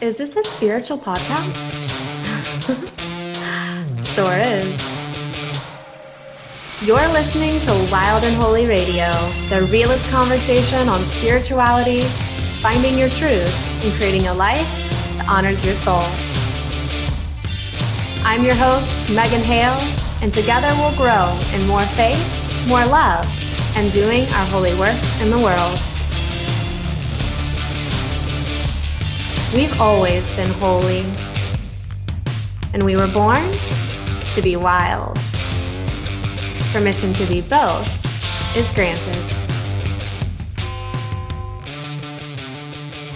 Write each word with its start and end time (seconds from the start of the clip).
Is 0.00 0.16
this 0.16 0.36
a 0.36 0.44
spiritual 0.44 0.96
podcast? 0.96 1.72
sure 4.14 4.36
is. 4.36 4.80
You're 6.86 7.08
listening 7.08 7.58
to 7.62 7.88
Wild 7.90 8.22
and 8.22 8.36
Holy 8.36 8.66
Radio, 8.66 9.10
the 9.48 9.66
realest 9.72 10.08
conversation 10.08 10.88
on 10.88 11.04
spirituality, 11.06 12.02
finding 12.62 12.96
your 12.96 13.08
truth, 13.08 13.52
and 13.82 13.92
creating 13.94 14.28
a 14.28 14.34
life 14.34 14.68
that 15.16 15.26
honors 15.28 15.66
your 15.66 15.74
soul. 15.74 16.04
I'm 18.24 18.44
your 18.44 18.54
host, 18.54 19.10
Megan 19.10 19.42
Hale, 19.42 19.80
and 20.22 20.32
together 20.32 20.68
we'll 20.78 20.94
grow 20.96 21.36
in 21.52 21.66
more 21.66 21.84
faith, 21.98 22.24
more 22.68 22.86
love, 22.86 23.26
and 23.74 23.90
doing 23.90 24.28
our 24.28 24.46
holy 24.46 24.76
work 24.76 25.02
in 25.20 25.30
the 25.30 25.38
world. 25.38 25.76
We've 29.54 29.80
always 29.80 30.30
been 30.34 30.50
holy, 30.50 31.06
and 32.74 32.82
we 32.82 32.96
were 32.96 33.06
born 33.06 33.50
to 34.34 34.42
be 34.42 34.56
wild. 34.56 35.18
Permission 36.70 37.14
to 37.14 37.24
be 37.24 37.40
both 37.40 37.88
is 38.54 38.70
granted. 38.72 39.16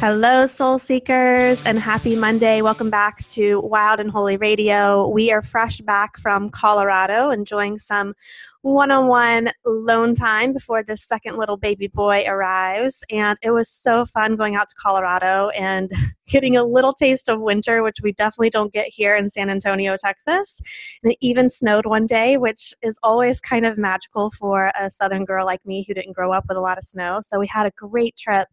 Hello, 0.01 0.47
soul 0.47 0.79
seekers, 0.79 1.63
and 1.67 1.79
happy 1.79 2.17
Monday. 2.17 2.63
Welcome 2.63 2.89
back 2.89 3.23
to 3.27 3.61
Wild 3.61 4.01
and 4.01 4.11
Holy 4.11 4.39
Radio. 4.39 5.07
We 5.09 5.31
are 5.33 5.43
fresh 5.43 5.83
back 5.83 6.17
from 6.17 6.49
Colorado, 6.49 7.29
enjoying 7.29 7.77
some 7.77 8.15
one 8.63 8.93
on 8.93 9.09
one 9.09 9.51
lone 9.65 10.15
time 10.15 10.53
before 10.53 10.85
this 10.85 11.05
second 11.05 11.37
little 11.37 11.57
baby 11.57 11.89
boy 11.89 12.25
arrives. 12.27 13.03
And 13.11 13.37
it 13.43 13.51
was 13.51 13.69
so 13.69 14.05
fun 14.05 14.37
going 14.37 14.55
out 14.55 14.69
to 14.69 14.75
Colorado 14.77 15.49
and 15.51 15.91
getting 16.29 16.57
a 16.57 16.63
little 16.63 16.93
taste 16.93 17.29
of 17.29 17.41
winter, 17.41 17.83
which 17.83 17.99
we 18.03 18.13
definitely 18.13 18.51
don't 18.51 18.73
get 18.73 18.87
here 18.89 19.17
in 19.17 19.29
San 19.29 19.51
Antonio, 19.51 19.97
Texas. 19.99 20.61
And 21.03 21.13
it 21.13 21.19
even 21.21 21.49
snowed 21.49 21.87
one 21.87 22.07
day, 22.07 22.37
which 22.37 22.73
is 22.83 22.99
always 23.03 23.41
kind 23.41 23.67
of 23.67 23.77
magical 23.77 24.31
for 24.31 24.71
a 24.81 24.89
southern 24.89 25.25
girl 25.25 25.45
like 25.45 25.65
me 25.67 25.85
who 25.87 25.93
didn't 25.93 26.15
grow 26.15 26.33
up 26.33 26.45
with 26.49 26.57
a 26.57 26.61
lot 26.61 26.79
of 26.79 26.85
snow. 26.85 27.19
So 27.21 27.41
we 27.41 27.49
had 27.49 27.67
a 27.67 27.73
great 27.77 28.17
trip. 28.17 28.47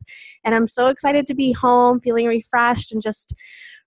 And 0.43 0.55
I'm 0.55 0.67
so 0.67 0.87
excited 0.87 1.27
to 1.27 1.35
be 1.35 1.53
home, 1.53 1.99
feeling 2.01 2.25
refreshed 2.25 2.91
and 2.91 3.01
just 3.01 3.35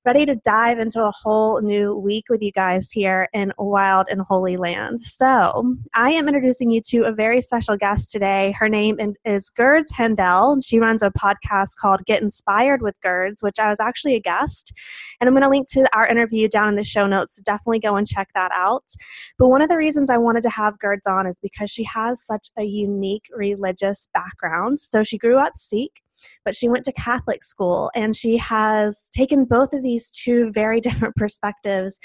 ready 0.05 0.27
to 0.27 0.35
dive 0.35 0.81
into 0.81 1.01
a 1.01 1.13
whole 1.13 1.61
new 1.61 1.95
week 1.95 2.25
with 2.29 2.43
you 2.43 2.51
guys 2.51 2.91
here 2.91 3.29
in 3.33 3.53
Wild 3.57 4.09
and 4.11 4.21
Holy 4.21 4.57
Land. 4.57 5.01
So, 5.01 5.77
I 5.95 6.11
am 6.11 6.27
introducing 6.27 6.73
you 6.73 6.81
to 6.89 7.05
a 7.05 7.13
very 7.13 7.41
special 7.41 7.77
guest 7.77 8.11
today. 8.11 8.53
Her 8.59 8.69
name 8.69 8.99
is 9.25 9.49
Gurds 9.51 9.93
Hundal. 9.93 10.61
She 10.65 10.81
runs 10.81 11.05
a 11.05 11.11
podcast 11.11 11.77
called 11.77 12.05
Get 12.05 12.21
Inspired 12.21 12.83
with 12.83 13.01
Gurds, 13.01 13.45
which 13.45 13.61
I 13.61 13.69
was 13.69 13.79
actually 13.79 14.17
a 14.17 14.21
guest. 14.21 14.73
And 15.21 15.29
I'm 15.29 15.35
going 15.35 15.45
to 15.45 15.49
link 15.49 15.69
to 15.71 15.87
our 15.95 16.09
interview 16.09 16.49
down 16.49 16.69
in 16.69 16.75
the 16.75 16.85
show 16.85 17.07
notes. 17.07 17.37
So 17.37 17.43
definitely 17.45 17.79
go 17.79 17.95
and 17.95 18.07
check 18.07 18.29
that 18.35 18.51
out. 18.53 18.85
But 19.39 19.49
one 19.49 19.63
of 19.63 19.69
the 19.69 19.77
reasons 19.77 20.11
I 20.11 20.19
wanted 20.19 20.43
to 20.43 20.51
have 20.51 20.81
Gurds 20.81 21.07
on 21.07 21.29
is 21.29 21.39
because 21.41 21.71
she 21.71 21.85
has 21.85 22.25
such 22.25 22.49
a 22.59 22.65
unique 22.65 23.27
religious 23.33 24.09
background. 24.13 24.81
So, 24.81 25.05
she 25.05 25.19
grew 25.19 25.39
up 25.39 25.57
Sikh 25.57 26.03
but 26.45 26.55
she 26.55 26.69
went 26.69 26.85
to 26.85 26.93
Catholic 26.93 27.43
school 27.43 27.91
and 27.95 28.15
she 28.15 28.37
has 28.37 29.09
taken 29.15 29.45
both 29.45 29.73
of 29.73 29.83
these 29.83 30.11
two 30.11 30.51
very 30.53 30.81
different 30.93 31.17
perspectives 31.17 31.99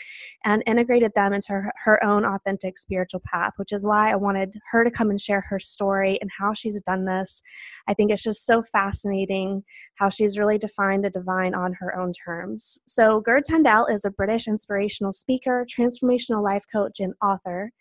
and 0.43 0.63
integrated 0.65 1.11
them 1.15 1.33
into 1.33 1.53
her, 1.53 1.71
her 1.83 2.03
own 2.03 2.25
authentic 2.25 2.77
spiritual 2.77 3.21
path, 3.25 3.53
which 3.57 3.71
is 3.71 3.85
why 3.85 4.11
I 4.11 4.15
wanted 4.15 4.55
her 4.71 4.83
to 4.83 4.91
come 4.91 5.09
and 5.09 5.19
share 5.19 5.41
her 5.41 5.59
story 5.59 6.17
and 6.21 6.29
how 6.37 6.53
she's 6.53 6.81
done 6.83 7.05
this. 7.05 7.41
I 7.87 7.93
think 7.93 8.11
it's 8.11 8.23
just 8.23 8.45
so 8.45 8.61
fascinating 8.63 9.63
how 9.95 10.09
she's 10.09 10.37
really 10.37 10.57
defined 10.57 11.03
the 11.03 11.09
divine 11.09 11.53
on 11.53 11.73
her 11.73 11.97
own 11.97 12.13
terms. 12.13 12.77
So, 12.87 13.21
Gurds 13.21 13.49
Hundal 13.49 13.89
is 13.89 14.05
a 14.05 14.11
British 14.11 14.47
inspirational 14.47 15.13
speaker, 15.13 15.65
transformational 15.65 16.43
life 16.43 16.63
coach, 16.71 16.99
and 16.99 17.13
author, 17.21 17.71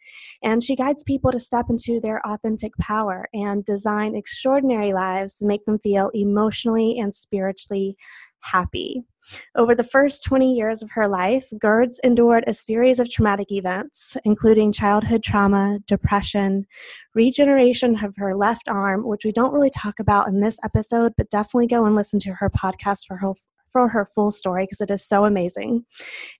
and 0.42 0.62
she 0.62 0.76
guides 0.76 1.02
people 1.02 1.32
to 1.32 1.38
step 1.38 1.66
into 1.68 2.00
their 2.00 2.24
authentic 2.26 2.72
power 2.78 3.28
and 3.34 3.64
design 3.64 4.14
extraordinary 4.14 4.92
lives 4.92 5.38
that 5.38 5.46
make 5.46 5.64
them 5.64 5.78
feel 5.78 6.10
and 6.34 7.14
spiritually 7.14 7.94
happy. 8.40 9.04
Over 9.56 9.74
the 9.74 9.84
first 9.84 10.22
20 10.24 10.54
years 10.54 10.82
of 10.82 10.90
her 10.92 11.08
life, 11.08 11.46
Gurds 11.58 11.98
endured 12.04 12.44
a 12.46 12.52
series 12.52 13.00
of 13.00 13.10
traumatic 13.10 13.50
events, 13.50 14.16
including 14.24 14.70
childhood 14.70 15.24
trauma, 15.24 15.80
depression, 15.86 16.64
regeneration 17.14 18.04
of 18.04 18.14
her 18.16 18.36
left 18.36 18.68
arm, 18.68 19.06
which 19.06 19.24
we 19.24 19.32
don't 19.32 19.52
really 19.52 19.70
talk 19.70 19.98
about 19.98 20.28
in 20.28 20.40
this 20.40 20.58
episode, 20.64 21.12
but 21.16 21.30
definitely 21.30 21.66
go 21.66 21.84
and 21.86 21.96
listen 21.96 22.20
to 22.20 22.34
her 22.34 22.50
podcast 22.50 23.06
for 23.06 23.16
her, 23.16 23.32
for 23.76 23.88
her 23.88 24.06
full 24.06 24.32
story 24.32 24.62
because 24.62 24.80
it 24.80 24.90
is 24.90 25.06
so 25.06 25.26
amazing. 25.26 25.84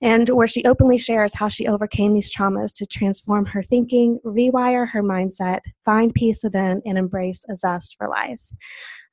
And 0.00 0.26
where 0.30 0.46
she 0.46 0.64
openly 0.64 0.96
shares 0.96 1.34
how 1.34 1.50
she 1.50 1.66
overcame 1.66 2.14
these 2.14 2.34
traumas 2.34 2.72
to 2.76 2.86
transform 2.86 3.44
her 3.44 3.62
thinking, 3.62 4.18
rewire 4.24 4.88
her 4.88 5.02
mindset, 5.02 5.60
find 5.84 6.14
peace 6.14 6.42
within, 6.42 6.80
and 6.86 6.96
embrace 6.96 7.44
a 7.50 7.54
zest 7.54 7.96
for 7.98 8.08
life. 8.08 8.42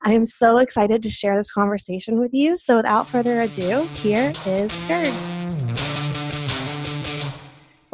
I 0.04 0.14
am 0.14 0.24
so 0.24 0.56
excited 0.56 1.02
to 1.02 1.10
share 1.10 1.36
this 1.36 1.50
conversation 1.50 2.18
with 2.18 2.32
you. 2.32 2.56
So 2.56 2.76
without 2.76 3.10
further 3.10 3.42
ado, 3.42 3.86
here 3.92 4.32
is 4.46 4.72
Gurds. 4.88 5.43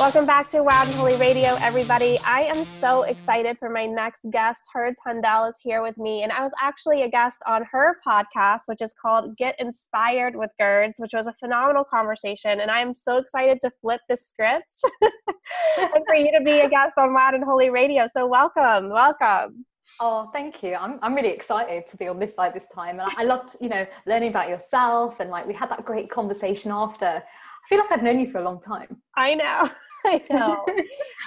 Welcome 0.00 0.24
back 0.24 0.48
to 0.52 0.62
Wild 0.62 0.88
and 0.88 0.96
Holy 0.96 1.16
Radio, 1.16 1.56
everybody. 1.56 2.18
I 2.20 2.44
am 2.44 2.64
so 2.80 3.02
excited 3.02 3.58
for 3.58 3.68
my 3.68 3.84
next 3.84 4.24
guest. 4.30 4.62
Gurds 4.72 4.96
Hundal 5.06 5.50
is 5.50 5.58
here 5.62 5.82
with 5.82 5.98
me, 5.98 6.22
and 6.22 6.32
I 6.32 6.42
was 6.42 6.54
actually 6.58 7.02
a 7.02 7.08
guest 7.10 7.42
on 7.46 7.66
her 7.70 7.98
podcast, 8.04 8.60
which 8.64 8.80
is 8.80 8.94
called 8.94 9.36
Get 9.36 9.56
Inspired 9.58 10.34
with 10.34 10.52
Gurds, 10.58 10.94
which 10.96 11.10
was 11.12 11.26
a 11.26 11.34
phenomenal 11.38 11.84
conversation. 11.84 12.60
And 12.60 12.70
I 12.70 12.80
am 12.80 12.94
so 12.94 13.18
excited 13.18 13.60
to 13.60 13.70
flip 13.82 14.00
the 14.08 14.16
script 14.16 14.70
and 15.02 16.02
for 16.06 16.14
you 16.14 16.32
to 16.32 16.42
be 16.42 16.60
a 16.60 16.70
guest 16.70 16.94
on 16.96 17.12
Wild 17.12 17.34
and 17.34 17.44
Holy 17.44 17.68
Radio. 17.68 18.06
So, 18.10 18.26
welcome, 18.26 18.88
welcome. 18.88 19.66
Oh, 20.00 20.30
thank 20.32 20.62
you. 20.62 20.76
I'm, 20.76 20.98
I'm 21.02 21.14
really 21.14 21.28
excited 21.28 21.86
to 21.88 21.98
be 21.98 22.08
on 22.08 22.18
this 22.18 22.34
side 22.34 22.54
this 22.54 22.68
time. 22.74 23.00
And 23.00 23.10
I 23.18 23.24
loved, 23.24 23.54
you 23.60 23.68
know, 23.68 23.86
learning 24.06 24.30
about 24.30 24.48
yourself 24.48 25.20
and 25.20 25.28
like 25.28 25.46
we 25.46 25.52
had 25.52 25.70
that 25.70 25.84
great 25.84 26.10
conversation 26.10 26.70
after. 26.70 27.04
I 27.04 27.68
feel 27.68 27.78
like 27.80 27.92
I've 27.92 28.02
known 28.02 28.18
you 28.18 28.30
for 28.30 28.38
a 28.38 28.44
long 28.44 28.62
time. 28.62 29.02
I 29.14 29.34
know. 29.34 29.68
I 30.04 30.22
know. 30.30 30.64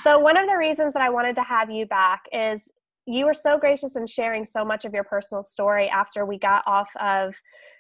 so, 0.03 0.19
one 0.19 0.38
of 0.38 0.47
the 0.47 0.57
reasons 0.57 0.94
that 0.94 1.01
I 1.01 1.09
wanted 1.09 1.35
to 1.35 1.44
have 1.44 1.69
you 1.69 1.85
back 1.85 2.23
is 2.31 2.69
you 3.06 3.25
were 3.25 3.34
so 3.34 3.57
gracious 3.57 3.95
in 3.95 4.07
sharing 4.07 4.45
so 4.45 4.63
much 4.63 4.85
of 4.85 4.94
your 4.94 5.03
personal 5.03 5.44
story 5.44 5.89
after 5.89 6.25
we 6.25 6.39
got 6.39 6.63
off 6.66 6.89
of 7.01 7.35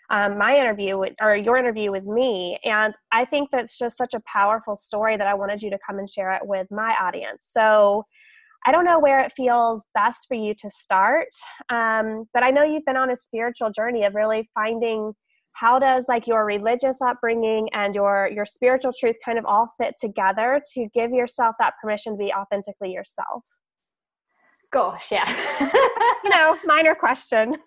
um, 0.09 0.37
my 0.37 0.57
interview 0.57 0.97
with, 0.97 1.13
or 1.21 1.35
your 1.35 1.55
interview 1.57 1.91
with 1.91 2.05
me. 2.05 2.59
And 2.65 2.93
I 3.11 3.23
think 3.25 3.49
that's 3.51 3.77
just 3.77 3.97
such 3.97 4.13
a 4.13 4.21
powerful 4.31 4.75
story 4.75 5.15
that 5.15 5.27
I 5.27 5.33
wanted 5.33 5.61
you 5.61 5.69
to 5.69 5.79
come 5.87 5.97
and 5.97 6.09
share 6.09 6.33
it 6.33 6.45
with 6.45 6.67
my 6.69 6.95
audience. 7.01 7.47
So, 7.51 8.05
I 8.65 8.71
don't 8.71 8.85
know 8.85 8.99
where 8.99 9.19
it 9.19 9.33
feels 9.35 9.83
best 9.93 10.25
for 10.27 10.35
you 10.35 10.53
to 10.61 10.69
start, 10.69 11.27
um, 11.69 12.25
but 12.33 12.43
I 12.43 12.49
know 12.49 12.63
you've 12.63 12.85
been 12.85 12.95
on 12.95 13.09
a 13.09 13.15
spiritual 13.15 13.71
journey 13.71 14.05
of 14.05 14.15
really 14.15 14.49
finding 14.53 15.13
how 15.53 15.79
does 15.79 16.05
like 16.07 16.27
your 16.27 16.45
religious 16.45 17.01
upbringing 17.01 17.69
and 17.73 17.95
your 17.95 18.29
your 18.33 18.45
spiritual 18.45 18.91
truth 18.97 19.15
kind 19.23 19.37
of 19.37 19.45
all 19.45 19.69
fit 19.77 19.95
together 19.99 20.61
to 20.73 20.87
give 20.93 21.11
yourself 21.11 21.55
that 21.59 21.73
permission 21.81 22.13
to 22.13 22.17
be 22.17 22.33
authentically 22.33 22.91
yourself? 22.91 23.43
Gosh 24.71 25.05
yeah. 25.11 25.29
You 26.23 26.29
know 26.29 26.57
minor 26.65 26.95
question. 26.95 27.55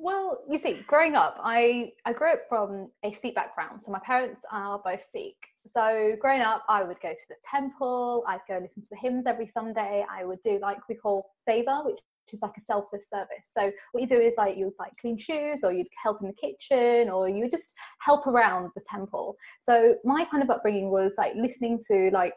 Well 0.00 0.38
you 0.48 0.58
see 0.58 0.80
growing 0.86 1.16
up 1.16 1.38
i 1.42 1.90
i 2.04 2.12
grew 2.12 2.32
up 2.32 2.42
from 2.48 2.88
a 3.04 3.12
sikh 3.12 3.34
background 3.34 3.80
so 3.84 3.90
my 3.90 3.98
parents 3.98 4.42
are 4.52 4.78
both 4.78 5.02
sikh. 5.02 5.36
So 5.66 6.14
growing 6.20 6.40
up 6.40 6.62
i 6.68 6.84
would 6.84 7.00
go 7.00 7.10
to 7.10 7.28
the 7.28 7.34
temple 7.50 8.22
i'd 8.28 8.38
go 8.46 8.58
listen 8.62 8.82
to 8.82 8.88
the 8.92 8.96
hymns 8.96 9.24
every 9.26 9.50
sunday 9.52 10.06
i 10.08 10.24
would 10.24 10.40
do 10.44 10.60
like 10.62 10.78
we 10.88 10.94
call 10.94 11.30
seva 11.46 11.84
which 11.84 11.98
which 12.28 12.38
is 12.38 12.42
like 12.42 12.56
a 12.58 12.64
selfless 12.64 13.08
service. 13.08 13.46
So 13.46 13.70
what 13.92 14.00
you 14.00 14.06
do 14.06 14.20
is 14.20 14.34
like 14.36 14.56
you'd 14.56 14.74
like 14.78 14.92
clean 15.00 15.16
shoes 15.16 15.60
or 15.62 15.72
you'd 15.72 15.88
help 16.02 16.20
in 16.20 16.28
the 16.28 16.34
kitchen 16.34 17.10
or 17.10 17.28
you 17.28 17.42
would 17.42 17.50
just 17.50 17.72
help 18.00 18.26
around 18.26 18.70
the 18.74 18.82
temple. 18.88 19.36
So 19.62 19.96
my 20.04 20.26
kind 20.30 20.42
of 20.42 20.50
upbringing 20.50 20.90
was 20.90 21.14
like 21.16 21.32
listening 21.34 21.80
to 21.90 22.10
like 22.12 22.34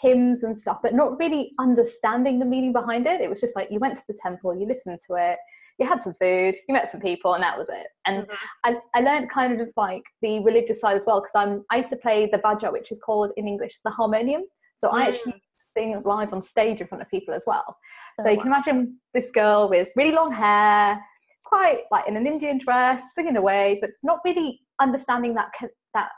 hymns 0.00 0.42
and 0.42 0.58
stuff, 0.58 0.78
but 0.82 0.94
not 0.94 1.18
really 1.18 1.52
understanding 1.58 2.38
the 2.38 2.46
meaning 2.46 2.72
behind 2.72 3.06
it. 3.06 3.20
It 3.20 3.30
was 3.30 3.40
just 3.40 3.56
like 3.56 3.68
you 3.70 3.80
went 3.80 3.96
to 3.96 4.04
the 4.08 4.18
temple, 4.22 4.56
you 4.56 4.66
listened 4.66 5.00
to 5.08 5.16
it, 5.16 5.38
you 5.78 5.86
had 5.88 6.02
some 6.02 6.14
food, 6.20 6.54
you 6.68 6.72
met 6.72 6.88
some 6.88 7.00
people, 7.00 7.34
and 7.34 7.42
that 7.42 7.58
was 7.58 7.68
it. 7.68 7.86
And 8.06 8.22
mm-hmm. 8.22 8.34
I, 8.64 8.76
I 8.94 9.00
learned 9.00 9.30
kind 9.30 9.60
of 9.60 9.68
like 9.76 10.02
the 10.22 10.40
religious 10.40 10.80
side 10.80 10.96
as 10.96 11.04
well 11.06 11.20
because 11.20 11.34
I'm 11.34 11.64
I 11.70 11.78
used 11.78 11.90
to 11.90 11.96
play 11.96 12.28
the 12.30 12.38
baja, 12.38 12.70
which 12.70 12.92
is 12.92 12.98
called 13.04 13.32
in 13.36 13.48
English 13.48 13.78
the 13.84 13.90
harmonium. 13.90 14.42
So 14.76 14.88
mm. 14.88 14.94
I 14.94 15.08
actually 15.08 15.34
sing 15.76 16.00
live 16.04 16.32
on 16.32 16.42
stage 16.42 16.80
in 16.80 16.86
front 16.86 17.02
of 17.02 17.10
people 17.10 17.34
as 17.34 17.44
well. 17.46 17.64
Oh, 17.68 18.24
so 18.24 18.28
oh, 18.28 18.32
you 18.32 18.38
can 18.38 18.48
imagine 18.48 18.98
this 19.12 19.30
girl 19.30 19.68
with 19.68 19.88
really 19.96 20.12
long 20.12 20.32
hair, 20.32 21.00
quite 21.44 21.82
like 21.90 22.08
in 22.08 22.16
an 22.16 22.26
Indian 22.26 22.58
dress, 22.58 23.02
singing 23.14 23.36
away, 23.36 23.78
but 23.80 23.90
not 24.02 24.20
really 24.24 24.60
understanding 24.80 25.34
that 25.34 25.50
that 25.94 26.10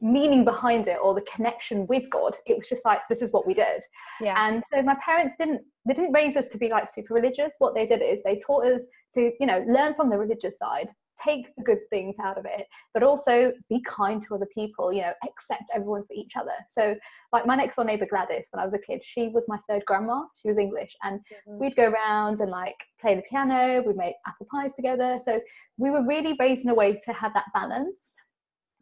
meaning 0.00 0.44
behind 0.44 0.86
it 0.86 0.98
or 1.02 1.14
the 1.14 1.22
connection 1.22 1.86
with 1.88 2.04
God. 2.10 2.36
It 2.46 2.56
was 2.56 2.68
just 2.68 2.84
like 2.84 3.00
this 3.08 3.22
is 3.22 3.32
what 3.32 3.46
we 3.46 3.54
did. 3.54 3.82
Yeah. 4.20 4.34
And 4.36 4.62
so 4.72 4.82
my 4.82 4.96
parents 5.04 5.34
didn't 5.38 5.62
they 5.86 5.94
didn't 5.94 6.12
raise 6.12 6.36
us 6.36 6.48
to 6.48 6.58
be 6.58 6.68
like 6.68 6.88
super 6.88 7.14
religious. 7.14 7.54
What 7.58 7.74
they 7.74 7.86
did 7.86 8.02
is 8.02 8.22
they 8.22 8.38
taught 8.38 8.66
us 8.66 8.84
to 9.14 9.32
you 9.40 9.46
know 9.46 9.64
learn 9.66 9.94
from 9.94 10.10
the 10.10 10.18
religious 10.18 10.58
side 10.58 10.88
take 11.24 11.54
the 11.56 11.62
good 11.62 11.78
things 11.90 12.14
out 12.22 12.38
of 12.38 12.44
it 12.44 12.66
but 12.94 13.02
also 13.02 13.52
be 13.68 13.80
kind 13.86 14.22
to 14.22 14.34
other 14.34 14.48
people 14.54 14.92
you 14.92 15.02
know 15.02 15.12
accept 15.24 15.64
everyone 15.74 16.02
for 16.02 16.14
each 16.14 16.36
other. 16.36 16.52
So 16.70 16.96
like 17.32 17.46
my 17.46 17.56
next 17.56 17.76
door 17.76 17.84
neighbor 17.84 18.06
gladys 18.06 18.46
when 18.50 18.62
i 18.62 18.64
was 18.64 18.74
a 18.74 18.78
kid 18.78 19.02
she 19.04 19.28
was 19.28 19.48
my 19.48 19.58
third 19.68 19.84
grandma. 19.86 20.22
She 20.40 20.48
was 20.48 20.58
english 20.58 20.94
and 21.02 21.20
mm-hmm. 21.20 21.58
we'd 21.58 21.76
go 21.76 21.90
around 21.90 22.40
and 22.40 22.50
like 22.50 22.76
play 23.00 23.14
the 23.14 23.22
piano 23.22 23.82
we'd 23.86 23.96
make 23.96 24.14
apple 24.26 24.46
pies 24.50 24.72
together. 24.74 25.18
So 25.24 25.40
we 25.76 25.90
were 25.90 26.06
really 26.06 26.36
raised 26.38 26.64
in 26.64 26.70
a 26.70 26.74
way 26.74 26.98
to 27.04 27.12
have 27.12 27.34
that 27.34 27.46
balance. 27.54 28.14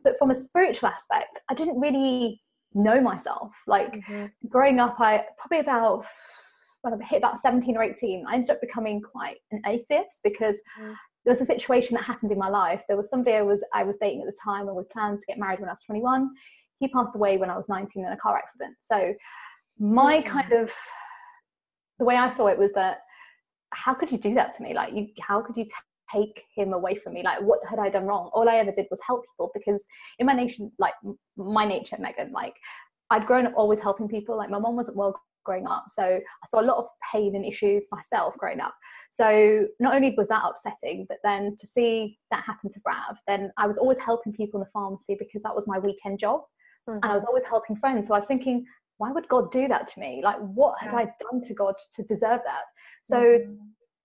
But 0.05 0.19
from 0.19 0.31
a 0.31 0.41
spiritual 0.41 0.89
aspect 0.89 1.39
i 1.51 1.55
didn't 1.55 1.81
really 1.81 2.41
know 2.75 3.01
myself. 3.01 3.53
Like 3.67 3.93
mm-hmm. 3.93 4.27
growing 4.49 4.81
up 4.81 4.97
i 5.01 5.25
probably 5.39 5.61
about 5.61 6.05
when 6.83 7.03
I 7.03 7.05
hit 7.05 7.19
about 7.19 7.39
17 7.39 7.77
or 7.77 7.83
18, 7.83 8.25
I 8.29 8.35
ended 8.35 8.51
up 8.51 8.61
becoming 8.61 9.01
quite 9.01 9.39
an 9.51 9.61
atheist 9.67 10.21
because 10.23 10.57
mm 10.81 10.95
there 11.27 11.33
was 11.33 11.41
a 11.41 11.47
situation 11.47 11.97
that 11.97 12.05
happened 12.05 12.31
in 12.31 12.39
my 12.39 12.49
life. 12.49 12.85
There 12.87 12.97
was 12.97 13.11
somebody 13.11 13.37
I 13.37 13.43
was 13.43 13.63
I 13.75 13.83
was 13.83 13.97
dating 14.01 14.21
at 14.21 14.27
the 14.27 14.39
time, 14.43 14.69
and 14.69 14.77
we 14.77 14.85
planned 14.93 15.19
to 15.19 15.27
get 15.27 15.39
married 15.39 15.59
when 15.59 15.69
I 15.69 15.73
was 15.73 15.83
21. 15.85 16.31
He 16.79 16.87
passed 16.87 17.17
away 17.17 17.37
when 17.37 17.51
I 17.51 17.57
was 17.57 17.69
19 17.69 18.07
in 18.07 18.13
a 18.13 18.17
car 18.17 18.37
accident. 18.39 18.77
So 18.81 19.13
my 19.79 20.23
mm. 20.23 20.27
kind 20.27 20.53
of 20.53 20.71
the 21.99 22.05
way 22.05 22.17
I 22.17 22.31
saw 22.31 22.47
it 22.47 22.59
was 22.59 22.73
that 22.75 22.99
how 23.73 23.93
could 23.93 24.13
you 24.13 24.19
do 24.19 24.35
that 24.35 24.57
to 24.57 24.63
me? 24.63 24.73
Like 24.73 24.95
you, 24.95 25.09
how 25.21 25.41
could 25.43 25.57
you 25.57 25.65
t- 25.65 25.71
take 26.15 26.45
him 26.55 26.73
away 26.73 26.95
from 26.95 27.15
me? 27.15 27.25
Like 27.25 27.41
what 27.41 27.59
had 27.69 27.81
I 27.81 27.89
done 27.89 28.05
wrong? 28.05 28.31
All 28.33 28.49
I 28.49 28.57
ever 28.57 28.71
did 28.71 28.87
was 28.91 29.01
help 29.05 29.25
people 29.25 29.51
because 29.53 29.85
in 30.21 30.27
my 30.27 30.33
nation, 30.33 30.71
like 30.79 30.95
my 31.37 31.67
nature, 31.67 31.97
Megan, 31.99 32.31
like 32.31 32.55
I'd 33.11 33.27
grown 33.27 33.47
up 33.47 33.55
always 33.57 33.81
helping 33.81 34.07
people. 34.07 34.37
Like 34.37 34.51
my 34.51 34.61
mom 34.61 34.77
wasn't 34.77 34.97
well 34.97 35.19
growing 35.47 35.67
up, 35.67 35.87
so 35.89 36.03
I 36.03 36.47
saw 36.49 36.61
a 36.61 36.67
lot 36.67 36.77
of 36.77 36.87
pain 37.13 37.35
and 37.35 37.45
issues 37.45 37.87
myself 37.91 38.35
growing 38.37 38.61
up. 38.61 38.75
So 39.13 39.67
not 39.81 39.95
only 39.95 40.15
was 40.17 40.29
that 40.29 40.45
upsetting, 40.45 41.07
but 41.09 41.19
then 41.25 41.57
to 41.61 41.67
see 41.67 42.19
that 42.31 42.45
happen 42.45 42.71
to 42.71 42.81
Brav, 42.81 43.17
then 43.27 43.51
I 43.57 43.67
was 43.67 43.79
always 43.79 43.99
helping 43.99 44.35
people 44.35 44.61
in 44.61 44.65
the 44.65 44.71
pharmacy 44.73 45.17
because 45.19 45.43
that 45.43 45.55
was 45.55 45.67
my 45.67 45.79
weekend 45.79 46.19
job. 46.19 46.43
Mm-hmm. 46.87 46.99
And 47.03 47.13
I 47.13 47.15
was 47.15 47.25
always 47.25 47.45
helping 47.47 47.77
friends. 47.77 48.09
So 48.09 48.15
I 48.15 48.19
was 48.19 48.29
thinking, 48.29 48.67
why 48.99 49.13
would 49.13 49.27
God 49.29 49.51
do 49.51 49.69
that 49.69 49.89
to 49.89 50.01
me? 50.01 50.21
Like, 50.23 50.37
what 50.39 50.75
had 50.81 50.93
yeah. 50.93 50.99
I 50.99 51.05
done 51.31 51.43
to 51.47 51.55
God 51.55 51.75
to 51.97 52.03
deserve 52.03 52.41
that? 52.45 52.65
So 53.07 53.17
mm-hmm. 53.17 53.55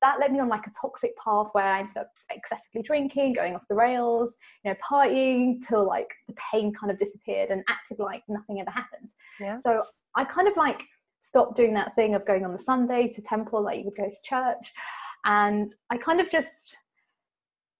that 0.01 0.19
led 0.19 0.31
me 0.31 0.39
on 0.39 0.49
like 0.49 0.67
a 0.67 0.71
toxic 0.79 1.11
path 1.17 1.47
where 1.51 1.65
I 1.65 1.79
ended 1.79 1.97
up 1.97 2.11
excessively 2.29 2.81
drinking, 2.81 3.33
going 3.33 3.55
off 3.55 3.67
the 3.67 3.75
rails, 3.75 4.37
you 4.63 4.71
know, 4.71 4.77
partying 4.89 5.59
till 5.67 5.85
like 5.85 6.07
the 6.27 6.35
pain 6.51 6.73
kind 6.73 6.91
of 6.91 6.99
disappeared 6.99 7.49
and 7.49 7.63
acted 7.69 7.99
like 7.99 8.23
nothing 8.29 8.61
ever 8.61 8.71
happened. 8.71 9.09
Yeah. 9.39 9.59
So 9.59 9.83
I 10.15 10.23
kind 10.23 10.47
of 10.47 10.55
like 10.55 10.85
stopped 11.21 11.55
doing 11.55 11.73
that 11.75 11.95
thing 11.95 12.15
of 12.15 12.25
going 12.25 12.43
on 12.43 12.53
the 12.53 12.59
Sunday 12.59 13.07
to 13.07 13.21
temple, 13.21 13.63
like 13.63 13.77
you 13.77 13.85
would 13.85 13.95
go 13.95 14.09
to 14.09 14.17
church. 14.23 14.73
And 15.25 15.69
I 15.89 15.97
kind 15.97 16.19
of 16.19 16.29
just 16.29 16.75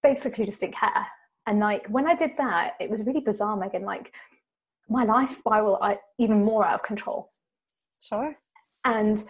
basically 0.02 0.46
just 0.46 0.60
didn't 0.60 0.76
care. 0.76 1.06
And 1.46 1.58
like 1.58 1.86
when 1.88 2.06
I 2.06 2.14
did 2.14 2.32
that, 2.38 2.74
it 2.80 2.88
was 2.88 3.02
really 3.02 3.20
bizarre, 3.20 3.56
Megan. 3.56 3.82
Like 3.82 4.12
my 4.88 5.04
life 5.04 5.36
spiraled 5.36 5.82
even 6.18 6.44
more 6.44 6.64
out 6.64 6.74
of 6.74 6.82
control. 6.82 7.32
Sure. 8.00 8.34
And 8.84 9.24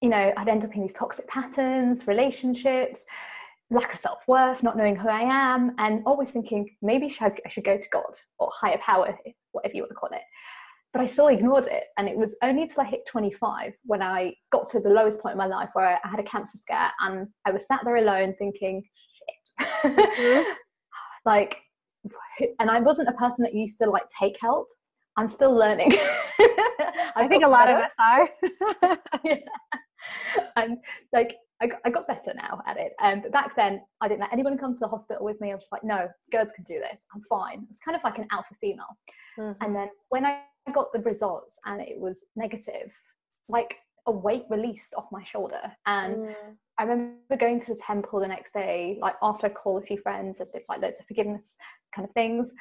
you 0.00 0.08
know, 0.08 0.32
I'd 0.36 0.48
end 0.48 0.64
up 0.64 0.74
in 0.74 0.82
these 0.82 0.92
toxic 0.92 1.28
patterns, 1.28 2.08
relationships, 2.08 3.04
lack 3.70 3.94
of 3.94 4.00
self 4.00 4.18
worth, 4.26 4.60
not 4.62 4.76
knowing 4.76 4.96
who 4.96 5.08
I 5.08 5.20
am, 5.20 5.76
and 5.78 6.02
always 6.04 6.30
thinking 6.30 6.68
maybe 6.82 7.14
I 7.20 7.48
should 7.48 7.64
go 7.64 7.78
to 7.78 7.88
God 7.90 8.18
or 8.40 8.50
higher 8.52 8.78
power, 8.78 9.16
whatever 9.52 9.76
you 9.76 9.82
want 9.82 9.90
to 9.90 9.94
call 9.94 10.10
it 10.10 10.22
but 10.92 11.00
I 11.00 11.06
still 11.06 11.28
ignored 11.28 11.66
it. 11.66 11.84
And 11.96 12.08
it 12.08 12.16
was 12.16 12.36
only 12.42 12.62
until 12.62 12.82
I 12.82 12.86
hit 12.86 13.06
25 13.06 13.72
when 13.84 14.02
I 14.02 14.34
got 14.50 14.70
to 14.72 14.80
the 14.80 14.90
lowest 14.90 15.22
point 15.22 15.32
in 15.32 15.38
my 15.38 15.46
life 15.46 15.70
where 15.72 15.98
I 16.04 16.08
had 16.08 16.20
a 16.20 16.24
cancer 16.24 16.58
scare 16.58 16.90
and 17.00 17.28
I 17.46 17.50
was 17.50 17.66
sat 17.66 17.80
there 17.84 17.96
alone 17.96 18.34
thinking, 18.38 18.82
shit. 19.58 19.96
Mm-hmm. 19.96 20.52
like, 21.24 21.56
and 22.58 22.70
I 22.70 22.80
wasn't 22.80 23.08
a 23.08 23.12
person 23.12 23.42
that 23.44 23.54
used 23.54 23.78
to 23.78 23.88
like 23.88 24.04
take 24.18 24.36
help. 24.40 24.68
I'm 25.16 25.28
still 25.28 25.54
learning. 25.54 25.92
I 27.14 27.26
think 27.28 27.44
a 27.44 27.48
lot 27.48 27.66
better. 27.66 27.78
of 27.78 28.90
us 28.90 28.98
are. 29.00 29.18
yeah. 29.24 29.36
And 30.56 30.78
like, 31.12 31.36
I 31.60 31.68
got, 31.68 31.80
I 31.84 31.90
got 31.90 32.08
better 32.08 32.32
now 32.34 32.60
at 32.66 32.76
it. 32.76 32.92
Um, 33.00 33.20
but 33.20 33.30
back 33.30 33.54
then, 33.54 33.82
I 34.00 34.08
didn't 34.08 34.20
let 34.20 34.32
anyone 34.32 34.58
come 34.58 34.74
to 34.74 34.80
the 34.80 34.88
hospital 34.88 35.24
with 35.24 35.40
me. 35.40 35.52
I 35.52 35.54
was 35.54 35.64
just 35.64 35.72
like, 35.72 35.84
no, 35.84 36.08
girls 36.32 36.48
can 36.56 36.64
do 36.64 36.80
this. 36.80 37.04
I'm 37.14 37.22
fine. 37.28 37.66
It's 37.70 37.78
kind 37.78 37.96
of 37.96 38.02
like 38.02 38.18
an 38.18 38.26
alpha 38.32 38.54
female. 38.60 38.96
Mm-hmm. 39.38 39.64
And 39.64 39.74
then 39.74 39.88
when 40.08 40.26
I 40.26 40.40
got 40.70 40.92
the 40.92 41.00
results 41.00 41.58
and 41.64 41.80
it 41.80 41.98
was 41.98 42.24
negative, 42.36 42.92
like 43.48 43.76
a 44.06 44.12
weight 44.12 44.44
released 44.50 44.94
off 44.96 45.06
my 45.12 45.24
shoulder. 45.24 45.60
And 45.86 46.16
mm. 46.16 46.34
I 46.78 46.82
remember 46.84 47.36
going 47.38 47.60
to 47.60 47.74
the 47.74 47.80
temple 47.86 48.20
the 48.20 48.28
next 48.28 48.52
day, 48.54 48.98
like 49.00 49.16
after 49.22 49.46
I 49.46 49.50
called 49.50 49.82
a 49.82 49.86
few 49.86 49.98
friends, 49.98 50.40
and 50.40 50.50
did 50.52 50.62
like 50.68 50.80
loads 50.80 50.98
of 51.00 51.06
forgiveness 51.06 51.54
kind 51.94 52.08
of 52.08 52.14
things. 52.14 52.52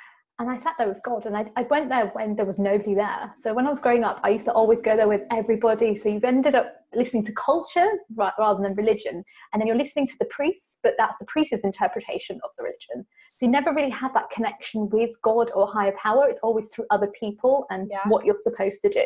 And 0.41 0.49
I 0.49 0.57
sat 0.57 0.73
there 0.79 0.87
with 0.87 1.03
God 1.03 1.27
and 1.27 1.37
I, 1.37 1.45
I 1.55 1.61
went 1.61 1.89
there 1.89 2.07
when 2.07 2.35
there 2.35 2.47
was 2.47 2.57
nobody 2.57 2.95
there. 2.95 3.31
So 3.35 3.53
when 3.53 3.67
I 3.67 3.69
was 3.69 3.79
growing 3.79 4.03
up, 4.03 4.19
I 4.23 4.29
used 4.29 4.45
to 4.45 4.51
always 4.51 4.81
go 4.81 4.95
there 4.95 5.07
with 5.07 5.21
everybody. 5.29 5.95
So 5.95 6.09
you've 6.09 6.23
ended 6.23 6.55
up 6.55 6.77
listening 6.95 7.23
to 7.25 7.33
culture 7.33 7.87
rather 8.17 8.63
than 8.63 8.73
religion. 8.73 9.23
And 9.53 9.61
then 9.61 9.67
you're 9.67 9.77
listening 9.77 10.07
to 10.07 10.15
the 10.17 10.25
priests, 10.25 10.79
but 10.81 10.95
that's 10.97 11.19
the 11.19 11.25
priest's 11.25 11.63
interpretation 11.63 12.39
of 12.43 12.49
the 12.57 12.63
religion. 12.63 13.05
So 13.35 13.45
you 13.45 13.51
never 13.51 13.71
really 13.71 13.91
have 13.91 14.15
that 14.15 14.31
connection 14.31 14.89
with 14.89 15.11
God 15.21 15.51
or 15.53 15.71
higher 15.71 15.93
power. 16.01 16.27
It's 16.27 16.39
always 16.41 16.73
through 16.73 16.85
other 16.89 17.11
people 17.19 17.67
and 17.69 17.87
yeah. 17.91 17.99
what 18.07 18.25
you're 18.25 18.39
supposed 18.39 18.81
to 18.81 18.89
do. 18.89 19.05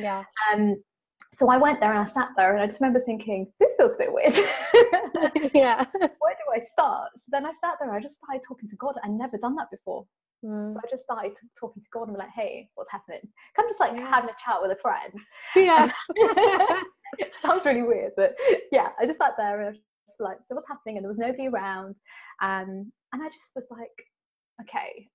Yes. 0.00 0.26
Um, 0.52 0.82
so 1.32 1.48
I 1.48 1.58
went 1.58 1.78
there 1.78 1.92
and 1.92 2.00
I 2.00 2.06
sat 2.10 2.30
there 2.36 2.54
and 2.54 2.60
I 2.60 2.66
just 2.66 2.80
remember 2.80 3.00
thinking, 3.06 3.52
this 3.60 3.76
feels 3.76 3.94
a 3.94 3.98
bit 3.98 4.12
weird. 4.12 4.34
yeah. 5.54 5.84
Where 5.92 6.08
do 6.34 6.52
I 6.52 6.66
start? 6.72 7.10
So 7.18 7.26
then 7.28 7.46
I 7.46 7.52
sat 7.60 7.76
there 7.78 7.88
and 7.88 7.96
I 7.96 8.00
just 8.00 8.16
started 8.16 8.42
talking 8.46 8.68
to 8.68 8.76
God. 8.76 8.96
I'd 9.04 9.12
never 9.12 9.38
done 9.38 9.54
that 9.54 9.70
before. 9.70 10.06
Mm. 10.44 10.72
So 10.74 10.80
I 10.84 10.90
just 10.90 11.04
started 11.04 11.32
talking 11.58 11.82
to 11.82 11.88
God 11.92 12.08
and 12.08 12.16
be 12.16 12.18
like, 12.18 12.30
hey, 12.34 12.68
what's 12.74 12.90
happening? 12.90 13.20
Kind 13.56 13.66
of 13.66 13.70
just 13.70 13.80
like 13.80 13.92
yes. 13.94 14.08
having 14.08 14.30
a 14.30 14.44
chat 14.44 14.56
with 14.60 14.72
a 14.72 14.80
friend. 14.80 15.12
Yeah. 15.54 15.90
sounds 17.44 17.64
really 17.64 17.82
weird, 17.82 18.12
but 18.16 18.34
yeah, 18.70 18.88
I 18.98 19.06
just 19.06 19.18
sat 19.18 19.32
there 19.36 19.60
and 19.60 19.68
I 19.68 19.70
was 19.70 19.78
like, 20.18 20.38
so 20.46 20.54
what's 20.54 20.68
happening? 20.68 20.96
And 20.96 21.04
there 21.04 21.10
was 21.10 21.18
nobody 21.18 21.48
around. 21.48 21.94
Um, 22.40 22.92
and 23.12 23.22
I 23.22 23.26
just 23.28 23.52
was 23.54 23.66
like, 23.70 23.90
okay, 24.62 25.08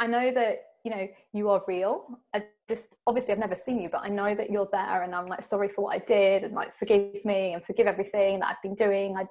I 0.00 0.06
know 0.06 0.32
that 0.32 0.58
you 0.84 0.90
know 0.90 1.06
you 1.32 1.48
are 1.48 1.62
real. 1.68 2.18
I 2.34 2.42
just 2.68 2.88
obviously 3.06 3.32
I've 3.32 3.38
never 3.38 3.56
seen 3.56 3.80
you, 3.80 3.88
but 3.88 4.02
I 4.02 4.08
know 4.08 4.34
that 4.34 4.50
you're 4.50 4.68
there, 4.72 5.02
and 5.02 5.14
I'm 5.14 5.26
like 5.26 5.44
sorry 5.44 5.68
for 5.68 5.84
what 5.84 5.94
I 5.94 5.98
did, 5.98 6.42
and 6.42 6.54
like 6.54 6.76
forgive 6.76 7.24
me 7.24 7.54
and 7.54 7.64
forgive 7.64 7.86
everything 7.86 8.40
that 8.40 8.48
I've 8.48 8.62
been 8.62 8.74
doing. 8.74 9.16
I, 9.16 9.24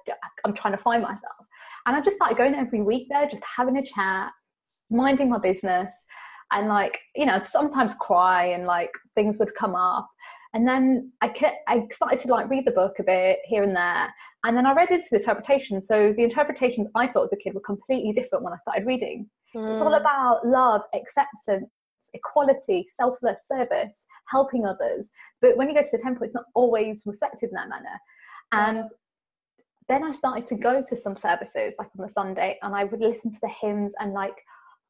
I'm 0.46 0.54
trying 0.54 0.72
to 0.72 0.82
find 0.82 1.02
myself, 1.02 1.44
and 1.86 1.94
I 1.94 2.00
just 2.00 2.16
started 2.16 2.38
going 2.38 2.54
every 2.54 2.80
week 2.80 3.08
there, 3.10 3.28
just 3.28 3.42
having 3.44 3.76
a 3.76 3.84
chat, 3.84 4.32
minding 4.92 5.30
my 5.30 5.38
business, 5.38 5.94
and 6.52 6.68
like 6.68 6.98
you 7.16 7.26
know 7.26 7.40
sometimes 7.42 7.94
cry 7.94 8.46
and 8.46 8.66
like 8.66 8.90
things 9.14 9.38
would 9.38 9.54
come 9.54 9.74
up, 9.74 10.08
and 10.54 10.66
then 10.66 11.12
I 11.20 11.28
kept, 11.28 11.56
I 11.68 11.86
started 11.92 12.20
to 12.20 12.28
like 12.28 12.48
read 12.50 12.66
the 12.66 12.72
book 12.72 12.94
a 12.98 13.04
bit 13.04 13.38
here 13.44 13.62
and 13.62 13.74
there, 13.74 14.12
and 14.44 14.56
then 14.56 14.66
I 14.66 14.74
read 14.74 14.90
into 14.90 15.08
the 15.10 15.18
interpretation. 15.18 15.82
So 15.82 16.12
the 16.16 16.24
interpretations 16.24 16.88
I 16.94 17.06
thought 17.06 17.24
as 17.24 17.32
a 17.32 17.36
kid 17.36 17.54
were 17.54 17.60
completely 17.60 18.12
different 18.12 18.44
when 18.44 18.52
I 18.52 18.58
started 18.58 18.86
reading. 18.86 19.28
Mm. 19.54 19.72
It's 19.72 19.80
all 19.80 19.88
hmm. 19.88 19.94
about 19.94 20.46
love, 20.46 20.82
acceptance, 20.94 21.68
equality, 22.14 22.86
selfless 22.90 23.46
service, 23.46 24.06
helping 24.28 24.66
others. 24.66 25.08
But 25.40 25.56
when 25.56 25.68
you 25.68 25.74
go 25.74 25.82
to 25.82 25.88
the 25.92 25.98
temple, 25.98 26.24
it's 26.24 26.34
not 26.34 26.44
always 26.54 27.02
reflected 27.04 27.50
in 27.50 27.54
that 27.54 27.68
manner. 27.68 27.98
And 28.52 28.84
then 29.88 30.04
I 30.04 30.12
started 30.12 30.46
to 30.48 30.54
go 30.54 30.82
to 30.82 30.96
some 30.96 31.16
services, 31.16 31.74
like 31.78 31.88
on 31.98 32.06
the 32.06 32.12
Sunday, 32.12 32.58
and 32.62 32.74
I 32.74 32.84
would 32.84 33.00
listen 33.00 33.32
to 33.32 33.38
the 33.42 33.48
hymns 33.48 33.94
and 33.98 34.12
like, 34.12 34.36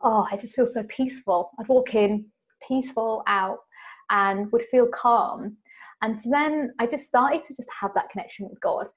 oh, 0.02 0.26
I 0.30 0.37
just 0.37 0.54
feel 0.54 0.66
so 0.66 0.82
peaceful. 0.85 1.50
I'd 1.59 1.68
walk 1.68 1.94
in, 1.94 2.26
peaceful 2.66 3.23
out, 3.26 3.59
and 4.11 4.50
would 4.52 4.64
feel 4.71 4.88
calm. 4.88 5.56
And 6.02 6.21
so 6.21 6.30
then 6.30 6.73
I 6.80 6.87
just 6.87 7.06
started 7.06 7.44
to 7.44 7.54
just 7.54 7.68
have 7.80 7.92
that 7.94 8.11
connection 8.11 8.49
with 8.49 8.61
God 8.61 8.88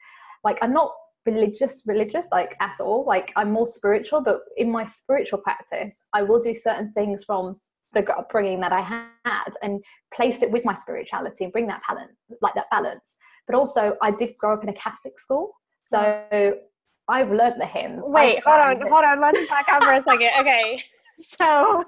like 0.45 0.59
i'm 0.61 0.71
not 0.71 0.93
religious 1.25 1.81
religious 1.85 2.27
like 2.31 2.55
at 2.61 2.79
all 2.79 3.03
like 3.05 3.33
i'm 3.35 3.51
more 3.51 3.67
spiritual 3.67 4.21
but 4.21 4.41
in 4.55 4.71
my 4.71 4.85
spiritual 4.85 5.39
practice 5.39 6.03
i 6.13 6.21
will 6.21 6.39
do 6.39 6.55
certain 6.55 6.93
things 6.93 7.25
from 7.25 7.55
the 7.93 8.05
upbringing 8.15 8.61
that 8.61 8.71
i 8.71 8.81
had 8.81 9.51
and 9.63 9.83
place 10.13 10.41
it 10.41 10.51
with 10.51 10.63
my 10.63 10.77
spirituality 10.77 11.43
and 11.43 11.51
bring 11.51 11.67
that 11.67 11.81
balance 11.89 12.13
like 12.41 12.53
that 12.53 12.69
balance 12.71 13.15
but 13.47 13.55
also 13.55 13.97
i 14.01 14.11
did 14.11 14.37
grow 14.37 14.53
up 14.53 14.63
in 14.63 14.69
a 14.69 14.73
catholic 14.73 15.19
school 15.19 15.51
so 15.87 16.53
i've 17.07 17.31
learned 17.31 17.59
the 17.59 17.65
hymns 17.65 18.01
wait 18.05 18.43
hold 18.43 18.59
on 18.59 18.81
hold 18.81 19.05
on 19.05 19.21
let's 19.21 19.47
back 19.49 19.67
up 19.69 19.83
for 19.83 19.93
a 19.93 20.03
second 20.03 20.29
okay 20.39 20.81
so 21.19 21.83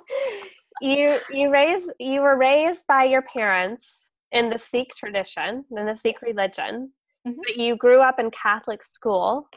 you 0.82 1.18
you 1.32 1.50
raised 1.50 1.92
you 2.00 2.22
were 2.22 2.38
raised 2.38 2.86
by 2.88 3.04
your 3.04 3.22
parents 3.22 4.08
in 4.32 4.50
the 4.50 4.58
sikh 4.58 4.94
tradition 4.96 5.66
in 5.72 5.86
the 5.86 5.96
sikh 5.96 6.22
religion 6.22 6.92
mm-hmm. 7.28 7.40
but 7.46 7.58
you 7.58 7.76
grew 7.76 8.02
up 8.02 8.20
in 8.20 8.32
Catholic 8.32 8.84
school. 8.84 9.48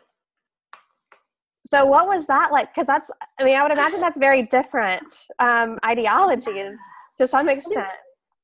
So 1.72 1.84
what 1.84 2.06
was 2.08 2.26
that 2.26 2.50
like? 2.50 2.74
Because 2.74 2.86
that's, 2.86 3.10
I 3.38 3.44
mean, 3.44 3.56
I 3.56 3.62
would 3.62 3.72
imagine 3.72 4.00
that's 4.00 4.18
very 4.18 4.42
different 4.42 5.06
um, 5.38 5.78
ideologies 5.84 6.76
to 7.18 7.26
some 7.26 7.48
extent. 7.48 7.86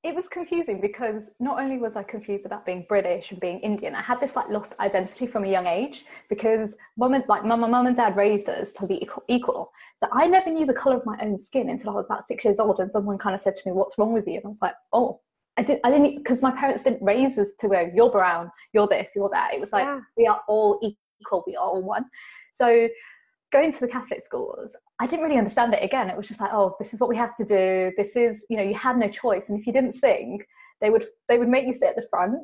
It 0.06 0.14
was 0.14 0.28
confusing 0.28 0.80
because 0.80 1.30
not 1.40 1.58
only 1.58 1.78
was 1.78 1.96
I 1.96 2.04
confused 2.04 2.46
about 2.46 2.64
being 2.64 2.86
British 2.88 3.32
and 3.32 3.40
being 3.40 3.58
Indian, 3.58 3.96
I 3.96 4.02
had 4.02 4.20
this 4.20 4.36
like 4.36 4.48
lost 4.48 4.72
identity 4.78 5.26
from 5.26 5.44
a 5.44 5.48
young 5.48 5.66
age 5.66 6.06
because 6.28 6.76
mum 6.96 7.14
and 7.14 7.24
like 7.28 7.44
mum, 7.44 7.68
mum 7.68 7.86
and 7.86 7.96
dad 7.96 8.16
raised 8.16 8.48
us 8.48 8.72
to 8.74 8.86
be 8.86 9.02
equal, 9.02 9.24
equal. 9.26 9.72
So 10.02 10.08
I 10.12 10.28
never 10.28 10.48
knew 10.48 10.64
the 10.64 10.74
color 10.74 10.96
of 10.96 11.06
my 11.06 11.18
own 11.20 11.40
skin 11.40 11.70
until 11.70 11.90
I 11.90 11.94
was 11.94 12.06
about 12.06 12.24
six 12.24 12.44
years 12.44 12.60
old, 12.60 12.78
and 12.78 12.90
someone 12.92 13.18
kind 13.18 13.34
of 13.34 13.40
said 13.40 13.56
to 13.56 13.68
me, 13.68 13.72
"What's 13.72 13.98
wrong 13.98 14.12
with 14.12 14.28
you?" 14.28 14.34
And 14.34 14.44
I 14.44 14.48
was 14.48 14.62
like, 14.62 14.74
"Oh." 14.92 15.20
I 15.58 15.62
didn't, 15.62 15.80
I 15.84 15.90
didn't, 15.90 16.18
because 16.18 16.42
my 16.42 16.50
parents 16.50 16.82
didn't 16.82 17.02
raise 17.02 17.38
us 17.38 17.52
to 17.60 17.68
go, 17.68 17.90
you're 17.94 18.10
brown, 18.10 18.50
you're 18.74 18.86
this, 18.86 19.12
you're 19.16 19.30
that. 19.30 19.54
It 19.54 19.60
was 19.60 19.72
like, 19.72 19.86
yeah. 19.86 20.00
we 20.14 20.26
are 20.26 20.42
all 20.48 20.78
equal, 20.82 21.44
we 21.46 21.56
are 21.56 21.64
all 21.64 21.82
one. 21.82 22.04
So 22.52 22.90
going 23.56 23.72
to 23.72 23.80
the 23.80 23.88
Catholic 23.88 24.20
schools, 24.20 24.76
I 25.00 25.06
didn't 25.06 25.24
really 25.24 25.38
understand 25.38 25.72
it 25.72 25.82
again. 25.82 26.10
It 26.10 26.16
was 26.16 26.28
just 26.28 26.40
like, 26.40 26.52
oh, 26.52 26.76
this 26.78 26.92
is 26.92 27.00
what 27.00 27.08
we 27.08 27.16
have 27.16 27.36
to 27.36 27.44
do. 27.44 27.92
This 27.96 28.14
is, 28.14 28.44
you 28.50 28.56
know, 28.56 28.62
you 28.62 28.74
had 28.74 28.98
no 28.98 29.08
choice. 29.08 29.48
And 29.48 29.58
if 29.58 29.66
you 29.66 29.72
didn't 29.72 29.94
sing, 29.94 30.42
they 30.80 30.90
would 30.90 31.06
they 31.28 31.38
would 31.38 31.48
make 31.48 31.66
you 31.66 31.72
sit 31.72 31.88
at 31.88 31.96
the 31.96 32.06
front 32.10 32.36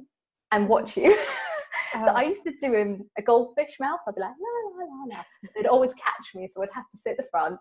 and 0.52 0.68
watch 0.68 0.96
you. 0.96 1.16
so 1.92 1.98
I 1.98 2.22
used 2.22 2.44
to 2.44 2.52
do 2.58 2.74
um, 2.80 3.10
a 3.18 3.22
goldfish 3.22 3.74
mouse. 3.78 4.00
I'd 4.08 4.14
be 4.14 4.22
like, 4.22 4.30
la 4.40 4.84
la 4.84 4.86
la 4.86 5.16
la. 5.16 5.22
They'd 5.54 5.66
always 5.66 5.92
catch 5.94 6.34
me, 6.34 6.48
so 6.52 6.62
I'd 6.62 6.68
have 6.72 6.88
to 6.90 6.98
sit 6.98 7.12
at 7.12 7.16
the 7.18 7.30
front, 7.30 7.58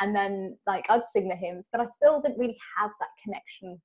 and 0.00 0.14
then 0.14 0.58
like 0.66 0.84
I'd 0.90 1.02
sing 1.14 1.28
the 1.28 1.36
hymns, 1.36 1.68
but 1.72 1.80
I 1.80 1.86
still 1.96 2.20
didn't 2.20 2.38
really 2.38 2.58
have 2.78 2.90
that 3.00 3.08
connection 3.22 3.80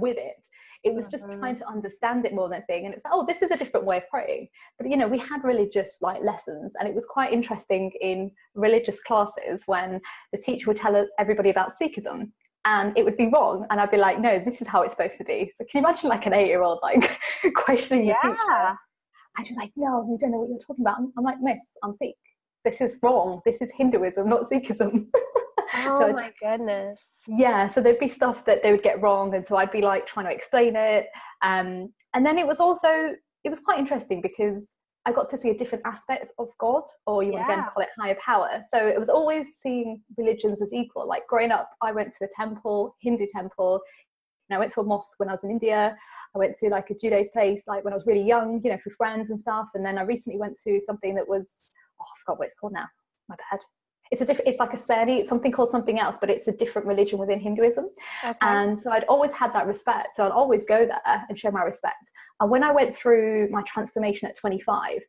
with 0.00 0.16
it. 0.18 0.36
It 0.84 0.94
was 0.94 1.06
just 1.06 1.24
mm-hmm. 1.24 1.38
trying 1.38 1.56
to 1.58 1.68
understand 1.68 2.24
it 2.24 2.34
more 2.34 2.48
than 2.48 2.56
anything. 2.68 2.86
And 2.86 2.94
it's 2.94 3.04
like, 3.04 3.14
oh, 3.14 3.24
this 3.24 3.40
is 3.40 3.52
a 3.52 3.56
different 3.56 3.86
way 3.86 3.98
of 3.98 4.08
praying. 4.08 4.48
But 4.78 4.90
you 4.90 4.96
know, 4.96 5.06
we 5.06 5.18
had 5.18 5.44
religious 5.44 5.98
like 6.00 6.22
lessons, 6.22 6.72
and 6.78 6.88
it 6.88 6.94
was 6.94 7.06
quite 7.06 7.32
interesting 7.32 7.92
in 8.00 8.32
religious 8.54 9.00
classes 9.06 9.62
when 9.66 10.00
the 10.32 10.38
teacher 10.38 10.68
would 10.68 10.76
tell 10.76 11.06
everybody 11.18 11.50
about 11.50 11.72
Sikhism. 11.80 12.32
And 12.64 12.96
it 12.96 13.04
would 13.04 13.16
be 13.16 13.26
wrong, 13.26 13.66
and 13.70 13.80
I'd 13.80 13.90
be 13.90 13.96
like, 13.96 14.20
"No, 14.20 14.38
this 14.38 14.60
is 14.60 14.68
how 14.68 14.82
it's 14.82 14.94
supposed 14.94 15.18
to 15.18 15.24
be." 15.24 15.52
So 15.56 15.64
can 15.70 15.82
you 15.82 15.86
imagine 15.86 16.08
like 16.08 16.26
an 16.26 16.32
eight-year-old 16.32 16.80
like 16.82 17.18
questioning 17.54 18.06
the 18.06 18.14
yeah. 18.14 18.22
teacher? 18.22 18.78
And 19.36 19.46
she's 19.46 19.56
like, 19.56 19.72
"No, 19.76 20.06
you 20.08 20.18
don't 20.18 20.32
know 20.32 20.38
what 20.38 20.48
you're 20.48 20.58
talking 20.58 20.84
about." 20.84 20.98
I'm 21.16 21.24
like, 21.24 21.40
"Miss, 21.40 21.60
I'm 21.82 21.94
Sikh. 21.94 22.14
This 22.64 22.80
is 22.80 22.98
wrong. 23.02 23.40
This 23.44 23.60
is 23.62 23.70
Hinduism, 23.76 24.28
not 24.28 24.48
Sikhism." 24.48 25.06
Oh 25.74 26.00
so 26.00 26.12
my 26.12 26.32
goodness. 26.40 27.06
Yeah, 27.26 27.68
so 27.68 27.80
there'd 27.80 27.98
be 27.98 28.08
stuff 28.08 28.44
that 28.44 28.62
they 28.62 28.72
would 28.72 28.82
get 28.82 29.00
wrong, 29.00 29.34
and 29.34 29.46
so 29.46 29.56
I'd 29.56 29.72
be 29.72 29.80
like 29.82 30.06
trying 30.06 30.26
to 30.26 30.32
explain 30.32 30.76
it. 30.76 31.06
Um, 31.42 31.92
and 32.14 32.24
then 32.24 32.38
it 32.38 32.46
was 32.46 32.60
also 32.60 33.14
it 33.44 33.48
was 33.48 33.60
quite 33.60 33.78
interesting 33.78 34.20
because 34.20 34.72
I 35.04 35.12
got 35.12 35.28
to 35.30 35.38
see 35.38 35.50
a 35.50 35.58
different 35.58 35.84
aspects 35.84 36.30
of 36.38 36.48
God, 36.58 36.84
or 37.06 37.22
you 37.22 37.32
yeah. 37.32 37.44
again 37.44 37.64
call 37.64 37.82
it 37.82 37.88
higher 37.98 38.16
power. 38.24 38.62
So 38.68 38.86
it 38.86 38.98
was 38.98 39.08
always 39.08 39.56
seeing 39.60 40.00
religions 40.16 40.62
as 40.62 40.72
equal. 40.72 41.08
Like 41.08 41.26
growing 41.26 41.50
up, 41.50 41.70
I 41.80 41.92
went 41.92 42.14
to 42.18 42.26
a 42.26 42.28
temple, 42.36 42.96
Hindu 43.00 43.26
temple, 43.34 43.80
and 44.48 44.56
I 44.56 44.60
went 44.60 44.72
to 44.74 44.80
a 44.80 44.84
mosque 44.84 45.18
when 45.18 45.28
I 45.28 45.32
was 45.32 45.44
in 45.44 45.50
India. 45.50 45.96
I 46.34 46.38
went 46.38 46.56
to 46.58 46.68
like 46.68 46.90
a 46.90 46.94
Judaist 46.94 47.32
place, 47.32 47.64
like 47.66 47.84
when 47.84 47.92
I 47.92 47.96
was 47.96 48.06
really 48.06 48.22
young, 48.22 48.60
you 48.64 48.70
know, 48.70 48.78
for 48.78 48.90
friends 48.90 49.30
and 49.30 49.40
stuff. 49.40 49.68
And 49.74 49.84
then 49.84 49.98
I 49.98 50.02
recently 50.02 50.38
went 50.38 50.58
to 50.66 50.80
something 50.86 51.14
that 51.16 51.28
was, 51.28 51.56
oh, 52.00 52.04
I 52.04 52.14
forgot 52.24 52.38
what 52.38 52.46
it's 52.46 52.54
called 52.54 52.72
now. 52.72 52.86
My 53.28 53.36
bad 53.50 53.60
it's 54.12 54.20
a 54.20 54.26
different 54.26 54.46
it's 54.46 54.58
like 54.58 54.74
a 54.74 54.78
sari 54.78 55.24
something 55.24 55.50
called 55.50 55.70
something 55.70 55.98
else 55.98 56.18
but 56.20 56.30
it's 56.30 56.46
a 56.46 56.52
different 56.52 56.86
religion 56.86 57.18
within 57.18 57.40
hinduism 57.40 57.88
okay. 58.22 58.36
and 58.42 58.78
so 58.78 58.92
i'd 58.92 59.04
always 59.04 59.32
had 59.32 59.52
that 59.52 59.66
respect 59.66 60.14
so 60.14 60.24
i'd 60.24 60.30
always 60.30 60.64
go 60.68 60.86
there 60.86 61.24
and 61.28 61.38
show 61.38 61.50
my 61.50 61.62
respect 61.62 62.10
and 62.40 62.50
when 62.50 62.62
i 62.62 62.70
went 62.70 62.96
through 62.96 63.48
my 63.50 63.62
transformation 63.62 64.28
at 64.28 64.36
25 64.36 65.00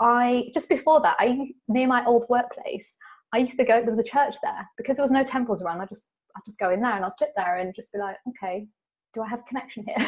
i 0.00 0.48
just 0.54 0.68
before 0.68 1.00
that 1.02 1.16
i 1.18 1.48
near 1.68 1.88
my 1.88 2.04
old 2.06 2.24
workplace 2.30 2.94
i 3.34 3.38
used 3.38 3.58
to 3.58 3.64
go 3.64 3.80
there 3.80 3.90
was 3.90 3.98
a 3.98 4.04
church 4.04 4.36
there 4.42 4.66
because 4.78 4.96
there 4.96 5.04
was 5.04 5.12
no 5.12 5.24
temples 5.24 5.60
around 5.60 5.80
i 5.80 5.86
just 5.86 6.04
i'd 6.36 6.44
just 6.46 6.58
go 6.58 6.70
in 6.70 6.80
there 6.80 6.92
and 6.94 7.04
i'd 7.04 7.12
sit 7.18 7.30
there 7.34 7.56
and 7.56 7.74
just 7.74 7.92
be 7.92 7.98
like 7.98 8.16
okay 8.28 8.66
do 9.12 9.22
i 9.22 9.28
have 9.28 9.40
a 9.40 9.44
connection 9.44 9.84
here 9.86 10.06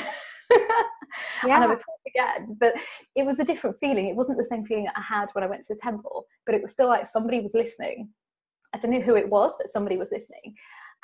yeah. 1.45 1.55
and 1.57 1.65
I 1.65 1.67
would 1.67 1.79
talk 1.79 2.01
again. 2.07 2.57
But 2.59 2.73
it 3.15 3.27
was 3.27 3.39
a 3.39 3.45
different 3.45 3.77
feeling. 3.81 4.07
It 4.07 4.17
wasn't 4.17 4.39
the 4.39 4.47
same 4.47 4.65
feeling 4.65 4.85
that 4.85 4.97
I 4.97 5.03
had 5.03 5.27
when 5.35 5.45
I 5.45 5.47
went 5.47 5.61
to 5.67 5.75
the 5.75 5.81
temple, 5.81 6.25
but 6.47 6.55
it 6.55 6.63
was 6.63 6.73
still 6.73 6.87
like 6.87 7.07
somebody 7.07 7.41
was 7.41 7.53
listening 7.53 8.09
I 8.75 8.79
don't 8.79 8.91
know 8.91 9.01
who 9.01 9.17
it 9.17 9.29
was, 9.29 9.55
but 9.59 9.71
somebody 9.71 9.97
was 9.97 10.11
listening. 10.13 10.55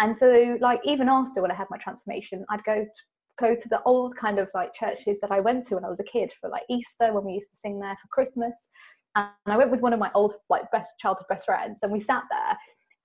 And 0.00 0.16
so, 0.16 0.58
like, 0.60 0.80
even 0.84 1.08
after 1.08 1.40
when 1.40 1.50
I 1.50 1.54
had 1.54 1.68
my 1.70 1.78
transformation, 1.78 2.44
I'd 2.50 2.64
go 2.64 2.86
go 3.38 3.54
to 3.54 3.68
the 3.68 3.82
old 3.82 4.16
kind 4.16 4.38
of 4.38 4.48
like 4.54 4.72
churches 4.74 5.18
that 5.20 5.32
I 5.32 5.40
went 5.40 5.66
to 5.66 5.74
when 5.74 5.84
I 5.84 5.90
was 5.90 5.98
a 5.98 6.04
kid 6.04 6.32
for 6.40 6.48
like 6.48 6.62
Easter 6.70 7.12
when 7.12 7.24
we 7.24 7.32
used 7.32 7.50
to 7.50 7.56
sing 7.56 7.80
there 7.80 7.96
for 8.00 8.08
Christmas. 8.08 8.68
And 9.16 9.28
I 9.46 9.56
went 9.56 9.70
with 9.70 9.80
one 9.80 9.92
of 9.92 9.98
my 9.98 10.10
old 10.14 10.34
like 10.48 10.70
best 10.72 10.94
childhood 10.98 11.26
best 11.28 11.46
friends, 11.46 11.80
and 11.82 11.92
we 11.92 12.00
sat 12.00 12.24
there. 12.30 12.56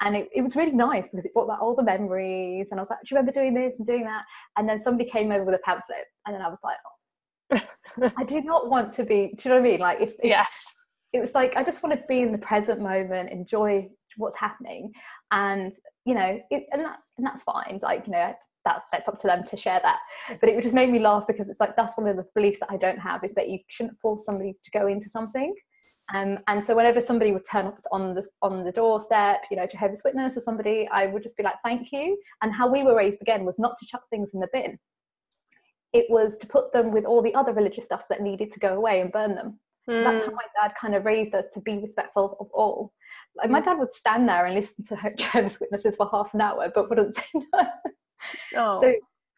And 0.01 0.15
it, 0.15 0.29
it 0.33 0.41
was 0.41 0.55
really 0.55 0.71
nice 0.71 1.09
because 1.09 1.25
it 1.25 1.33
brought 1.33 1.49
back 1.49 1.61
all 1.61 1.75
the 1.75 1.83
memories. 1.83 2.69
And 2.71 2.79
I 2.79 2.83
was 2.83 2.89
like, 2.89 2.99
Do 3.03 3.07
you 3.11 3.17
remember 3.17 3.31
doing 3.31 3.53
this 3.53 3.77
and 3.77 3.87
doing 3.87 4.03
that? 4.03 4.23
And 4.57 4.67
then 4.67 4.79
somebody 4.79 5.09
came 5.09 5.31
over 5.31 5.43
with 5.43 5.55
a 5.55 5.59
pamphlet, 5.59 6.05
and 6.25 6.35
then 6.35 6.41
I 6.41 6.49
was 6.49 6.59
like, 6.63 6.77
oh, 6.85 8.11
I 8.17 8.23
do 8.23 8.41
not 8.41 8.69
want 8.69 8.93
to 8.95 9.03
be. 9.03 9.33
Do 9.37 9.49
you 9.49 9.55
know 9.55 9.61
what 9.61 9.67
I 9.67 9.71
mean? 9.71 9.79
Like, 9.79 10.01
it's, 10.01 10.13
it's 10.13 10.25
yes. 10.25 10.47
It 11.11 11.19
was 11.21 11.33
like 11.33 11.55
I 11.55 11.63
just 11.63 11.83
want 11.83 11.99
to 11.99 12.05
be 12.07 12.21
in 12.21 12.31
the 12.31 12.37
present 12.37 12.79
moment, 12.79 13.31
enjoy 13.31 13.89
what's 14.19 14.37
happening 14.37 14.91
and 15.31 15.73
you 16.05 16.13
know 16.13 16.39
it, 16.49 16.65
and, 16.71 16.83
that, 16.83 16.99
and 17.17 17.25
that's 17.25 17.43
fine 17.43 17.79
like 17.81 18.05
you 18.05 18.13
know 18.13 18.33
that, 18.65 18.83
that's 18.91 19.07
up 19.07 19.19
to 19.19 19.27
them 19.27 19.43
to 19.45 19.57
share 19.57 19.79
that 19.81 19.99
but 20.39 20.49
it 20.49 20.61
just 20.61 20.75
made 20.75 20.91
me 20.91 20.99
laugh 20.99 21.23
because 21.27 21.49
it's 21.49 21.59
like 21.59 21.75
that's 21.75 21.97
one 21.97 22.07
of 22.07 22.17
the 22.17 22.25
beliefs 22.35 22.59
that 22.59 22.69
i 22.69 22.77
don't 22.77 22.99
have 22.99 23.23
is 23.23 23.33
that 23.35 23.49
you 23.49 23.57
shouldn't 23.67 23.97
force 23.99 24.25
somebody 24.25 24.53
to 24.63 24.71
go 24.71 24.87
into 24.87 25.09
something 25.09 25.55
um, 26.13 26.39
and 26.47 26.63
so 26.63 26.75
whenever 26.75 27.01
somebody 27.01 27.31
would 27.31 27.45
turn 27.45 27.67
up 27.67 27.79
on 27.91 28.15
the 28.15 28.27
on 28.41 28.63
the 28.63 28.71
doorstep, 28.71 29.43
you 29.51 29.57
know, 29.57 29.67
Jehovah's 29.67 30.01
Witness 30.03 30.37
or 30.37 30.41
somebody, 30.41 30.87
I 30.91 31.05
would 31.05 31.23
just 31.23 31.37
be 31.37 31.43
like, 31.43 31.61
"Thank 31.63 31.91
you." 31.91 32.17
And 32.41 32.53
how 32.53 32.67
we 32.67 32.83
were 32.83 32.95
raised 32.95 33.21
again 33.21 33.45
was 33.45 33.59
not 33.59 33.77
to 33.77 33.85
chuck 33.85 34.01
things 34.09 34.31
in 34.33 34.39
the 34.39 34.47
bin; 34.51 34.79
it 35.93 36.07
was 36.09 36.37
to 36.39 36.47
put 36.47 36.73
them 36.73 36.91
with 36.91 37.05
all 37.05 37.21
the 37.21 37.35
other 37.35 37.53
religious 37.53 37.85
stuff 37.85 38.03
that 38.09 38.21
needed 38.21 38.51
to 38.53 38.59
go 38.59 38.75
away 38.75 39.01
and 39.01 39.11
burn 39.11 39.35
them. 39.35 39.59
Mm. 39.89 39.93
So 39.93 40.03
that's 40.03 40.25
how 40.25 40.29
hmm. 40.31 40.35
my 40.35 40.45
dad 40.61 40.73
kind 40.79 40.95
of 40.95 41.05
raised 41.05 41.35
us 41.35 41.47
to 41.53 41.61
be 41.61 41.77
respectful 41.77 42.37
of 42.39 42.47
all. 42.53 42.91
Like 43.41 43.51
my 43.51 43.61
dad 43.61 43.77
would 43.79 43.93
stand 43.93 44.27
there 44.27 44.45
and 44.45 44.55
listen 44.55 44.85
to 44.85 45.13
Jehovah's 45.17 45.59
Witnesses 45.59 45.95
for 45.95 46.09
half 46.11 46.33
an 46.33 46.41
hour, 46.41 46.71
but 46.73 46.89
wouldn't 46.89 47.15
say 47.15 47.23
no. 47.33 47.67
Oh. 48.55 48.81
So 48.81 48.93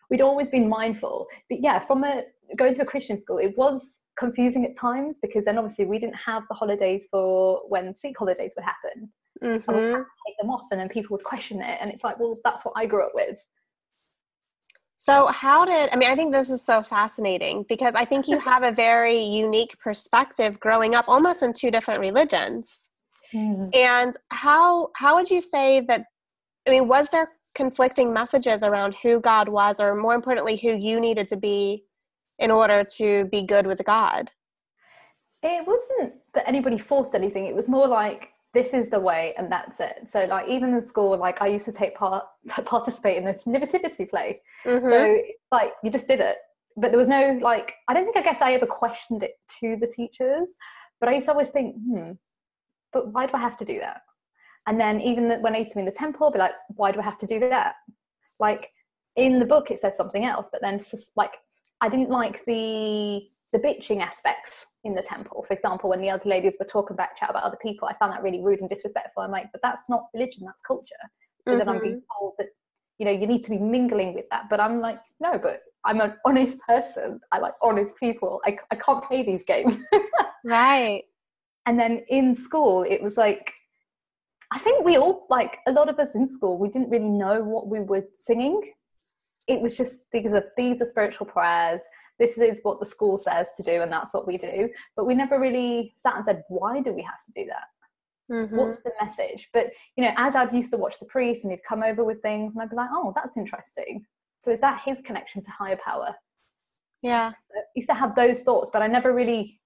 we'd 0.09 0.21
always 0.21 0.49
been 0.49 0.67
mindful. 0.67 1.27
But 1.49 1.61
yeah, 1.61 1.79
from 1.79 2.03
a 2.03 2.23
going 2.57 2.73
to 2.75 2.81
a 2.81 2.85
Christian 2.85 3.19
school, 3.19 3.37
it 3.37 3.57
was 3.57 3.99
confusing 4.17 4.65
at 4.65 4.77
times 4.77 5.19
because 5.21 5.45
then 5.45 5.57
obviously 5.57 5.85
we 5.85 5.99
didn't 5.99 6.15
have 6.15 6.43
the 6.49 6.55
holidays 6.55 7.05
for 7.09 7.61
when 7.67 7.95
Sikh 7.95 8.17
holidays 8.17 8.53
would 8.55 8.65
happen. 8.65 9.11
Mm-hmm. 9.41 9.69
And 9.69 9.79
we'd 9.79 9.91
have 9.93 10.03
to 10.03 10.11
take 10.27 10.37
them 10.39 10.49
off, 10.49 10.67
and 10.71 10.79
then 10.79 10.89
people 10.89 11.15
would 11.15 11.23
question 11.23 11.61
it, 11.61 11.77
and 11.81 11.89
it's 11.91 12.03
like, 12.03 12.19
well, 12.19 12.37
that's 12.43 12.63
what 12.63 12.73
I 12.75 12.85
grew 12.85 13.03
up 13.03 13.13
with. 13.15 13.37
So, 14.97 15.25
how 15.27 15.65
did 15.65 15.89
I 15.91 15.95
mean? 15.95 16.11
I 16.11 16.15
think 16.15 16.31
this 16.31 16.51
is 16.51 16.61
so 16.61 16.83
fascinating 16.83 17.65
because 17.67 17.93
I 17.95 18.05
think 18.05 18.27
you 18.27 18.37
have 18.39 18.61
a 18.61 18.71
very 18.71 19.19
unique 19.19 19.75
perspective 19.79 20.59
growing 20.59 20.93
up 20.93 21.09
almost 21.09 21.41
in 21.41 21.53
two 21.53 21.71
different 21.71 21.99
religions. 21.99 22.90
Mm-hmm. 23.33 23.69
And 23.73 24.15
how 24.29 24.89
how 24.95 25.15
would 25.15 25.29
you 25.29 25.41
say 25.41 25.81
that? 25.87 26.05
I 26.67 26.71
mean, 26.71 26.87
was 26.87 27.09
there 27.09 27.27
conflicting 27.55 28.13
messages 28.13 28.63
around 28.63 28.95
who 29.01 29.19
God 29.19 29.49
was, 29.49 29.79
or 29.79 29.95
more 29.95 30.15
importantly, 30.15 30.57
who 30.57 30.75
you 30.75 30.99
needed 30.99 31.27
to 31.29 31.37
be 31.37 31.83
in 32.39 32.51
order 32.51 32.83
to 32.97 33.25
be 33.25 33.45
good 33.45 33.65
with 33.67 33.81
God? 33.85 34.29
It 35.43 35.65
wasn't 35.65 36.13
that 36.33 36.47
anybody 36.47 36.77
forced 36.77 37.15
anything. 37.15 37.45
It 37.45 37.55
was 37.55 37.67
more 37.67 37.87
like 37.87 38.29
this 38.53 38.73
is 38.73 38.89
the 38.89 38.99
way, 38.99 39.33
and 39.37 39.51
that's 39.51 39.79
it. 39.79 40.07
So, 40.07 40.25
like 40.25 40.47
even 40.47 40.73
in 40.73 40.81
school, 40.81 41.17
like 41.17 41.41
I 41.41 41.47
used 41.47 41.65
to 41.65 41.71
take 41.71 41.95
part 41.95 42.25
participate 42.65 43.17
in 43.17 43.25
the 43.25 43.39
nativity 43.47 44.05
play. 44.05 44.41
Mm-hmm. 44.65 44.89
So, 44.89 45.21
like 45.51 45.73
you 45.83 45.89
just 45.89 46.07
did 46.07 46.19
it, 46.19 46.37
but 46.75 46.91
there 46.91 46.99
was 46.99 47.07
no 47.07 47.39
like. 47.41 47.73
I 47.87 47.93
don't 47.93 48.03
think 48.03 48.17
I 48.17 48.21
guess 48.21 48.41
I 48.41 48.53
ever 48.53 48.65
questioned 48.65 49.23
it 49.23 49.35
to 49.59 49.77
the 49.79 49.87
teachers, 49.87 50.53
but 50.99 51.09
I 51.09 51.13
used 51.13 51.27
to 51.27 51.31
always 51.31 51.49
think, 51.49 51.75
hmm, 51.75 52.11
but 52.93 53.13
why 53.13 53.25
do 53.25 53.33
I 53.33 53.39
have 53.39 53.57
to 53.57 53.65
do 53.65 53.79
that? 53.79 54.01
And 54.67 54.79
then 54.79 55.01
even 55.01 55.29
when 55.41 55.55
I 55.55 55.59
used 55.59 55.71
to 55.71 55.77
be 55.77 55.81
in 55.81 55.85
the 55.85 55.91
temple, 55.91 56.27
I'd 56.27 56.33
be 56.33 56.39
like, 56.39 56.53
why 56.69 56.91
do 56.91 56.99
I 56.99 57.03
have 57.03 57.17
to 57.19 57.27
do 57.27 57.39
that? 57.39 57.75
Like 58.39 58.69
in 59.15 59.39
the 59.39 59.45
book, 59.45 59.71
it 59.71 59.79
says 59.79 59.97
something 59.97 60.25
else, 60.25 60.49
but 60.51 60.61
then 60.61 60.79
just 60.79 61.11
like 61.15 61.33
I 61.81 61.89
didn't 61.89 62.09
like 62.09 62.45
the 62.45 63.21
the 63.53 63.59
bitching 63.59 63.99
aspects 64.01 64.65
in 64.85 64.95
the 64.95 65.01
temple. 65.01 65.43
For 65.45 65.53
example, 65.53 65.89
when 65.89 65.99
the 65.99 66.09
other 66.09 66.29
ladies 66.29 66.55
were 66.57 66.65
talking 66.65 66.95
back 66.95 67.17
chat 67.17 67.29
about 67.29 67.43
other 67.43 67.57
people, 67.61 67.87
I 67.87 67.93
found 67.95 68.13
that 68.13 68.23
really 68.23 68.41
rude 68.41 68.61
and 68.61 68.69
disrespectful. 68.69 69.23
I'm 69.23 69.31
like, 69.31 69.51
but 69.51 69.61
that's 69.61 69.83
not 69.89 70.05
religion, 70.13 70.43
that's 70.45 70.61
culture. 70.61 70.95
But 71.45 71.51
mm-hmm. 71.51 71.59
then 71.59 71.69
I'm 71.69 71.81
being 71.81 71.95
mm-hmm. 71.95 72.19
told 72.19 72.33
that 72.37 72.47
you 72.99 73.05
know 73.05 73.11
you 73.11 73.27
need 73.27 73.43
to 73.45 73.49
be 73.49 73.57
mingling 73.57 74.13
with 74.13 74.25
that. 74.31 74.45
But 74.49 74.59
I'm 74.59 74.79
like, 74.79 74.99
no, 75.19 75.37
but 75.37 75.61
I'm 75.83 75.99
an 76.01 76.13
honest 76.25 76.59
person. 76.61 77.19
I 77.31 77.39
like 77.39 77.53
honest 77.61 77.95
people. 77.97 78.41
I, 78.45 78.57
I 78.69 78.75
can't 78.75 79.03
play 79.03 79.23
these 79.23 79.43
games. 79.43 79.77
right 80.45 81.03
and 81.65 81.79
then 81.79 82.03
in 82.09 82.33
school 82.35 82.83
it 82.83 83.01
was 83.01 83.17
like 83.17 83.53
i 84.51 84.59
think 84.59 84.83
we 84.85 84.97
all 84.97 85.25
like 85.29 85.57
a 85.67 85.71
lot 85.71 85.89
of 85.89 85.99
us 85.99 86.15
in 86.15 86.27
school 86.27 86.57
we 86.57 86.69
didn't 86.69 86.89
really 86.89 87.09
know 87.09 87.41
what 87.41 87.67
we 87.67 87.81
were 87.81 88.03
singing 88.13 88.61
it 89.47 89.61
was 89.61 89.75
just 89.75 89.99
these 90.11 90.27
are 90.27 90.45
these 90.57 90.81
are 90.81 90.85
spiritual 90.85 91.25
prayers 91.25 91.81
this 92.19 92.37
is 92.37 92.59
what 92.63 92.79
the 92.79 92.85
school 92.85 93.17
says 93.17 93.49
to 93.57 93.63
do 93.63 93.81
and 93.81 93.91
that's 93.91 94.13
what 94.13 94.27
we 94.27 94.37
do 94.37 94.69
but 94.95 95.05
we 95.05 95.15
never 95.15 95.39
really 95.39 95.93
sat 95.99 96.15
and 96.15 96.25
said 96.25 96.43
why 96.49 96.81
do 96.81 96.93
we 96.93 97.01
have 97.01 97.23
to 97.25 97.31
do 97.35 97.47
that 97.47 98.33
mm-hmm. 98.33 98.55
what's 98.55 98.79
the 98.83 98.91
message 99.01 99.49
but 99.53 99.67
you 99.95 100.03
know 100.03 100.13
as 100.17 100.35
i'd 100.35 100.53
used 100.53 100.71
to 100.71 100.77
watch 100.77 100.99
the 100.99 101.05
priest 101.05 101.43
and 101.43 101.51
he'd 101.51 101.63
come 101.67 101.83
over 101.83 102.03
with 102.03 102.21
things 102.21 102.53
and 102.53 102.61
i'd 102.61 102.69
be 102.69 102.75
like 102.75 102.89
oh 102.93 103.13
that's 103.15 103.37
interesting 103.37 104.05
So 104.41 104.51
is 104.51 104.59
that 104.61 104.81
his 104.83 105.01
connection 105.01 105.43
to 105.43 105.51
higher 105.51 105.77
power? 105.77 106.15
Yeah. 107.03 107.31
I 107.55 107.59
used 107.75 107.89
to 107.89 107.95
have 107.95 108.15
those 108.15 108.41
thoughts, 108.41 108.71
but 108.73 108.81
I 108.81 108.87
never 108.87 109.13
really 109.13 109.60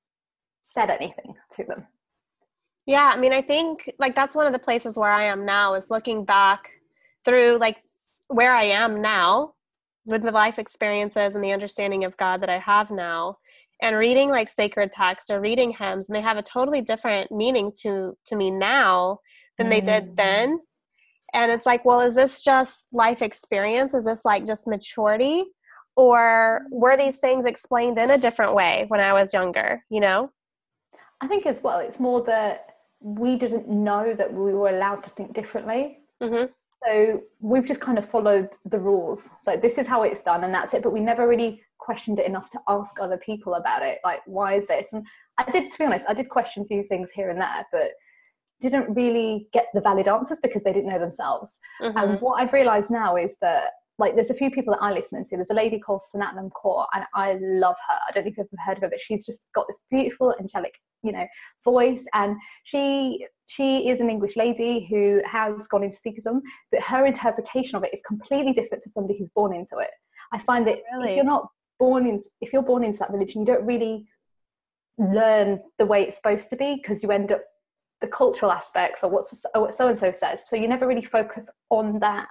said 0.66 0.90
anything 0.90 1.34
to 1.56 1.64
them. 1.64 1.86
Yeah, 2.86 3.12
I 3.14 3.18
mean, 3.18 3.34
I 3.34 3.42
think 3.42 3.90
like 4.00 4.16
that's 4.16 4.36
one 4.36 4.46
of 4.46 4.54
the 4.54 4.60
places 4.60 4.98
where 4.98 5.12
I 5.12 5.26
am 5.26 5.46
now 5.46 5.74
is 5.74 5.90
looking 5.90 6.24
back 6.24 6.70
through 7.24 7.58
like 7.60 7.78
where 8.28 8.56
I 8.56 8.66
am 8.66 9.02
now 9.02 9.54
with 10.06 10.22
the 10.22 10.32
life 10.32 10.60
experiences 10.60 11.36
and 11.36 11.44
the 11.44 11.52
understanding 11.52 12.04
of 12.04 12.16
God 12.18 12.42
that 12.42 12.50
I 12.50 12.60
have 12.60 12.92
now 12.92 13.38
and 13.82 13.98
reading 13.98 14.30
like 14.30 14.50
sacred 14.50 14.92
text 14.92 15.30
or 15.30 15.42
reading 15.42 15.74
hymns 15.78 16.08
and 16.08 16.16
they 16.16 16.22
have 16.22 16.38
a 16.38 16.44
totally 16.44 16.82
different 16.82 17.32
meaning 17.32 17.72
to 17.82 18.16
to 18.26 18.36
me 18.36 18.50
now 18.52 19.20
than 19.58 19.68
mm. 19.68 19.72
they 19.72 19.82
did 19.82 20.12
mm. 20.12 20.16
then 20.16 20.60
and 21.34 21.52
it's 21.52 21.66
like 21.66 21.84
well 21.84 22.02
is 22.02 22.16
this 22.16 22.42
just 22.42 22.86
life 22.94 23.22
experience 23.22 23.94
is 23.94 24.06
this 24.06 24.24
like 24.24 24.46
just 24.46 24.68
maturity 24.68 25.44
or 25.98 26.62
were 26.72 26.98
these 26.98 27.20
things 27.20 27.46
explained 27.46 27.98
in 27.98 28.12
a 28.12 28.18
different 28.18 28.54
way 28.54 28.86
when 28.88 29.00
i 29.00 29.14
was 29.14 29.34
younger 29.34 29.84
you 29.90 30.00
know 30.00 30.30
i 31.22 31.28
think 31.28 31.46
as 31.46 31.62
well 31.64 31.80
it's 31.80 32.00
more 32.00 32.24
that 32.24 32.76
we 33.00 33.38
didn't 33.38 33.68
know 33.68 34.14
that 34.14 34.34
we 34.34 34.54
were 34.54 34.70
allowed 34.70 35.04
to 35.04 35.10
think 35.10 35.34
differently 35.34 36.00
mm-hmm. 36.22 36.46
so 36.86 37.22
we've 37.40 37.66
just 37.66 37.80
kind 37.80 37.98
of 37.98 38.10
followed 38.10 38.50
the 38.66 38.80
rules 38.80 39.30
so 39.42 39.56
this 39.56 39.78
is 39.78 39.88
how 39.88 40.04
it's 40.04 40.22
done 40.22 40.44
and 40.44 40.54
that's 40.54 40.74
it 40.74 40.82
but 40.84 40.92
we 40.92 41.00
never 41.00 41.28
really 41.28 41.62
questioned 41.78 42.20
it 42.20 42.26
enough 42.26 42.50
to 42.50 42.60
ask 42.68 43.00
other 43.00 43.18
people 43.18 43.56
about 43.56 43.82
it 43.82 44.00
like 44.04 44.22
why 44.26 44.56
is 44.56 44.68
this 44.68 44.92
and 44.94 45.06
i 45.38 45.50
did 45.52 45.72
to 45.72 45.78
be 45.78 45.86
honest 45.86 46.06
i 46.10 46.14
did 46.14 46.30
question 46.30 46.64
a 46.64 46.66
few 46.66 46.84
things 46.88 47.10
here 47.14 47.30
and 47.30 47.40
there 47.40 47.66
but 47.72 47.92
didn't 48.62 48.92
really 48.96 49.48
get 49.54 49.68
the 49.74 49.82
valid 49.82 50.08
answers 50.08 50.40
because 50.42 50.64
they 50.64 50.74
didn't 50.74 50.90
know 50.90 51.00
themselves 51.00 51.60
mm-hmm. 51.82 51.98
and 51.98 52.22
what 52.22 52.42
i've 52.42 52.54
realized 52.54 52.90
now 52.90 53.16
is 53.16 53.36
that 53.42 53.70
like 53.98 54.16
there's 54.16 54.30
a 54.30 54.36
few 54.36 54.52
people 54.52 54.74
that 54.74 54.84
I 54.84 54.92
listen 54.92 55.24
to. 55.26 55.36
There's 55.36 55.50
a 55.50 55.54
lady 55.54 55.80
called 55.80 56.02
Snatam 56.14 56.50
Kaur, 56.52 56.86
and 56.94 57.06
I 57.14 57.38
love 57.42 57.76
her. 57.88 57.96
I 58.08 58.12
don't 58.14 58.26
know 58.26 58.32
if 58.32 58.38
you've 58.38 58.48
ever 58.52 58.62
heard 58.66 58.78
of 58.78 58.84
her, 58.84 58.90
but 58.90 59.00
she's 59.00 59.26
just 59.26 59.44
got 59.54 59.68
this 59.68 59.80
beautiful 59.90 60.34
angelic, 60.40 60.74
you 61.06 61.12
know, 61.12 61.26
voice. 61.64 62.06
And 62.14 62.38
she 62.64 63.26
she 63.48 63.90
is 63.90 64.00
an 64.00 64.10
English 64.10 64.36
lady 64.36 64.88
who 64.90 65.22
has 65.30 65.68
gone 65.68 65.84
into 65.84 65.98
Sikhism, 65.98 66.42
but 66.72 66.82
her 66.82 67.06
interpretation 67.06 67.76
of 67.76 67.84
it 67.84 67.94
is 67.94 68.02
completely 68.08 68.54
different 68.54 68.84
to 68.84 68.90
somebody 68.90 69.18
who's 69.18 69.30
born 69.30 69.54
into 69.54 69.78
it. 69.78 69.92
I 70.34 70.40
find 70.40 70.66
that 70.68 70.80
really? 70.94 71.12
if 71.12 71.16
you're 71.18 71.26
not 71.26 71.48
born 71.80 72.08
in, 72.08 72.22
if 72.42 72.52
you're 72.52 72.64
born 72.64 72.84
into 72.84 73.00
that 73.00 73.12
religion, 73.12 73.42
you 73.42 73.46
don't 73.46 73.66
really 73.66 74.08
learn 74.98 75.60
the 75.78 75.86
way 75.86 76.04
it's 76.04 76.18
supposed 76.18 76.50
to 76.50 76.56
be 76.56 76.76
because 76.82 77.04
you 77.04 77.12
end 77.12 77.32
up 77.32 77.42
the 78.02 78.08
cultural 78.08 78.52
aspects 78.52 79.04
or 79.04 79.10
what 79.10 79.26
so 79.26 79.88
and 79.88 79.98
so 79.98 80.12
says. 80.12 80.44
So 80.48 80.56
you 80.56 80.68
never 80.68 80.88
really 80.88 81.06
focus 81.06 81.48
on 81.70 82.00
that 82.00 82.28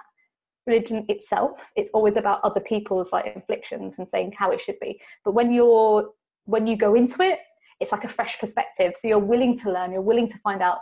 religion 0.67 1.05
itself 1.09 1.69
it's 1.75 1.91
always 1.93 2.15
about 2.15 2.39
other 2.43 2.59
people's 2.59 3.11
like 3.11 3.25
inflictions 3.35 3.95
and 3.97 4.09
saying 4.09 4.33
how 4.37 4.51
it 4.51 4.59
should 4.59 4.79
be 4.79 4.99
but 5.23 5.33
when 5.33 5.51
you're 5.51 6.09
when 6.45 6.65
you 6.65 6.75
go 6.75 6.95
into 6.95 7.21
it 7.21 7.39
it's 7.79 7.91
like 7.91 8.03
a 8.03 8.09
fresh 8.09 8.39
perspective 8.39 8.93
so 8.99 9.07
you're 9.07 9.19
willing 9.19 9.57
to 9.57 9.71
learn 9.71 9.91
you're 9.91 10.01
willing 10.01 10.29
to 10.29 10.37
find 10.39 10.61
out 10.61 10.79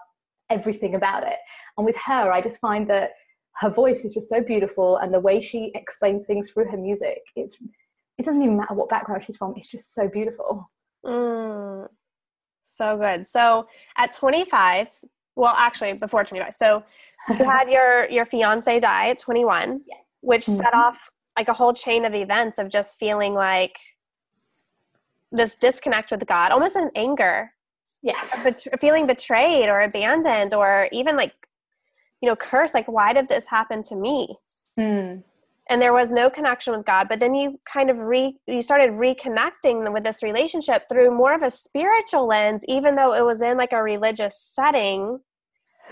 everything 0.49 0.95
about 0.95 1.23
it 1.23 1.37
and 1.77 1.85
with 1.85 1.95
her 1.97 2.31
i 2.31 2.41
just 2.41 2.59
find 2.59 2.89
that 2.89 3.11
her 3.55 3.69
voice 3.69 4.03
is 4.03 4.13
just 4.13 4.29
so 4.29 4.41
beautiful 4.41 4.97
and 4.97 5.13
the 5.13 5.19
way 5.19 5.39
she 5.39 5.71
explains 5.75 6.25
things 6.25 6.49
through 6.49 6.69
her 6.69 6.77
music 6.77 7.21
it's 7.35 7.55
it 8.17 8.25
doesn't 8.25 8.41
even 8.41 8.57
matter 8.57 8.73
what 8.73 8.89
background 8.89 9.23
she's 9.23 9.37
from 9.37 9.53
it's 9.55 9.67
just 9.67 9.93
so 9.93 10.07
beautiful 10.07 10.65
mm, 11.05 11.87
so 12.61 12.97
good 12.97 13.25
so 13.25 13.67
at 13.97 14.13
25 14.13 14.87
well 15.35 15.55
actually 15.57 15.93
before 15.93 16.23
25 16.23 16.53
so 16.53 16.83
you 17.29 17.35
had 17.45 17.69
your 17.69 18.09
your 18.09 18.25
fiance 18.25 18.79
die 18.79 19.09
at 19.09 19.17
21 19.17 19.79
yeah. 19.87 19.95
which 20.21 20.45
mm-hmm. 20.45 20.57
set 20.57 20.73
off 20.73 20.97
like 21.37 21.47
a 21.47 21.53
whole 21.53 21.73
chain 21.73 22.05
of 22.05 22.13
events 22.13 22.59
of 22.59 22.69
just 22.69 22.99
feeling 22.99 23.33
like 23.33 23.75
this 25.33 25.55
disconnect 25.57 26.11
with 26.11 26.25
god 26.27 26.51
almost 26.51 26.75
an 26.77 26.89
anger. 26.95 27.51
Yeah. 28.01 28.21
Bet- 28.43 28.79
feeling 28.79 29.07
betrayed 29.07 29.67
or 29.69 29.81
abandoned 29.81 30.53
or 30.53 30.87
even 30.91 31.17
like 31.17 31.33
you 32.21 32.29
know 32.29 32.35
curse 32.35 32.73
like 32.73 32.87
why 32.87 33.11
did 33.13 33.27
this 33.27 33.47
happen 33.47 33.81
to 33.83 33.95
me? 33.95 34.37
Mm. 34.79 35.23
and 35.69 35.79
there 35.81 35.93
was 35.93 36.09
no 36.09 36.31
connection 36.31 36.75
with 36.75 36.83
god 36.83 37.07
but 37.07 37.19
then 37.19 37.35
you 37.35 37.59
kind 37.71 37.91
of 37.91 37.97
re 37.97 38.35
you 38.47 38.61
started 38.63 38.91
reconnecting 38.93 39.93
with 39.93 40.03
this 40.03 40.23
relationship 40.23 40.83
through 40.89 41.15
more 41.15 41.35
of 41.35 41.43
a 41.43 41.51
spiritual 41.51 42.25
lens 42.25 42.63
even 42.67 42.95
though 42.95 43.13
it 43.13 43.23
was 43.23 43.41
in 43.43 43.55
like 43.55 43.71
a 43.71 43.83
religious 43.83 44.35
setting. 44.39 45.19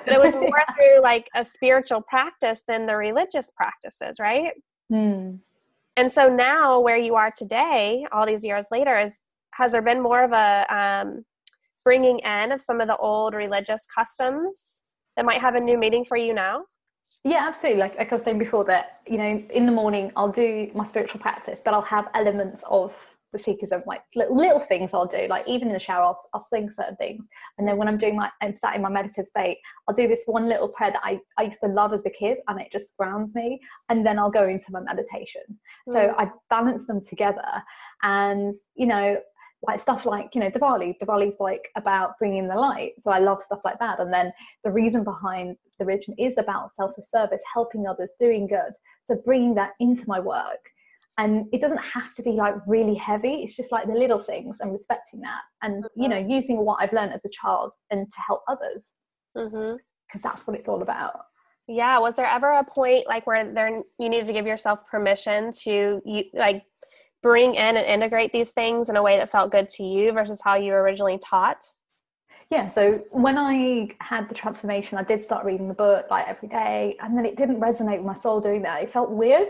But 0.03 0.13
it 0.15 0.19
was 0.19 0.33
more 0.49 0.63
through 0.75 1.03
like 1.03 1.27
a 1.35 1.43
spiritual 1.45 2.01
practice 2.01 2.63
than 2.67 2.87
the 2.87 2.95
religious 2.95 3.51
practices 3.51 4.17
right? 4.19 4.53
Mm. 4.91 5.39
and 5.95 6.11
so 6.11 6.27
now 6.27 6.79
where 6.79 6.97
you 6.97 7.15
are 7.15 7.31
today 7.31 8.05
all 8.11 8.25
these 8.25 8.43
years 8.43 8.65
later 8.71 8.97
is 8.99 9.13
has 9.61 9.71
there 9.71 9.81
been 9.81 10.01
more 10.01 10.23
of 10.23 10.31
a 10.31 10.75
um, 10.75 11.23
bringing 11.83 12.19
in 12.19 12.51
of 12.51 12.61
some 12.61 12.81
of 12.81 12.87
the 12.87 12.97
old 12.97 13.33
religious 13.33 13.85
customs 13.93 14.81
that 15.15 15.25
might 15.25 15.39
have 15.39 15.55
a 15.55 15.59
new 15.59 15.77
meaning 15.77 16.03
for 16.03 16.17
you 16.17 16.33
now 16.33 16.63
yeah 17.23 17.45
absolutely 17.47 17.79
like, 17.79 17.95
like 17.97 18.11
i 18.11 18.15
was 18.15 18.23
saying 18.23 18.39
before 18.39 18.63
that 18.65 19.01
you 19.07 19.17
know 19.17 19.41
in 19.53 19.65
the 19.65 19.71
morning 19.71 20.11
i'll 20.15 20.31
do 20.31 20.69
my 20.73 20.83
spiritual 20.83 21.19
practice 21.19 21.61
but 21.63 21.73
i'll 21.73 21.81
have 21.81 22.07
elements 22.15 22.63
of 22.69 22.93
the 23.33 23.39
Sikhism, 23.39 23.85
like 23.85 24.01
little, 24.15 24.35
little 24.35 24.59
things 24.59 24.91
I'll 24.93 25.05
do, 25.05 25.27
like 25.29 25.47
even 25.47 25.69
in 25.69 25.73
the 25.73 25.79
shower, 25.79 26.03
I'll, 26.03 26.21
I'll 26.33 26.45
sing 26.53 26.69
certain 26.75 26.97
things. 26.97 27.27
And 27.57 27.67
then 27.67 27.77
when 27.77 27.87
I'm 27.87 27.97
doing 27.97 28.15
my, 28.15 28.29
I'm 28.41 28.57
sat 28.57 28.75
in 28.75 28.81
my 28.81 28.89
meditative 28.89 29.25
state, 29.25 29.59
I'll 29.87 29.95
do 29.95 30.07
this 30.07 30.23
one 30.25 30.49
little 30.49 30.67
prayer 30.67 30.91
that 30.91 31.01
I, 31.03 31.19
I 31.37 31.43
used 31.43 31.59
to 31.63 31.69
love 31.69 31.93
as 31.93 32.05
a 32.05 32.09
kid 32.09 32.39
and 32.47 32.59
it 32.59 32.67
just 32.71 32.95
grounds 32.97 33.35
me. 33.35 33.61
And 33.89 34.05
then 34.05 34.19
I'll 34.19 34.31
go 34.31 34.47
into 34.47 34.65
my 34.71 34.81
meditation. 34.81 35.43
Mm. 35.87 35.93
So 35.93 36.15
I 36.17 36.29
balance 36.49 36.87
them 36.87 36.99
together. 36.99 37.63
And, 38.03 38.53
you 38.75 38.87
know, 38.87 39.17
like 39.63 39.79
stuff 39.79 40.05
like 40.05 40.33
you 40.33 40.41
know 40.41 40.49
Diwali. 40.49 40.95
Diwali's 41.01 41.39
like 41.39 41.69
about 41.75 42.17
bringing 42.19 42.47
the 42.47 42.55
light, 42.55 42.93
so 42.99 43.11
I 43.11 43.19
love 43.19 43.41
stuff 43.41 43.61
like 43.63 43.79
that. 43.79 43.99
And 43.99 44.13
then 44.13 44.31
the 44.63 44.71
reason 44.71 45.03
behind 45.03 45.57
the 45.79 45.85
religion 45.85 46.15
is 46.17 46.37
about 46.37 46.73
self-service, 46.73 47.41
helping 47.53 47.87
others, 47.87 48.13
doing 48.19 48.47
good. 48.47 48.73
So 49.09 49.17
bringing 49.25 49.53
that 49.55 49.71
into 49.79 50.03
my 50.07 50.19
work 50.19 50.59
and 51.17 51.45
it 51.51 51.61
doesn't 51.61 51.77
have 51.79 52.13
to 52.15 52.23
be 52.23 52.31
like 52.31 52.55
really 52.67 52.95
heavy 52.95 53.43
it's 53.43 53.55
just 53.55 53.71
like 53.71 53.85
the 53.85 53.93
little 53.93 54.19
things 54.19 54.59
and 54.59 54.71
respecting 54.71 55.19
that 55.21 55.41
and 55.61 55.83
mm-hmm. 55.83 56.01
you 56.01 56.09
know 56.09 56.17
using 56.17 56.65
what 56.65 56.77
i've 56.81 56.93
learned 56.93 57.13
as 57.13 57.21
a 57.25 57.29
child 57.29 57.73
and 57.89 58.11
to 58.11 58.17
help 58.25 58.41
others 58.47 58.87
because 59.33 59.53
mm-hmm. 59.53 60.19
that's 60.23 60.47
what 60.47 60.55
it's 60.55 60.67
all 60.67 60.81
about 60.81 61.13
yeah 61.67 61.99
was 61.99 62.15
there 62.15 62.25
ever 62.25 62.49
a 62.49 62.63
point 62.63 63.05
like 63.07 63.25
where 63.27 63.51
there 63.53 63.81
you 63.99 64.09
needed 64.09 64.25
to 64.25 64.33
give 64.33 64.47
yourself 64.47 64.85
permission 64.89 65.51
to 65.51 66.01
you 66.05 66.23
like 66.33 66.61
bring 67.21 67.55
in 67.55 67.77
and 67.77 67.85
integrate 67.85 68.31
these 68.31 68.51
things 68.51 68.89
in 68.89 68.95
a 68.95 69.03
way 69.03 69.17
that 69.17 69.31
felt 69.31 69.51
good 69.51 69.69
to 69.69 69.83
you 69.83 70.11
versus 70.11 70.41
how 70.43 70.55
you 70.55 70.71
were 70.71 70.81
originally 70.81 71.19
taught 71.23 71.63
yeah 72.49 72.67
so 72.67 73.03
when 73.11 73.37
i 73.37 73.89
had 73.99 74.27
the 74.29 74.33
transformation 74.33 74.97
i 74.97 75.03
did 75.03 75.23
start 75.23 75.45
reading 75.45 75.67
the 75.67 75.73
book 75.73 76.05
like 76.09 76.27
every 76.27 76.47
day 76.47 76.95
and 77.01 77.17
then 77.17 77.25
it 77.25 77.37
didn't 77.37 77.59
resonate 77.59 77.97
with 77.97 78.05
my 78.05 78.15
soul 78.15 78.41
doing 78.41 78.61
that 78.61 78.81
it 78.81 78.91
felt 78.91 79.11
weird 79.11 79.47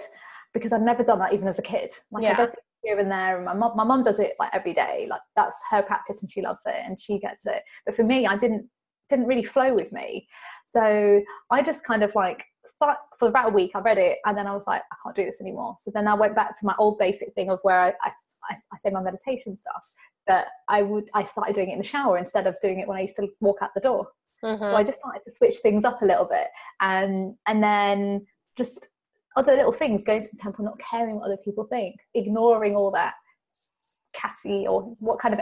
because 0.53 0.73
I've 0.73 0.81
never 0.81 1.03
done 1.03 1.19
that 1.19 1.33
even 1.33 1.47
as 1.47 1.59
a 1.59 1.63
kid. 1.63 1.91
Like 2.11 2.23
yeah. 2.23 2.33
I 2.33 2.45
go 2.45 2.51
here 2.83 2.99
and 2.99 3.11
there, 3.11 3.37
and 3.37 3.45
my 3.45 3.53
mom, 3.53 3.75
my 3.75 3.83
mom 3.83 4.03
does 4.03 4.19
it 4.19 4.33
like 4.39 4.51
every 4.53 4.73
day. 4.73 5.07
Like 5.09 5.21
that's 5.35 5.55
her 5.69 5.81
practice, 5.81 6.21
and 6.21 6.31
she 6.31 6.41
loves 6.41 6.63
it, 6.65 6.75
and 6.85 6.99
she 6.99 7.19
gets 7.19 7.45
it. 7.45 7.63
But 7.85 7.95
for 7.95 8.03
me, 8.03 8.25
I 8.25 8.37
didn't 8.37 8.69
didn't 9.09 9.27
really 9.27 9.43
flow 9.43 9.73
with 9.73 9.91
me. 9.91 10.27
So 10.67 11.21
I 11.49 11.61
just 11.61 11.83
kind 11.83 12.03
of 12.03 12.13
like 12.15 12.43
start 12.65 12.97
for 13.19 13.27
about 13.27 13.49
a 13.49 13.53
week. 13.53 13.71
I 13.75 13.79
read 13.79 13.97
it, 13.97 14.19
and 14.25 14.37
then 14.37 14.47
I 14.47 14.53
was 14.53 14.65
like, 14.67 14.81
I 14.91 14.95
can't 15.03 15.15
do 15.15 15.25
this 15.25 15.41
anymore. 15.41 15.75
So 15.79 15.91
then 15.93 16.07
I 16.07 16.13
went 16.13 16.35
back 16.35 16.57
to 16.59 16.65
my 16.65 16.75
old 16.77 16.97
basic 16.97 17.33
thing 17.33 17.49
of 17.49 17.59
where 17.63 17.79
I, 17.79 17.89
I, 17.89 18.11
I, 18.49 18.55
I 18.73 18.77
say 18.83 18.89
my 18.89 19.01
meditation 19.01 19.55
stuff. 19.57 19.81
But 20.27 20.45
I 20.67 20.83
would 20.83 21.09
I 21.13 21.23
started 21.23 21.55
doing 21.55 21.69
it 21.69 21.73
in 21.73 21.79
the 21.79 21.83
shower 21.83 22.17
instead 22.17 22.45
of 22.45 22.55
doing 22.61 22.79
it 22.79 22.87
when 22.87 22.97
I 22.97 23.01
used 23.01 23.15
to 23.15 23.27
walk 23.39 23.57
out 23.61 23.71
the 23.73 23.81
door. 23.81 24.07
Mm-hmm. 24.43 24.63
So 24.63 24.75
I 24.75 24.83
just 24.83 24.99
started 24.99 25.21
to 25.25 25.31
switch 25.31 25.57
things 25.57 25.83
up 25.83 26.01
a 26.01 26.05
little 26.05 26.25
bit, 26.25 26.47
and 26.79 27.35
and 27.47 27.63
then 27.63 28.25
just 28.57 28.89
other 29.35 29.55
little 29.55 29.71
things, 29.71 30.03
going 30.03 30.21
to 30.21 30.29
the 30.31 30.37
temple, 30.37 30.65
not 30.65 30.79
caring 30.79 31.15
what 31.15 31.25
other 31.25 31.37
people 31.37 31.63
think, 31.65 31.95
ignoring 32.13 32.75
all 32.75 32.91
that 32.91 33.13
Cassie 34.13 34.67
or 34.67 34.95
what 34.99 35.19
kind 35.19 35.33
of 35.33 35.39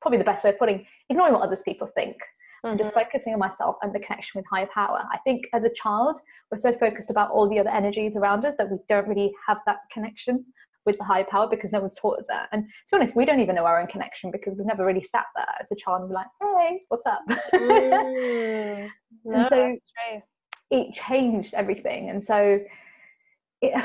probably 0.00 0.18
the 0.18 0.24
best 0.24 0.44
way 0.44 0.50
of 0.50 0.58
putting 0.58 0.86
ignoring 1.10 1.34
what 1.34 1.42
others 1.42 1.62
people 1.62 1.86
think 1.86 2.16
mm-hmm. 2.64 2.68
and 2.68 2.78
just 2.78 2.94
focusing 2.94 3.32
on 3.32 3.38
myself 3.38 3.76
and 3.82 3.94
the 3.94 4.00
connection 4.00 4.38
with 4.38 4.46
higher 4.50 4.68
power. 4.72 5.04
I 5.12 5.18
think 5.18 5.46
as 5.52 5.64
a 5.64 5.70
child, 5.70 6.20
we're 6.50 6.58
so 6.58 6.72
focused 6.78 7.10
about 7.10 7.30
all 7.30 7.48
the 7.48 7.58
other 7.58 7.70
energies 7.70 8.16
around 8.16 8.44
us 8.44 8.56
that 8.58 8.70
we 8.70 8.78
don't 8.88 9.08
really 9.08 9.32
have 9.46 9.58
that 9.66 9.78
connection 9.92 10.44
with 10.86 10.98
the 10.98 11.04
higher 11.04 11.24
power 11.24 11.46
because 11.46 11.72
no 11.72 11.80
one's 11.80 11.94
taught 11.94 12.18
us 12.18 12.26
that. 12.28 12.48
And 12.52 12.64
to 12.64 12.68
be 12.92 12.96
honest, 12.96 13.14
we 13.14 13.24
don't 13.24 13.40
even 13.40 13.56
know 13.56 13.66
our 13.66 13.80
own 13.80 13.88
connection 13.88 14.30
because 14.30 14.56
we've 14.56 14.66
never 14.66 14.84
really 14.84 15.04
sat 15.04 15.26
there 15.36 15.46
as 15.60 15.70
a 15.70 15.76
child 15.76 16.00
and 16.00 16.10
be 16.10 16.14
like, 16.14 16.26
hey, 16.40 16.82
what's 16.88 17.06
up? 17.06 17.20
Mm. 17.58 18.90
no, 19.24 19.38
and 19.38 19.48
so 19.48 20.20
it 20.70 20.92
changed 20.92 21.54
everything. 21.54 22.10
And 22.10 22.24
so 22.24 22.60
it, 23.60 23.84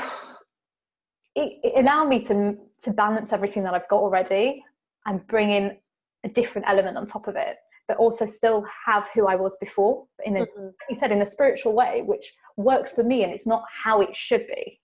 it, 1.34 1.58
it 1.62 1.80
allowed 1.80 2.08
me 2.08 2.24
to 2.24 2.56
to 2.84 2.90
balance 2.92 3.32
everything 3.32 3.62
that 3.64 3.74
I've 3.74 3.88
got 3.88 4.00
already 4.00 4.62
and 5.06 5.26
bring 5.26 5.50
in 5.50 5.76
a 6.24 6.28
different 6.28 6.68
element 6.68 6.96
on 6.96 7.06
top 7.06 7.28
of 7.28 7.36
it, 7.36 7.56
but 7.88 7.96
also 7.98 8.26
still 8.26 8.64
have 8.86 9.06
who 9.14 9.26
I 9.26 9.36
was 9.36 9.56
before 9.58 10.06
in 10.24 10.36
a 10.36 10.40
mm-hmm. 10.40 10.68
you 10.88 10.96
said 10.96 11.12
in 11.12 11.22
a 11.22 11.26
spiritual 11.26 11.74
way, 11.74 12.02
which 12.02 12.32
works 12.56 12.94
for 12.94 13.02
me 13.02 13.24
and 13.24 13.32
it's 13.32 13.46
not 13.46 13.64
how 13.70 14.00
it 14.00 14.16
should 14.16 14.46
be. 14.46 14.80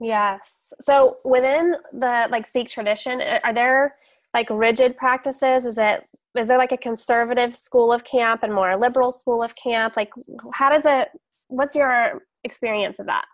Yes. 0.00 0.72
So 0.80 1.16
within 1.24 1.76
the 1.92 2.26
like 2.30 2.46
Sikh 2.46 2.68
tradition, 2.68 3.20
are 3.42 3.54
there 3.54 3.94
like 4.32 4.48
rigid 4.50 4.96
practices? 4.96 5.66
Is 5.66 5.78
it 5.78 6.06
is 6.36 6.48
there 6.48 6.58
like 6.58 6.72
a 6.72 6.76
conservative 6.76 7.54
school 7.54 7.92
of 7.92 8.04
camp 8.04 8.42
and 8.42 8.52
more 8.52 8.70
a 8.70 8.76
liberal 8.76 9.12
school 9.12 9.42
of 9.42 9.54
camp? 9.56 9.96
Like 9.96 10.10
how 10.52 10.70
does 10.70 10.82
it 10.84 11.08
what's 11.48 11.74
your 11.74 12.22
experience 12.44 12.98
of 12.98 13.06
that? 13.06 13.24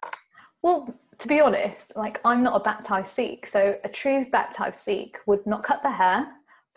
Well, 0.62 0.94
to 1.18 1.28
be 1.28 1.40
honest, 1.40 1.92
like 1.96 2.20
I'm 2.24 2.42
not 2.42 2.60
a 2.60 2.64
baptized 2.64 3.10
Sikh, 3.14 3.46
so 3.46 3.76
a 3.84 3.88
true 3.88 4.26
baptized 4.30 4.80
Sikh 4.80 5.18
would 5.26 5.46
not 5.46 5.62
cut 5.62 5.82
their 5.82 5.92
hair, 5.92 6.28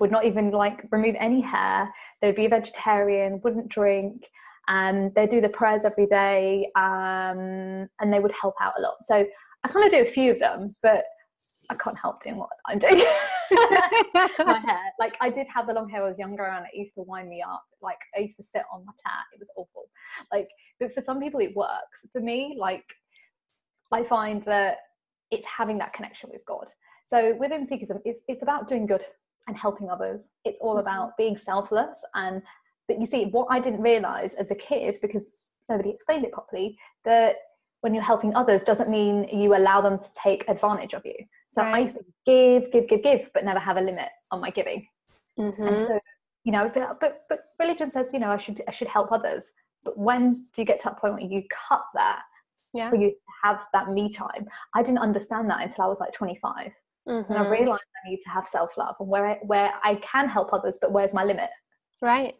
would 0.04 0.12
not 0.12 0.26
even 0.26 0.52
like 0.52 0.86
remove 0.92 1.16
any 1.18 1.40
hair. 1.40 1.90
They 2.22 2.28
would 2.28 2.36
be 2.36 2.48
a 2.48 2.50
vegetarian, 2.50 3.40
wouldn't 3.42 3.70
drink, 3.70 4.30
and 4.68 5.16
they 5.16 5.26
do 5.26 5.40
the 5.40 5.48
prayers 5.48 5.86
every 5.86 6.08
day, 6.08 6.70
um, 6.76 7.88
and 8.02 8.12
they 8.12 8.20
would 8.20 8.34
help 8.34 8.56
out 8.60 8.74
a 8.78 8.82
lot. 8.82 8.96
So 9.04 9.26
I 9.64 9.68
kind 9.70 9.86
of 9.86 9.92
do 9.92 10.02
a 10.02 10.06
few 10.06 10.32
of 10.32 10.40
them, 10.40 10.76
but 10.84 11.06
I 11.70 11.76
can't 11.76 11.98
help 11.98 12.22
doing 12.22 12.36
what 12.36 12.50
I'm 12.66 12.80
doing. 12.80 12.98
my 14.46 14.60
hair, 14.60 14.82
like 15.00 15.16
I 15.22 15.30
did 15.30 15.48
have 15.48 15.68
the 15.68 15.74
long 15.74 15.88
hair 15.88 16.02
when 16.02 16.08
I 16.08 16.12
was 16.12 16.20
younger, 16.20 16.44
and 16.44 16.66
it 16.66 16.78
used 16.78 16.96
to 16.96 17.04
wind 17.04 17.30
me 17.30 17.42
up. 17.42 17.64
Like 17.82 18.00
I 18.18 18.20
used 18.20 18.36
to 18.40 18.44
sit 18.44 18.64
on 18.74 18.86
my 18.86 18.92
tat; 19.08 19.24
it 19.34 19.40
was 19.40 19.48
awful. 19.56 19.86
Like, 20.34 20.50
but 20.82 20.94
for 20.94 21.02
some 21.02 21.22
people 21.22 21.40
it 21.40 21.56
works. 21.56 22.00
For 22.12 22.20
me, 22.20 22.58
like 22.60 22.84
I 23.94 24.04
find 24.04 24.44
that 24.44 24.80
it's 25.32 25.48
having 25.48 25.78
that 25.78 25.94
connection 25.94 26.30
with 26.30 26.42
God. 26.46 26.68
So 27.06 27.38
within 27.40 27.66
Sikhism, 27.66 28.00
it's 28.04 28.24
it's 28.28 28.44
about 28.44 28.68
doing 28.68 28.86
good 28.86 29.06
and 29.48 29.58
helping 29.58 29.90
others. 29.90 30.30
It's 30.46 30.60
all 30.62 30.76
mm-hmm. 30.76 30.88
about 30.88 31.18
being 31.18 31.38
selfless 31.38 32.00
and. 32.14 32.42
But 32.90 33.00
you 33.00 33.08
see, 33.08 33.28
what 33.28 33.48
I 33.50 33.62
didn't 33.62 33.82
realize 33.82 34.34
as 34.34 34.52
a 34.52 34.56
kid, 34.56 34.98
because 35.02 35.28
nobody 35.70 35.90
explained 35.90 36.26
it 36.26 36.34
properly, 36.34 36.78
that 37.06 37.38
when 37.84 37.94
you're 37.94 38.04
helping 38.04 38.34
others 38.34 38.64
doesn't 38.64 38.90
mean 38.90 39.28
you 39.32 39.56
allow 39.56 39.82
them 39.82 40.00
to 40.00 40.08
take 40.22 40.48
advantage 40.48 40.94
of 40.94 41.06
you. 41.06 41.16
So 41.50 41.62
right. 41.62 41.76
I 41.76 41.80
used 41.80 41.98
to 41.98 42.06
give, 42.26 42.72
give, 42.72 42.88
give, 42.88 43.04
give, 43.04 43.30
but 43.34 43.44
never 43.44 43.60
have 43.60 43.78
a 43.78 43.82
limit 43.82 44.10
on 44.32 44.40
my 44.42 44.50
giving. 44.50 44.88
Mm-hmm. 45.38 45.64
And 45.64 45.88
so, 45.88 46.00
you 46.46 46.52
know, 46.52 46.72
but, 46.74 47.00
but 47.02 47.24
but 47.28 47.40
religion 47.60 47.92
says, 47.92 48.08
you 48.14 48.20
know, 48.20 48.32
I 48.32 48.38
should 48.38 48.64
I 48.68 48.72
should 48.72 48.88
help 48.88 49.12
others. 49.12 49.44
But 49.84 49.98
when 49.98 50.32
do 50.32 50.42
you 50.58 50.66
get 50.66 50.80
to 50.80 50.86
that 50.86 50.98
point 50.98 51.14
where 51.14 51.24
you 51.24 51.44
cut 51.70 51.84
that 51.94 52.22
yeah. 52.74 52.90
for 52.90 52.96
you 52.96 53.10
to 53.12 53.18
have 53.44 53.68
that 53.74 53.90
me 53.90 54.10
time? 54.10 54.48
I 54.74 54.82
didn't 54.82 55.00
understand 55.00 55.50
that 55.50 55.62
until 55.62 55.84
I 55.84 55.88
was 55.88 56.00
like 56.00 56.14
25. 56.14 56.72
Mm-hmm. 57.08 57.34
And 57.34 57.42
I 57.42 57.48
realized 57.50 57.84
I 58.06 58.10
need 58.10 58.22
to 58.24 58.30
have 58.30 58.48
self 58.48 58.78
love 58.78 58.96
and 59.00 59.10
where 59.10 59.28
I, 59.28 59.38
where 59.44 59.74
I 59.84 59.96
can 59.96 60.30
help 60.30 60.54
others, 60.54 60.78
but 60.82 60.92
where's 60.92 61.14
my 61.14 61.24
limit? 61.24 61.50
Right. 62.02 62.36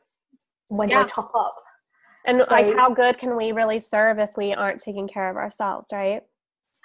When 0.70 0.90
yeah. 0.90 1.04
do 1.04 1.06
I 1.06 1.10
top 1.10 1.32
up? 1.36 1.56
And 2.26 2.42
so, 2.48 2.54
like, 2.54 2.74
how 2.76 2.94
good 2.94 3.18
can 3.18 3.36
we 3.36 3.52
really 3.52 3.80
serve 3.80 4.18
if 4.20 4.30
we 4.38 4.54
aren't 4.54 4.80
taking 4.80 5.08
care 5.08 5.30
of 5.30 5.36
ourselves, 5.36 5.90
right? 5.92 6.22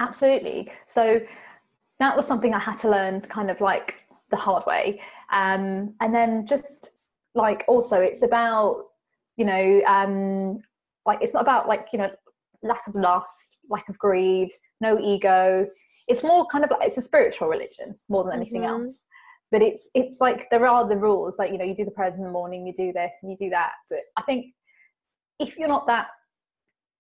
Absolutely. 0.01 0.71
So 0.89 1.21
that 2.01 2.17
was 2.17 2.27
something 2.27 2.55
I 2.55 2.59
had 2.59 2.79
to 2.81 2.91
learn 2.91 3.21
kind 3.23 3.51
of 3.51 3.61
like 3.61 3.95
the 4.31 4.37
hard 4.37 4.65
way. 4.67 5.01
Um, 5.33 5.95
and 6.01 6.15
then 6.15 6.47
just 6.47 6.91
like 7.35 7.65
also, 7.69 8.01
it's 8.01 8.23
about, 8.23 8.87
you 9.37 9.45
know, 9.45 9.81
um, 9.87 10.61
like 11.07 11.19
it's 11.23 11.35
not 11.35 11.43
about 11.43 11.69
like, 11.69 11.89
you 11.93 11.99
know, 11.99 12.11
lack 12.63 12.87
of 12.87 12.95
lust, 12.95 13.59
lack 13.69 13.89
of 13.89 13.99
greed, 13.99 14.51
no 14.81 14.99
ego. 14.99 15.67
It's 16.07 16.23
more 16.23 16.47
kind 16.47 16.65
of 16.65 16.71
like 16.71 16.87
it's 16.87 16.97
a 16.97 17.03
spiritual 17.03 17.49
religion 17.49 17.97
more 18.09 18.25
than 18.25 18.35
anything 18.35 18.63
mm-hmm. 18.63 18.85
else 18.85 19.05
but 19.51 19.63
it's 19.63 19.89
it's 19.95 20.21
like 20.21 20.47
there 20.51 20.67
are 20.67 20.87
the 20.89 20.97
rules 20.97 21.39
like 21.39 21.51
you 21.51 21.59
know 21.59 21.65
you 21.65 21.75
do 21.75 21.85
the 21.85 21.91
prayers 21.91 22.17
in 22.17 22.23
the 22.23 22.31
morning 22.31 22.67
you 22.67 22.75
do 22.77 22.93
this 22.93 23.13
and 23.23 23.31
you 23.31 23.37
do 23.39 23.51
that 23.51 23.73
but 23.89 24.01
i 24.17 24.23
think 24.23 24.47
if 25.39 25.57
you're 25.57 25.69
not 25.69 25.87
that 25.87 26.09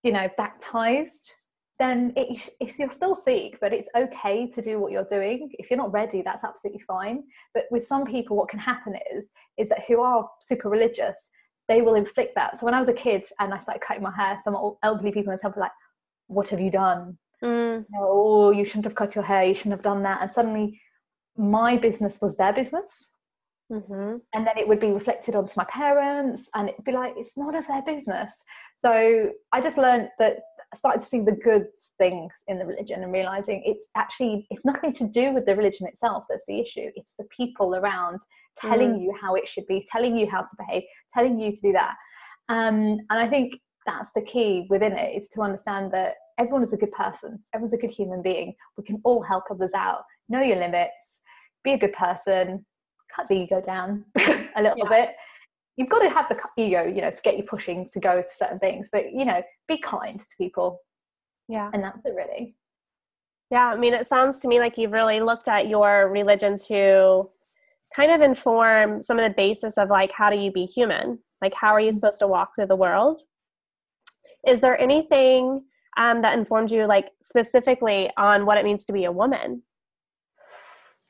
you 0.02 0.12
know 0.12 0.28
baptized 0.36 1.32
then 1.78 2.12
it, 2.16 2.50
it's, 2.60 2.78
you're 2.78 2.90
still 2.90 3.14
Sikh, 3.14 3.58
but 3.60 3.72
it's 3.72 3.88
okay 3.96 4.50
to 4.50 4.60
do 4.60 4.80
what 4.80 4.90
you're 4.90 5.06
doing. 5.10 5.48
If 5.60 5.70
you're 5.70 5.78
not 5.78 5.92
ready, 5.92 6.22
that's 6.22 6.42
absolutely 6.42 6.82
fine. 6.86 7.22
But 7.54 7.64
with 7.70 7.86
some 7.86 8.04
people, 8.04 8.36
what 8.36 8.48
can 8.48 8.58
happen 8.58 8.96
is 9.14 9.28
is 9.56 9.68
that 9.68 9.84
who 9.86 10.00
are 10.00 10.28
super 10.40 10.68
religious, 10.68 11.28
they 11.68 11.82
will 11.82 11.94
inflict 11.94 12.34
that. 12.34 12.58
So 12.58 12.64
when 12.64 12.74
I 12.74 12.80
was 12.80 12.88
a 12.88 12.94
kid 12.94 13.24
and 13.38 13.54
I 13.54 13.60
started 13.60 13.80
cutting 13.80 14.02
my 14.02 14.10
hair, 14.10 14.38
some 14.42 14.56
elderly 14.82 15.12
people 15.12 15.30
in 15.30 15.36
the 15.36 15.40
temple 15.40 15.60
were 15.60 15.66
like, 15.66 15.72
"What 16.26 16.48
have 16.48 16.60
you 16.60 16.70
done? 16.70 17.16
Mm. 17.42 17.78
You 17.78 17.86
know, 17.90 18.08
oh, 18.08 18.50
you 18.50 18.64
shouldn't 18.64 18.84
have 18.84 18.94
cut 18.94 19.14
your 19.14 19.24
hair. 19.24 19.44
You 19.44 19.54
shouldn't 19.54 19.74
have 19.74 19.82
done 19.82 20.02
that." 20.02 20.22
And 20.22 20.32
suddenly, 20.32 20.80
my 21.36 21.76
business 21.76 22.18
was 22.20 22.36
their 22.36 22.52
business. 22.52 23.08
Mm-hmm. 23.70 24.16
And 24.34 24.46
then 24.46 24.56
it 24.56 24.66
would 24.66 24.80
be 24.80 24.90
reflected 24.90 25.36
onto 25.36 25.52
my 25.56 25.64
parents, 25.64 26.48
and 26.54 26.70
it'd 26.70 26.84
be 26.84 26.92
like, 26.92 27.12
it's 27.16 27.36
none 27.36 27.54
of 27.54 27.66
their 27.66 27.82
business. 27.82 28.32
So 28.78 29.30
I 29.52 29.60
just 29.60 29.76
learned 29.76 30.08
that 30.18 30.38
I 30.72 30.76
started 30.76 31.00
to 31.00 31.06
see 31.06 31.20
the 31.20 31.32
good 31.32 31.66
things 31.98 32.32
in 32.46 32.58
the 32.58 32.64
religion 32.64 33.02
and 33.02 33.12
realizing 33.12 33.62
it's 33.64 33.86
actually 33.96 34.46
it's 34.50 34.64
nothing 34.64 34.92
to 34.94 35.04
do 35.04 35.32
with 35.32 35.46
the 35.46 35.56
religion 35.56 35.86
itself 35.86 36.24
that's 36.28 36.44
the 36.48 36.60
issue. 36.60 36.90
It's 36.94 37.14
the 37.18 37.24
people 37.24 37.74
around 37.74 38.20
telling 38.60 38.94
mm. 38.94 39.02
you 39.02 39.14
how 39.20 39.34
it 39.34 39.48
should 39.48 39.66
be, 39.66 39.86
telling 39.90 40.16
you 40.16 40.30
how 40.30 40.42
to 40.42 40.56
behave, 40.58 40.84
telling 41.14 41.38
you 41.38 41.52
to 41.52 41.60
do 41.60 41.72
that. 41.72 41.94
Um, 42.48 42.98
and 43.10 43.18
I 43.18 43.28
think 43.28 43.54
that's 43.88 44.10
the 44.14 44.22
key 44.22 44.66
within 44.68 44.92
it 44.92 45.16
is 45.16 45.28
to 45.30 45.40
understand 45.40 45.90
that 45.92 46.14
everyone 46.38 46.62
is 46.62 46.72
a 46.72 46.76
good 46.76 46.92
person, 46.92 47.42
everyone's 47.54 47.72
a 47.72 47.78
good 47.78 47.90
human 47.90 48.22
being. 48.22 48.54
We 48.76 48.84
can 48.84 49.00
all 49.02 49.22
help 49.22 49.44
others 49.50 49.72
out. 49.74 50.02
Know 50.28 50.42
your 50.42 50.58
limits, 50.58 51.20
be 51.64 51.72
a 51.72 51.78
good 51.78 51.94
person, 51.94 52.64
cut 53.14 53.26
the 53.28 53.36
ego 53.36 53.60
down 53.60 54.04
a 54.18 54.62
little 54.62 54.78
yeah. 54.78 54.88
bit. 54.88 55.14
You've 55.76 55.88
got 55.88 56.00
to 56.00 56.10
have 56.10 56.28
the 56.28 56.38
ego, 56.62 56.84
you 56.84 57.00
know, 57.00 57.10
to 57.10 57.20
get 57.22 57.38
you 57.38 57.44
pushing 57.44 57.88
to 57.92 58.00
go 58.00 58.20
to 58.20 58.28
certain 58.36 58.58
things. 58.58 58.90
But 58.92 59.12
you 59.12 59.24
know, 59.24 59.42
be 59.68 59.78
kind 59.78 60.20
to 60.20 60.26
people. 60.36 60.80
Yeah, 61.48 61.70
and 61.72 61.82
that's 61.82 62.04
it, 62.04 62.14
really. 62.14 62.56
Yeah, 63.50 63.68
I 63.68 63.76
mean, 63.76 63.94
it 63.94 64.06
sounds 64.06 64.40
to 64.40 64.48
me 64.48 64.58
like 64.58 64.76
you've 64.76 64.92
really 64.92 65.20
looked 65.20 65.48
at 65.48 65.68
your 65.68 66.10
religion 66.10 66.58
to 66.68 67.30
kind 67.96 68.12
of 68.12 68.20
inform 68.20 69.00
some 69.00 69.18
of 69.18 69.28
the 69.30 69.34
basis 69.34 69.78
of 69.78 69.88
like 69.88 70.12
how 70.12 70.28
do 70.28 70.36
you 70.36 70.52
be 70.52 70.66
human? 70.66 71.20
Like, 71.40 71.54
how 71.54 71.68
are 71.68 71.80
you 71.80 71.88
mm-hmm. 71.88 71.96
supposed 71.96 72.18
to 72.18 72.26
walk 72.26 72.50
through 72.54 72.66
the 72.66 72.76
world? 72.76 73.22
Is 74.46 74.60
there 74.60 74.80
anything 74.80 75.64
um, 75.96 76.22
that 76.22 76.38
informed 76.38 76.70
you, 76.70 76.86
like 76.86 77.08
specifically 77.20 78.10
on 78.16 78.46
what 78.46 78.58
it 78.58 78.64
means 78.64 78.84
to 78.86 78.92
be 78.92 79.04
a 79.04 79.12
woman? 79.12 79.62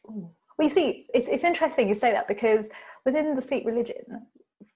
Well, 0.04 0.32
you 0.60 0.70
see, 0.70 1.06
it's, 1.14 1.28
it's 1.28 1.44
interesting 1.44 1.88
you 1.88 1.94
say 1.94 2.12
that 2.12 2.26
because 2.26 2.68
within 3.04 3.34
the 3.34 3.42
Sikh 3.42 3.64
religion, 3.66 4.26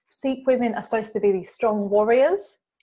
Sikh 0.09 0.45
women 0.45 0.75
are 0.75 0.83
supposed 0.83 1.13
to 1.13 1.19
be 1.19 1.31
these 1.31 1.51
strong 1.51 1.89
warriors. 1.89 2.39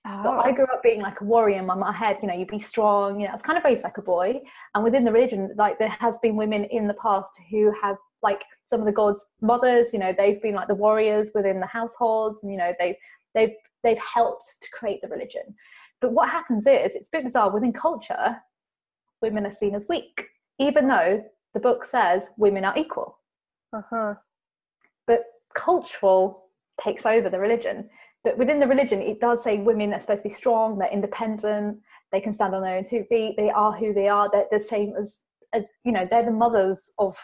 Oh. 0.07 0.23
So 0.23 0.31
I 0.31 0.53
grew 0.53 0.65
up 0.65 0.83
being 0.83 1.01
like 1.01 1.21
a 1.21 1.25
warrior 1.25 1.59
in 1.59 1.67
my 1.67 1.93
head, 1.93 2.19
you 2.23 2.29
know, 2.29 2.35
you 2.35 2.47
be 2.47 2.59
strong, 2.59 3.21
you 3.21 3.27
know, 3.27 3.33
I 3.33 3.35
was 3.35 3.43
kind 3.43 3.59
of 3.59 3.65
raised 3.65 3.85
like 3.85 3.99
a 3.99 4.03
boy. 4.03 4.41
And 4.75 4.83
within 4.83 5.05
the 5.05 5.13
religion, 5.13 5.51
like 5.57 5.79
there 5.79 5.89
has 6.01 6.19
been 6.21 6.37
women 6.37 6.65
in 6.65 6.89
the 6.89 6.95
past 6.95 7.33
who 7.51 7.73
have 7.83 7.97
like 8.23 8.45
some 8.67 8.81
of 8.81 8.87
the 8.87 8.93
gods' 8.93 9.27
mothers, 9.41 9.93
you 9.93 9.99
know, 9.99 10.15
they've 10.17 10.43
been 10.43 10.55
like 10.55 10.69
the 10.69 10.75
warriors 10.75 11.31
within 11.35 11.61
the 11.61 11.67
households, 11.67 12.41
and 12.43 12.53
you 12.53 12.59
know, 12.59 12.73
they've 12.79 12.97
they've 13.35 13.55
they've 13.83 13.99
helped 13.99 14.57
to 14.61 14.69
create 14.73 15.01
the 15.03 15.09
religion. 15.09 15.55
But 16.01 16.13
what 16.13 16.31
happens 16.31 16.67
is 16.67 16.95
it's 16.95 17.09
a 17.09 17.19
bit 17.19 17.25
bizarre 17.25 17.53
within 17.53 17.73
culture, 17.73 18.37
women 19.23 19.47
are 19.47 19.53
seen 19.53 19.75
as 19.75 19.89
weak, 19.89 20.27
even 20.59 20.89
though 20.89 21.23
the 21.55 21.61
book 21.61 21.85
says 21.85 22.29
women 22.37 22.65
are 22.65 22.77
equal. 22.77 23.19
Uh-huh. 23.73 24.15
But 25.07 25.25
cultural 25.55 26.47
takes 26.83 27.05
over 27.05 27.29
the 27.29 27.39
religion. 27.39 27.89
But 28.25 28.39
within 28.39 28.61
the 28.61 28.67
religion, 28.67 29.01
it 29.01 29.21
does 29.21 29.43
say 29.43 29.59
women 29.59 29.93
are 29.95 30.01
supposed 30.01 30.23
to 30.23 30.29
be 30.29 30.35
strong, 30.35 30.79
they're 30.79 30.89
independent, 30.93 31.79
they 32.13 32.21
can 32.21 32.35
stand 32.35 32.55
on 32.55 32.63
their 32.63 32.77
own 32.77 32.85
two 32.85 33.05
feet, 33.05 33.35
they 33.37 33.51
are 33.51 33.73
who 33.73 33.95
they 33.95 34.09
are, 34.09 34.29
they're 34.31 34.47
the 34.51 34.61
same 34.61 34.95
as, 35.01 35.21
as 35.53 35.67
you 35.85 35.93
know, 35.93 36.07
they're 36.11 36.25
the 36.25 36.31
mothers 36.31 36.91
of 36.99 37.17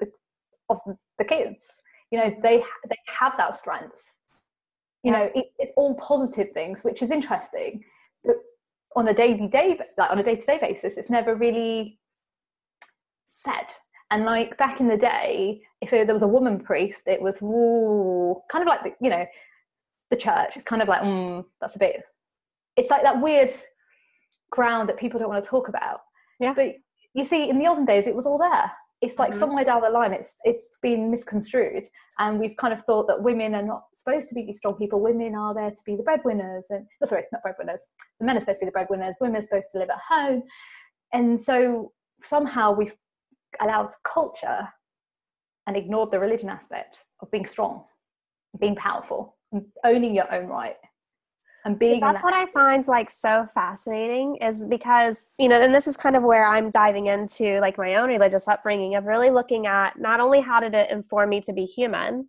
the, 0.00 0.06
of 0.70 0.78
the 1.18 1.24
kids. 1.24 1.66
You 2.10 2.18
know, 2.18 2.34
they, 2.42 2.62
they 2.88 2.96
have 3.08 3.34
that 3.38 3.56
strength. 3.56 4.11
You 5.02 5.12
yeah. 5.12 5.18
know, 5.18 5.30
it, 5.34 5.46
it's 5.58 5.72
all 5.76 5.94
positive 5.94 6.52
things, 6.52 6.82
which 6.82 7.02
is 7.02 7.10
interesting. 7.10 7.84
But 8.24 8.36
on 8.94 9.08
a 9.08 9.14
daily 9.14 9.48
day, 9.48 9.78
like 9.98 10.10
on 10.10 10.18
a 10.18 10.22
day 10.22 10.36
to 10.36 10.46
day 10.46 10.58
basis, 10.60 10.94
it's 10.96 11.10
never 11.10 11.34
really 11.34 11.98
said. 13.26 13.74
And 14.10 14.24
like 14.24 14.56
back 14.58 14.80
in 14.80 14.88
the 14.88 14.96
day, 14.96 15.62
if 15.80 15.90
there 15.90 16.06
was 16.06 16.22
a 16.22 16.28
woman 16.28 16.60
priest, 16.60 17.02
it 17.06 17.20
was 17.20 17.40
ooh, 17.42 18.40
kind 18.50 18.62
of 18.62 18.68
like 18.68 18.82
the, 18.82 18.92
you 19.00 19.10
know 19.10 19.26
the 20.10 20.16
church. 20.16 20.52
It's 20.54 20.64
kind 20.64 20.82
of 20.82 20.88
like 20.88 21.00
mm, 21.00 21.44
that's 21.60 21.76
a 21.76 21.78
bit. 21.78 22.02
It's 22.76 22.90
like 22.90 23.02
that 23.02 23.20
weird 23.20 23.50
ground 24.50 24.88
that 24.88 24.98
people 24.98 25.18
don't 25.18 25.28
want 25.28 25.42
to 25.42 25.50
talk 25.50 25.68
about. 25.68 26.00
Yeah. 26.38 26.52
But 26.54 26.74
you 27.14 27.24
see, 27.24 27.48
in 27.48 27.58
the 27.58 27.66
olden 27.66 27.84
days, 27.84 28.06
it 28.06 28.14
was 28.14 28.26
all 28.26 28.38
there. 28.38 28.70
It's 29.02 29.18
like 29.18 29.32
mm-hmm. 29.32 29.40
somewhere 29.40 29.64
down 29.64 29.82
the 29.82 29.90
line, 29.90 30.12
it's 30.12 30.36
it's 30.44 30.78
been 30.80 31.10
misconstrued, 31.10 31.88
and 32.18 32.38
we've 32.38 32.56
kind 32.56 32.72
of 32.72 32.84
thought 32.84 33.08
that 33.08 33.20
women 33.20 33.54
are 33.54 33.62
not 33.62 33.82
supposed 33.94 34.28
to 34.28 34.34
be 34.34 34.46
these 34.46 34.58
strong 34.58 34.74
people. 34.74 35.00
Women 35.00 35.34
are 35.34 35.52
there 35.52 35.70
to 35.70 35.82
be 35.84 35.96
the 35.96 36.04
breadwinners, 36.04 36.66
and 36.70 36.86
oh, 37.02 37.06
sorry, 37.06 37.24
not 37.32 37.42
breadwinners. 37.42 37.82
The 38.20 38.26
men 38.26 38.36
are 38.36 38.40
supposed 38.40 38.60
to 38.60 38.66
be 38.66 38.68
the 38.68 38.72
breadwinners. 38.72 39.16
Women 39.20 39.40
are 39.40 39.42
supposed 39.42 39.66
to 39.72 39.80
live 39.80 39.90
at 39.90 39.98
home, 40.08 40.44
and 41.12 41.40
so 41.40 41.92
somehow 42.22 42.72
we've 42.72 42.94
allowed 43.60 43.88
culture 44.04 44.68
and 45.66 45.76
ignored 45.76 46.12
the 46.12 46.20
religion 46.20 46.48
aspect 46.48 46.98
of 47.20 47.30
being 47.32 47.46
strong, 47.46 47.84
being 48.60 48.76
powerful, 48.76 49.36
owning 49.84 50.14
your 50.14 50.32
own 50.32 50.46
right. 50.46 50.76
And 51.64 51.78
being 51.78 52.00
that's 52.00 52.16
that- 52.18 52.24
what 52.24 52.34
i 52.34 52.46
find 52.52 52.86
like 52.88 53.10
so 53.10 53.46
fascinating 53.54 54.36
is 54.36 54.64
because 54.66 55.32
you 55.38 55.48
know 55.48 55.60
and 55.60 55.74
this 55.74 55.86
is 55.86 55.96
kind 55.96 56.16
of 56.16 56.22
where 56.22 56.46
i'm 56.46 56.70
diving 56.70 57.06
into 57.06 57.60
like 57.60 57.78
my 57.78 57.94
own 57.96 58.08
religious 58.08 58.48
upbringing 58.48 58.94
of 58.94 59.04
really 59.04 59.30
looking 59.30 59.66
at 59.66 59.98
not 59.98 60.20
only 60.20 60.40
how 60.40 60.60
did 60.60 60.74
it 60.74 60.90
inform 60.90 61.28
me 61.30 61.40
to 61.40 61.52
be 61.52 61.64
human 61.64 62.28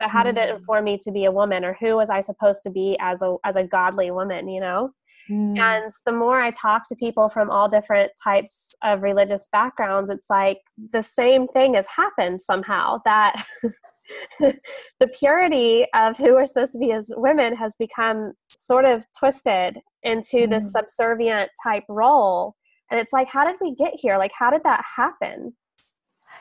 but 0.00 0.08
how 0.10 0.22
did 0.24 0.36
it 0.36 0.50
Mm. 0.50 0.58
inform 0.58 0.84
me 0.84 0.98
to 0.98 1.10
be 1.12 1.24
a 1.24 1.30
woman 1.32 1.64
or 1.64 1.74
who 1.80 1.94
was 1.96 2.10
i 2.10 2.20
supposed 2.20 2.62
to 2.64 2.70
be 2.70 2.96
as 3.00 3.22
a 3.22 3.36
as 3.44 3.56
a 3.56 3.64
godly 3.64 4.10
woman 4.10 4.48
you 4.48 4.60
know 4.60 4.90
Mm. 5.30 5.58
and 5.58 5.90
the 6.04 6.12
more 6.12 6.38
i 6.42 6.50
talk 6.50 6.86
to 6.88 6.94
people 6.96 7.30
from 7.30 7.48
all 7.50 7.66
different 7.66 8.12
types 8.22 8.74
of 8.82 9.00
religious 9.02 9.48
backgrounds 9.50 10.10
it's 10.10 10.28
like 10.28 10.58
the 10.92 11.00
same 11.02 11.48
thing 11.48 11.72
has 11.74 11.86
happened 11.86 12.42
somehow 12.42 12.98
that 13.06 13.42
the 14.40 15.08
purity 15.18 15.86
of 15.94 16.16
who 16.16 16.34
we're 16.34 16.46
supposed 16.46 16.72
to 16.72 16.78
be 16.78 16.92
as 16.92 17.10
women 17.16 17.54
has 17.56 17.76
become 17.78 18.32
sort 18.48 18.84
of 18.84 19.04
twisted 19.18 19.78
into 20.02 20.46
this 20.46 20.64
Mm. 20.66 20.70
subservient 20.70 21.50
type 21.62 21.84
role 21.88 22.54
and 22.90 23.00
it's 23.00 23.12
like 23.12 23.28
how 23.28 23.44
did 23.46 23.56
we 23.60 23.74
get 23.74 23.94
here 23.94 24.16
like 24.18 24.32
how 24.38 24.50
did 24.50 24.62
that 24.64 24.84
happen 24.96 25.54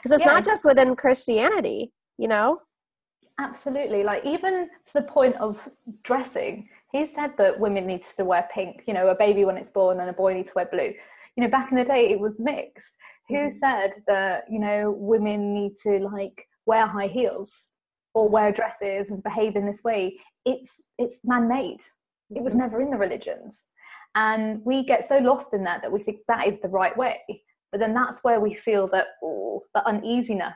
because 0.02 0.12
it's 0.12 0.26
Yeah. 0.26 0.34
not 0.34 0.45
just 0.45 0.65
within 0.65 0.95
christianity 0.95 1.91
you 2.17 2.28
know 2.28 2.60
Absolutely. 3.39 4.04
Like 4.04 4.23
even 4.26 4.69
to 4.86 4.93
the 4.93 5.02
point 5.04 5.36
of 5.38 5.67
dressing, 6.04 6.69
he 6.91 7.06
said 7.08 7.36
that 7.38 7.60
women 7.60 7.88
need 7.88 8.04
to 8.17 8.23
wear 8.26 8.47
pink, 8.54 8.84
you 8.88 8.93
know, 8.93 9.08
a 9.08 9.15
baby 9.15 9.43
when 9.43 9.58
it's 9.58 9.71
born 9.71 9.99
and 9.99 10.08
a 10.10 10.13
boy 10.13 10.34
needs 10.36 10.49
to 10.49 10.54
wear 10.56 10.67
blue. 10.71 10.93
You 11.36 11.43
know, 11.43 11.49
back 11.49 11.71
in 11.71 11.78
the 11.78 11.84
day 11.84 12.12
it 12.12 12.19
was 12.19 12.39
mixed. 12.39 12.95
Who 13.30 13.36
Mhm. 13.49 13.54
said 13.54 14.04
that, 14.06 14.43
you 14.52 14.60
know, 14.60 14.91
women 14.91 15.52
need 15.54 15.78
to 15.80 15.97
like 15.99 16.47
wear 16.65 16.86
high 16.88 17.08
heels 17.08 17.63
or 18.13 18.30
wear 18.30 18.52
dresses 18.52 19.10
and 19.10 19.23
behave 19.23 19.56
in 19.56 19.65
this 19.65 19.84
way? 19.84 20.17
It's 20.45 20.84
it's 20.97 21.19
man 21.23 21.47
made. 21.47 21.82
It 22.36 22.43
was 22.43 22.54
Mhm. 22.54 22.58
never 22.58 22.82
in 22.82 22.89
the 22.91 22.97
religions. 22.97 23.65
And 24.15 24.63
we 24.63 24.86
get 24.86 25.06
so 25.06 25.17
lost 25.17 25.54
in 25.54 25.63
that 25.63 25.82
that 25.82 25.91
we 25.91 26.04
think 26.04 26.19
that 26.28 26.47
is 26.47 26.60
the 26.60 26.67
right 26.69 26.95
way. 26.95 27.21
But 27.71 27.80
then 27.80 27.93
that's 27.93 28.23
where 28.23 28.39
we 28.39 28.54
feel 28.54 28.88
that 28.89 29.08
oh, 29.23 29.63
the 29.73 29.86
uneasiness 29.86 30.54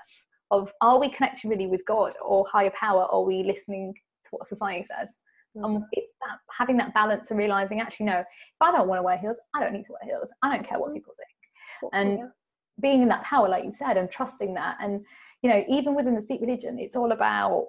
of 0.52 0.72
are 0.82 1.00
we 1.00 1.10
connecting 1.10 1.50
really 1.50 1.68
with 1.68 1.84
God 1.86 2.16
or 2.24 2.46
higher 2.48 2.72
power? 2.72 3.04
Or 3.06 3.22
are 3.22 3.26
we 3.26 3.44
listening 3.44 3.94
to 3.94 4.30
what 4.32 4.48
society 4.48 4.84
says? 4.84 5.18
Um, 5.64 5.88
it's 5.92 6.14
that 6.22 6.38
having 6.56 6.78
that 6.78 6.94
balance 6.94 7.32
and 7.32 7.40
realizing 7.40 7.82
actually 7.82 8.06
no, 8.06 8.20
if 8.20 8.26
I 8.62 8.72
don't 8.72 8.88
want 8.88 9.00
to 9.00 9.04
wear 9.04 9.18
heels, 9.18 9.40
I 9.56 9.60
don't 9.60 9.74
need 9.74 9.86
to 9.86 9.94
wear 9.94 10.04
heels. 10.16 10.30
I 10.44 10.56
don't 10.56 10.64
care 10.68 10.78
what 10.80 10.94
people 10.94 11.14
think. 11.18 11.92
And 11.94 12.32
being 12.80 13.02
in 13.02 13.08
that 13.08 13.24
power, 13.24 13.50
like 13.50 13.64
you 13.64 13.72
said, 13.72 13.98
and 13.98 14.10
trusting 14.10 14.54
that, 14.54 14.78
and 14.80 15.04
you 15.42 15.50
know, 15.50 15.64
even 15.70 15.96
within 15.96 16.16
the 16.16 16.22
Sikh 16.22 16.42
religion, 16.42 16.80
it's 16.80 16.96
all 16.96 17.12
about 17.12 17.68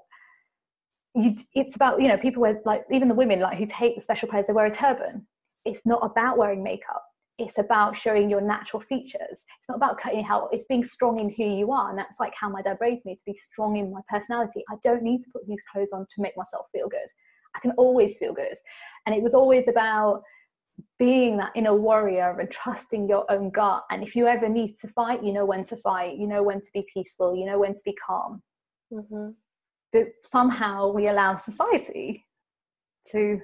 you. 1.15 1.37
It's 1.55 1.77
about 1.77 2.01
you 2.01 2.09
know 2.09 2.17
people 2.17 2.43
wear 2.43 2.61
like 2.65 2.85
even 2.93 3.09
the 3.09 3.15
women 3.15 3.41
like 3.41 3.59
who 3.59 3.67
take 3.67 3.97
the 3.97 4.03
special 4.03 4.29
prayers, 4.29 4.47
they 4.47 4.53
wear 4.53 4.67
a 4.67 4.75
turban. 4.75 5.27
It's 5.65 5.85
not 5.85 6.01
about 6.03 6.39
wearing 6.39 6.63
makeup. 6.63 7.05
It's 7.39 7.59
about 7.59 7.97
showing 7.97 8.29
your 8.29 8.41
natural 8.41 8.83
features. 8.83 9.31
It's 9.31 9.69
not 9.69 9.77
about 9.77 10.01
cutting 10.01 10.21
your 10.21 10.29
hair. 10.29 10.43
It's 10.51 10.67
being 10.67 10.85
strong 10.85 11.21
in 11.21 11.31
who 11.31 11.45
you 11.45 11.71
are, 11.73 11.91
and 11.91 11.99
that's 11.99 12.19
like 12.19 12.33
how 12.39 12.49
my 12.49 12.63
dad 12.63 12.79
raised 12.81 13.07
me 13.07 13.15
to 13.15 13.21
be 13.27 13.35
strong 13.35 13.77
in 13.77 13.93
my 13.93 14.01
personality. 14.09 14.65
I 14.71 14.77
don't 14.83 15.03
need 15.03 15.23
to 15.25 15.31
put 15.33 15.47
these 15.47 15.63
clothes 15.71 15.91
on 15.93 16.01
to 16.01 16.23
make 16.23 16.37
myself 16.37 16.67
feel 16.73 16.89
good. 16.89 17.09
I 17.55 17.61
can 17.61 17.73
always 17.73 18.19
feel 18.19 18.33
good, 18.33 18.57
and 19.07 19.15
it 19.15 19.23
was 19.23 19.35
always 19.35 19.69
about 19.69 20.23
being 20.99 21.37
that 21.39 21.53
inner 21.55 21.75
warrior 21.75 22.39
and 22.39 22.51
trusting 22.51 23.09
your 23.09 23.31
own 23.31 23.51
gut. 23.51 23.85
And 23.91 24.03
if 24.03 24.15
you 24.17 24.27
ever 24.27 24.49
need 24.49 24.79
to 24.81 24.89
fight, 24.89 25.23
you 25.23 25.33
know 25.33 25.45
when 25.45 25.65
to 25.67 25.77
fight, 25.77 26.17
you 26.17 26.27
know 26.27 26.43
when 26.43 26.61
to 26.61 26.71
be 26.73 26.87
peaceful, 26.93 27.37
you 27.37 27.47
know 27.47 27.59
when 27.59 27.75
to 27.75 27.81
be 27.85 27.95
calm. 27.95 28.43
Mhm. 28.93 29.35
But 29.93 30.09
somehow 30.25 30.91
we 30.93 31.09
allow 31.09 31.37
society 31.37 32.27
to 33.13 33.41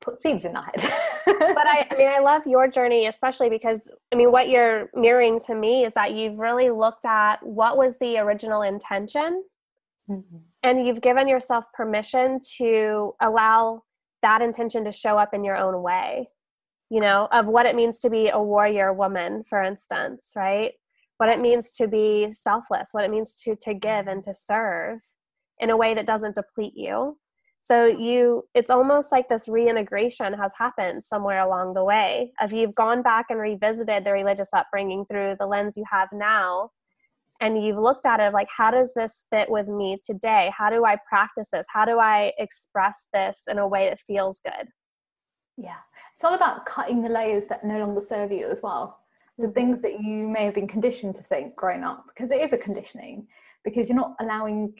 put 0.00 0.20
seeds 0.20 0.44
in 0.44 0.56
our 0.56 0.62
head. 0.64 0.74
but 1.26 1.66
I, 1.66 1.86
I 1.90 1.96
mean, 1.96 2.08
I 2.08 2.20
love 2.20 2.46
your 2.46 2.68
journey, 2.68 3.06
especially 3.06 3.48
because 3.48 3.90
I 4.12 4.16
mean, 4.16 4.30
what 4.30 4.48
you're 4.48 4.90
mirroring 4.94 5.40
to 5.46 5.54
me 5.54 5.84
is 5.84 5.94
that 5.94 6.12
you've 6.14 6.38
really 6.38 6.70
looked 6.70 7.04
at 7.04 7.42
what 7.44 7.76
was 7.76 7.98
the 7.98 8.18
original 8.18 8.62
intention 8.62 9.44
Mhm. 10.08 10.42
and 10.62 10.86
you've 10.86 11.00
given 11.00 11.26
yourself 11.26 11.64
permission 11.72 12.38
to 12.58 13.16
allow 13.20 13.82
that 14.22 14.40
intention 14.40 14.84
to 14.84 14.92
show 14.92 15.18
up 15.18 15.34
in 15.34 15.42
your 15.42 15.56
own 15.56 15.82
way, 15.82 16.30
you 16.90 17.00
know, 17.00 17.28
of 17.32 17.46
what 17.46 17.66
it 17.66 17.74
means 17.74 17.98
to 18.00 18.10
be 18.10 18.28
a 18.28 18.40
warrior 18.40 18.92
woman, 18.92 19.44
for 19.48 19.62
instance, 19.62 20.32
right? 20.36 20.72
What 21.18 21.28
it 21.28 21.40
means 21.40 21.72
to 21.72 21.88
be 21.88 22.32
selfless, 22.32 22.90
what 22.92 23.04
it 23.04 23.10
means 23.10 23.40
to, 23.42 23.56
to 23.56 23.74
give 23.74 24.06
and 24.06 24.22
to 24.22 24.34
serve 24.34 25.00
in 25.58 25.70
a 25.70 25.76
way 25.76 25.94
that 25.94 26.06
doesn't 26.06 26.34
deplete 26.34 26.74
you. 26.76 27.18
So 27.60 27.86
you 27.86 28.44
it's 28.54 28.70
almost 28.70 29.10
like 29.10 29.28
this 29.28 29.48
reintegration 29.48 30.34
has 30.34 30.52
happened 30.56 31.02
somewhere 31.02 31.40
along 31.40 31.74
the 31.74 31.82
way 31.82 32.30
of 32.40 32.52
you've 32.52 32.76
gone 32.76 33.02
back 33.02 33.26
and 33.28 33.40
revisited 33.40 34.04
the 34.04 34.12
religious 34.12 34.50
upbringing 34.52 35.04
through 35.06 35.36
the 35.40 35.46
lens 35.46 35.76
you 35.76 35.82
have 35.90 36.08
now 36.12 36.70
and 37.40 37.64
you've 37.64 37.78
looked 37.78 38.06
at 38.06 38.20
it 38.20 38.32
like 38.32 38.46
how 38.56 38.70
does 38.70 38.94
this 38.94 39.26
fit 39.30 39.50
with 39.50 39.66
me 39.66 39.98
today? 40.04 40.52
How 40.56 40.70
do 40.70 40.84
i 40.84 40.96
practice 41.08 41.48
this? 41.52 41.66
How 41.68 41.84
do 41.84 41.98
i 41.98 42.32
express 42.38 43.06
this 43.12 43.42
in 43.48 43.58
a 43.58 43.66
way 43.66 43.88
that 43.88 43.98
feels 43.98 44.38
good 44.38 44.68
yeah. 45.56 45.78
It's 46.14 46.24
all 46.24 46.34
about 46.34 46.66
cutting 46.66 47.02
the 47.02 47.08
layers 47.08 47.48
that 47.48 47.64
no 47.64 47.78
longer 47.78 48.00
serve 48.00 48.32
you 48.32 48.48
as 48.50 48.62
well. 48.62 49.00
So 49.38 49.48
Mhm. 49.48 49.54
things 49.54 49.82
that 49.82 50.00
you 50.00 50.28
may 50.28 50.44
have 50.44 50.54
been 50.54 50.68
conditioned 50.68 51.16
to 51.16 51.22
think 51.22 51.54
growing 51.56 51.84
up, 51.84 52.06
because 52.08 52.30
it 52.30 52.40
is 52.40 52.52
a 52.52 52.58
conditioning, 52.58 53.28
because 53.64 53.88
you're 53.88 53.96
not 53.96 54.16
allowing 54.20 54.74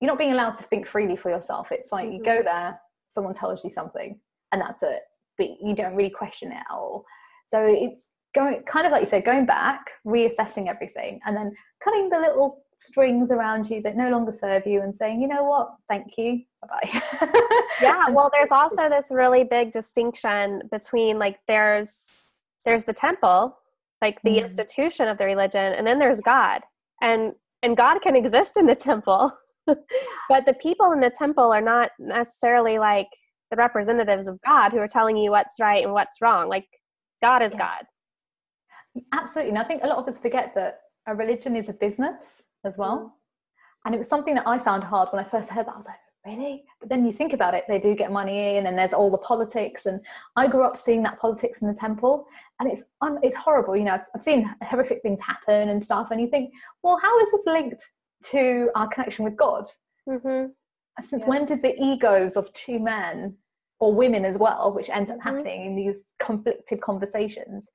you're 0.00 0.10
not 0.10 0.18
being 0.18 0.32
allowed 0.32 0.56
to 0.56 0.64
think 0.64 0.84
freely 0.84 1.14
for 1.14 1.30
yourself. 1.30 1.70
It's 1.70 1.92
like 1.92 2.10
you 2.10 2.18
Mhm. 2.18 2.24
go 2.24 2.42
there, 2.42 2.80
someone 3.08 3.34
tells 3.34 3.62
you 3.62 3.70
something, 3.70 4.20
and 4.50 4.60
that's 4.60 4.82
it. 4.82 5.04
But 5.38 5.60
you 5.60 5.76
don't 5.76 5.94
really 5.94 6.10
question 6.10 6.50
it 6.50 6.56
at 6.56 6.66
all. 6.72 7.06
So 7.46 7.62
it's 7.62 8.08
going 8.34 8.64
kind 8.64 8.84
of 8.84 8.90
like 8.90 9.02
you 9.02 9.06
said, 9.06 9.24
going 9.24 9.46
back, 9.46 9.92
reassessing 10.04 10.66
everything, 10.66 11.20
and 11.24 11.36
then 11.36 11.56
cutting 11.84 12.08
the 12.08 12.18
little 12.18 12.64
strings 12.82 13.30
around 13.30 13.68
you 13.70 13.80
that 13.82 13.96
no 13.96 14.10
longer 14.10 14.32
serve 14.32 14.66
you 14.66 14.82
and 14.82 14.94
saying, 14.94 15.20
you 15.20 15.28
know 15.28 15.44
what, 15.44 15.74
thank 15.88 16.16
you, 16.18 16.42
bye 16.60 16.68
bye. 16.82 17.02
yeah 17.82 18.08
well 18.10 18.30
there's 18.32 18.50
also 18.60 18.88
this 18.88 19.06
really 19.10 19.44
big 19.44 19.72
distinction 19.72 20.62
between 20.70 21.18
like 21.18 21.38
there's 21.48 22.04
there's 22.64 22.84
the 22.84 22.92
temple 22.92 23.56
like 24.00 24.20
the 24.22 24.30
Mhm. 24.30 24.44
institution 24.44 25.08
of 25.08 25.16
the 25.18 25.24
religion 25.26 25.72
and 25.74 25.86
then 25.86 25.98
there's 25.98 26.20
god 26.20 26.60
and 27.00 27.34
and 27.62 27.76
god 27.76 28.00
can 28.02 28.14
exist 28.16 28.56
in 28.56 28.66
the 28.66 28.74
temple 28.74 29.32
but 29.66 30.44
the 30.46 30.54
people 30.60 30.92
in 30.92 31.00
the 31.00 31.10
temple 31.10 31.52
are 31.52 31.60
not 31.60 31.90
necessarily 31.98 32.78
like 32.78 33.08
the 33.50 33.56
representatives 33.56 34.26
of 34.28 34.38
god 34.46 34.70
who 34.72 34.78
are 34.78 34.88
telling 34.88 35.16
you 35.16 35.30
what's 35.30 35.56
right 35.60 35.82
and 35.84 35.92
what's 35.92 36.20
wrong 36.20 36.48
like 36.48 36.66
god 37.22 37.42
is 37.42 37.52
Yeah. 37.54 37.58
god 37.66 37.84
Absolutely. 39.12 39.50
And 39.50 39.58
I 39.58 39.64
think 39.64 39.82
a 39.82 39.86
lot 39.86 39.98
of 39.98 40.06
us 40.06 40.18
forget 40.18 40.52
that 40.54 40.80
a 41.06 41.14
religion 41.14 41.56
is 41.56 41.68
a 41.70 41.72
business 41.72 42.42
as 42.64 42.76
well. 42.76 42.98
Mm. 42.98 43.10
And 43.84 43.94
it 43.94 43.98
was 43.98 44.08
something 44.08 44.34
that 44.34 44.46
I 44.46 44.58
found 44.58 44.84
hard 44.84 45.08
when 45.12 45.24
I 45.24 45.28
first 45.28 45.50
heard 45.50 45.66
that. 45.66 45.72
I 45.72 45.76
was 45.76 45.86
like, 45.86 45.96
really? 46.24 46.64
But 46.78 46.88
then 46.88 47.04
you 47.04 47.12
think 47.12 47.32
about 47.32 47.54
it, 47.54 47.64
they 47.68 47.80
do 47.80 47.96
get 47.96 48.12
money 48.12 48.56
in 48.56 48.66
and 48.66 48.78
there's 48.78 48.92
all 48.92 49.10
the 49.10 49.18
politics. 49.18 49.86
And 49.86 50.00
I 50.36 50.46
grew 50.46 50.62
up 50.62 50.76
seeing 50.76 51.02
that 51.02 51.18
politics 51.18 51.62
in 51.62 51.68
the 51.68 51.74
temple 51.74 52.26
and 52.60 52.70
it's, 52.70 52.84
um, 53.00 53.18
it's 53.22 53.36
horrible. 53.36 53.76
You 53.76 53.84
know, 53.84 53.94
I've, 53.94 54.04
I've 54.14 54.22
seen 54.22 54.48
horrific 54.62 55.02
things 55.02 55.18
happen 55.20 55.68
and 55.68 55.82
stuff. 55.82 56.08
And 56.12 56.20
you 56.20 56.28
think, 56.28 56.52
well, 56.84 56.96
how 57.02 57.18
is 57.20 57.32
this 57.32 57.42
linked 57.46 57.82
to 58.26 58.70
our 58.76 58.86
connection 58.88 59.24
with 59.24 59.36
God? 59.36 59.66
mm-hmm. 60.08 60.46
Since 61.00 61.22
Yeah. 61.22 61.28
when 61.28 61.46
did 61.46 61.62
the 61.62 61.74
egos 61.82 62.36
of 62.36 62.52
two 62.52 62.78
men 62.78 63.36
or 63.80 63.92
women 63.94 64.24
as 64.24 64.36
well, 64.38 64.72
which 64.74 64.90
ends 64.90 65.10
up 65.10 65.18
Mhm. 65.18 65.22
happening 65.22 65.64
in 65.66 65.74
these 65.74 66.04
conflicted 66.20 66.80
conversations, 66.80 67.66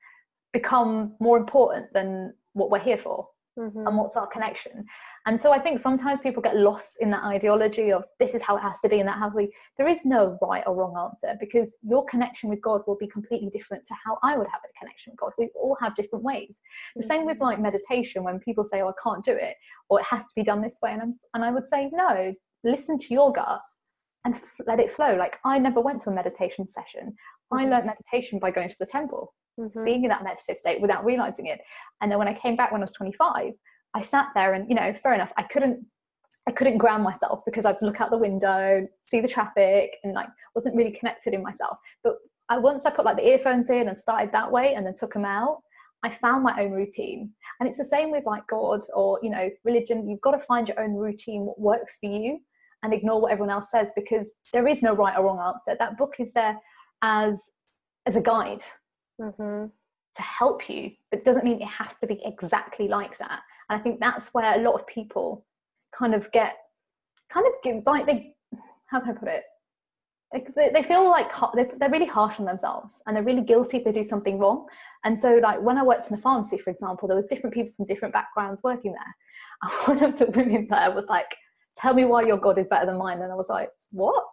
become 0.54 1.16
more 1.20 1.36
important 1.38 1.92
than 1.94 2.34
what 2.54 2.70
we're 2.70 2.80
here 2.80 2.98
for? 2.98 3.28
Mm-hmm. 3.58 3.88
and 3.88 3.98
what's 3.98 4.16
our 4.16 4.28
connection. 4.28 4.86
And 5.26 5.42
so 5.42 5.52
i 5.52 5.60
think 5.60 5.82
sometimes 5.82 6.22
people 6.22 6.44
get 6.44 6.56
lost 6.56 6.98
in 7.02 7.10
that 7.12 7.24
ideology 7.24 7.92
of 7.92 8.04
this 8.20 8.36
is 8.36 8.42
how 8.42 8.56
it 8.56 8.62
has 8.62 8.80
to 8.82 8.90
be 8.90 9.00
and 9.00 9.08
that 9.10 9.18
has 9.18 9.32
to 9.32 9.38
be 9.38 9.50
there 9.78 9.88
is 9.88 10.06
no 10.06 10.38
right 10.42 10.64
or 10.68 10.76
wrong 10.76 10.96
answer 11.06 11.36
because 11.40 11.76
your 11.82 12.06
connection 12.06 12.50
with 12.50 12.62
god 12.62 12.82
will 12.86 12.98
be 12.98 13.08
completely 13.08 13.50
different 13.50 13.84
to 13.88 13.96
how 14.06 14.18
i 14.24 14.38
would 14.38 14.48
have 14.48 14.62
a 14.64 14.80
connection 14.80 15.12
with 15.14 15.20
god. 15.20 15.32
We 15.38 15.50
all 15.56 15.76
have 15.82 15.96
different 15.96 16.24
ways. 16.24 16.60
The 16.96 17.04
same 17.04 17.26
with 17.26 17.40
like 17.40 17.60
meditation 17.60 18.24
when 18.24 18.40
people 18.40 18.64
say 18.64 18.82
oh 18.82 18.90
i 18.90 18.94
can't 19.04 19.26
do 19.26 19.34
it 19.48 19.56
or 19.90 20.00
it 20.00 20.06
has 20.06 20.22
to 20.24 20.36
be 20.36 20.44
done 20.44 20.62
this 20.62 20.80
way 20.84 20.92
and, 20.94 21.02
I'm, 21.02 21.20
and 21.34 21.44
i 21.44 21.50
would 21.52 21.68
say 21.68 21.90
no 21.92 22.34
listen 22.64 22.98
to 23.00 23.14
your 23.14 23.32
gut 23.34 23.62
and 24.26 24.36
f- 24.36 24.44
let 24.68 24.80
it 24.80 24.92
flow. 24.92 25.16
Like 25.16 25.40
i 25.46 25.58
never 25.58 25.82
went 25.82 26.02
to 26.04 26.10
a 26.10 26.14
meditation 26.14 26.68
session. 26.70 27.16
I 27.52 27.64
Mhm. 27.66 27.70
learned 27.72 27.86
meditation 27.88 28.40
by 28.40 28.52
going 28.52 28.70
to 28.70 28.76
the 28.80 28.86
temple 28.86 29.34
Mm-hmm. 29.60 29.86
being 29.86 30.04
in 30.04 30.10
that 30.10 30.24
meditative 30.24 30.58
state 30.58 30.80
without 30.82 31.04
realizing 31.04 31.48
it. 31.48 31.60
And 32.02 32.12
then 32.12 32.20
when 32.20 32.28
I 32.28 32.34
came 32.34 32.56
back 32.56 32.72
when 32.72 32.82
I 32.82 32.86
was 32.86 32.94
25, 32.94 33.54
I 33.96 34.04
sat 34.04 34.28
there 34.36 34.54
and 34.54 34.70
you 34.70 34.76
know, 34.76 34.94
fair 35.02 35.16
enough, 35.16 35.32
I 35.36 35.44
couldn't 35.44 35.84
I 36.48 36.52
couldn't 36.52 36.78
ground 36.78 37.04
myself 37.04 37.42
because 37.46 37.66
I'd 37.66 37.82
look 37.82 38.00
out 38.00 38.10
the 38.10 38.18
window, 38.18 38.88
see 39.04 39.20
the 39.20 39.28
traffic, 39.28 39.98
and 40.04 40.14
like 40.14 40.30
wasn't 40.56 40.76
really 40.76 40.92
connected 40.92 41.34
in 41.34 41.42
myself. 41.42 41.78
But 42.04 42.18
I 42.50 42.58
once 42.60 42.86
I 42.86 42.92
put 42.92 43.04
like 43.06 43.18
the 43.18 43.28
earphones 43.28 43.70
in 43.70 43.88
and 43.88 43.98
started 43.98 44.32
that 44.32 44.52
way 44.52 44.76
and 44.76 44.86
then 44.86 44.94
took 44.96 45.14
them 45.14 45.26
out, 45.26 45.62
I 46.04 46.10
found 46.12 46.44
my 46.44 46.62
own 46.62 46.72
routine. 46.72 47.32
And 47.60 47.68
it's 47.68 47.80
the 47.80 47.86
same 47.86 48.12
with 48.12 48.26
like 48.26 48.46
God 48.48 48.82
or 48.94 49.20
you 49.24 49.30
know, 49.32 49.50
religion. 49.66 50.08
You've 50.08 50.22
got 50.22 50.32
to 50.32 50.46
find 50.46 50.68
your 50.68 50.80
own 50.80 50.94
routine, 50.94 51.42
what 51.42 51.60
works 51.60 51.98
for 52.00 52.10
you. 52.10 52.40
and 52.84 52.94
ignore 52.94 53.20
what 53.20 53.32
everyone 53.32 53.50
else 53.50 53.72
says 53.72 53.92
because 53.96 54.32
there 54.54 54.68
is 54.68 54.84
no 54.84 54.94
right 54.94 55.18
or 55.18 55.26
wrong 55.26 55.40
answer. 55.40 55.76
That 55.80 55.98
book 55.98 56.16
is 56.20 56.32
there 56.34 56.56
as 57.02 57.40
as 58.06 58.16
a 58.16 58.22
guide 58.22 58.62
mm-hmm. 59.20 59.66
to 59.66 60.22
help 60.22 60.70
you, 60.70 60.92
but 61.12 61.26
doesn't 61.26 61.46
mean 61.46 61.62
it 61.62 61.68
has 61.68 61.98
to 61.98 62.08
be 62.08 62.22
exactly 62.26 62.88
like 62.88 63.18
that. 63.18 63.42
And 63.70 63.80
I 63.80 63.84
think 63.84 64.00
that's 64.00 64.30
where 64.30 64.60
a 64.60 64.64
lot 64.64 64.76
of 64.76 64.88
people 64.88 65.46
kind 65.98 66.14
of 66.14 66.32
get 66.32 66.56
kind 67.32 67.46
of 67.46 67.54
give 67.64 67.86
like 67.86 68.06
they 68.06 68.34
how 68.88 69.02
can 69.02 69.12
I 69.12 69.14
put 69.14 69.28
it? 69.28 69.44
They, 70.34 70.70
they 70.74 70.84
feel 70.84 71.10
like 71.10 71.32
they're 71.80 71.90
really 71.90 72.06
harsh 72.06 72.40
on 72.40 72.46
themselves 72.46 73.02
and 73.06 73.16
they're 73.16 73.24
really 73.24 73.44
guilty 73.44 73.78
if 73.78 73.86
they 73.86 73.94
do 73.94 74.04
something 74.04 74.38
wrong. 74.40 74.68
And 75.06 75.18
so, 75.18 75.40
like 75.42 75.62
when 75.62 75.78
I 75.78 75.84
worked 75.84 76.10
in 76.10 76.16
the 76.16 76.22
pharmacy, 76.22 76.58
for 76.58 76.70
example, 76.70 77.08
there 77.08 77.16
was 77.16 77.28
different 77.28 77.54
people 77.54 77.74
from 77.76 77.86
different 77.86 78.14
backgrounds 78.14 78.62
working 78.64 78.92
there. 78.92 79.16
And 79.64 80.02
one 80.02 80.04
of 80.12 80.20
the 80.20 80.28
women 80.28 80.68
there 80.70 80.92
was 80.92 81.06
like, 81.08 81.34
"Tell 81.78 81.94
me 81.94 82.06
why 82.06 82.24
your 82.24 82.38
God 82.38 82.60
is 82.60 82.68
better 82.68 82.86
than 82.86 82.98
mine." 82.98 83.22
And 83.22 83.32
I 83.32 83.36
was 83.36 83.48
like, 83.50 83.70
"What?" 83.92 84.24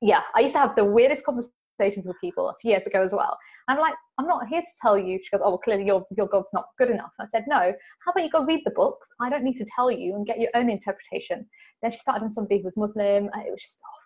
Yeah, 0.00 0.22
I 0.34 0.40
used 0.40 0.54
to 0.54 0.60
have 0.60 0.76
the 0.76 0.84
weirdest 0.84 1.24
conversations 1.24 2.06
with 2.06 2.16
people 2.20 2.48
a 2.48 2.54
few 2.60 2.70
years 2.70 2.86
ago 2.86 3.02
as 3.02 3.12
well. 3.12 3.36
I'm 3.68 3.78
like, 3.78 3.94
"I'm 4.18 4.26
not 4.26 4.48
here 4.48 4.60
to 4.60 4.66
tell 4.80 4.98
you." 4.98 5.18
She 5.22 5.30
goes, 5.30 5.40
"Oh, 5.44 5.50
well, 5.50 5.58
clearly 5.58 5.84
your 5.84 6.04
your 6.16 6.26
God's 6.26 6.50
not 6.52 6.66
good 6.78 6.90
enough." 6.90 7.12
I 7.20 7.26
said, 7.26 7.44
"No. 7.48 7.72
How 8.04 8.10
about 8.10 8.24
you 8.24 8.30
go 8.30 8.44
read 8.44 8.62
the 8.64 8.72
books? 8.72 9.08
I 9.20 9.30
don't 9.30 9.44
need 9.44 9.56
to 9.56 9.66
tell 9.74 9.90
you 9.90 10.14
and 10.14 10.26
get 10.26 10.40
your 10.40 10.50
own 10.54 10.70
interpretation." 10.70 11.48
Then 11.82 11.92
she 11.92 11.98
started 11.98 12.24
on 12.24 12.34
somebody 12.34 12.58
who 12.58 12.64
was 12.64 12.76
Muslim. 12.76 13.26
It 13.26 13.50
was 13.50 13.62
just 13.62 13.80
awful. 13.80 14.02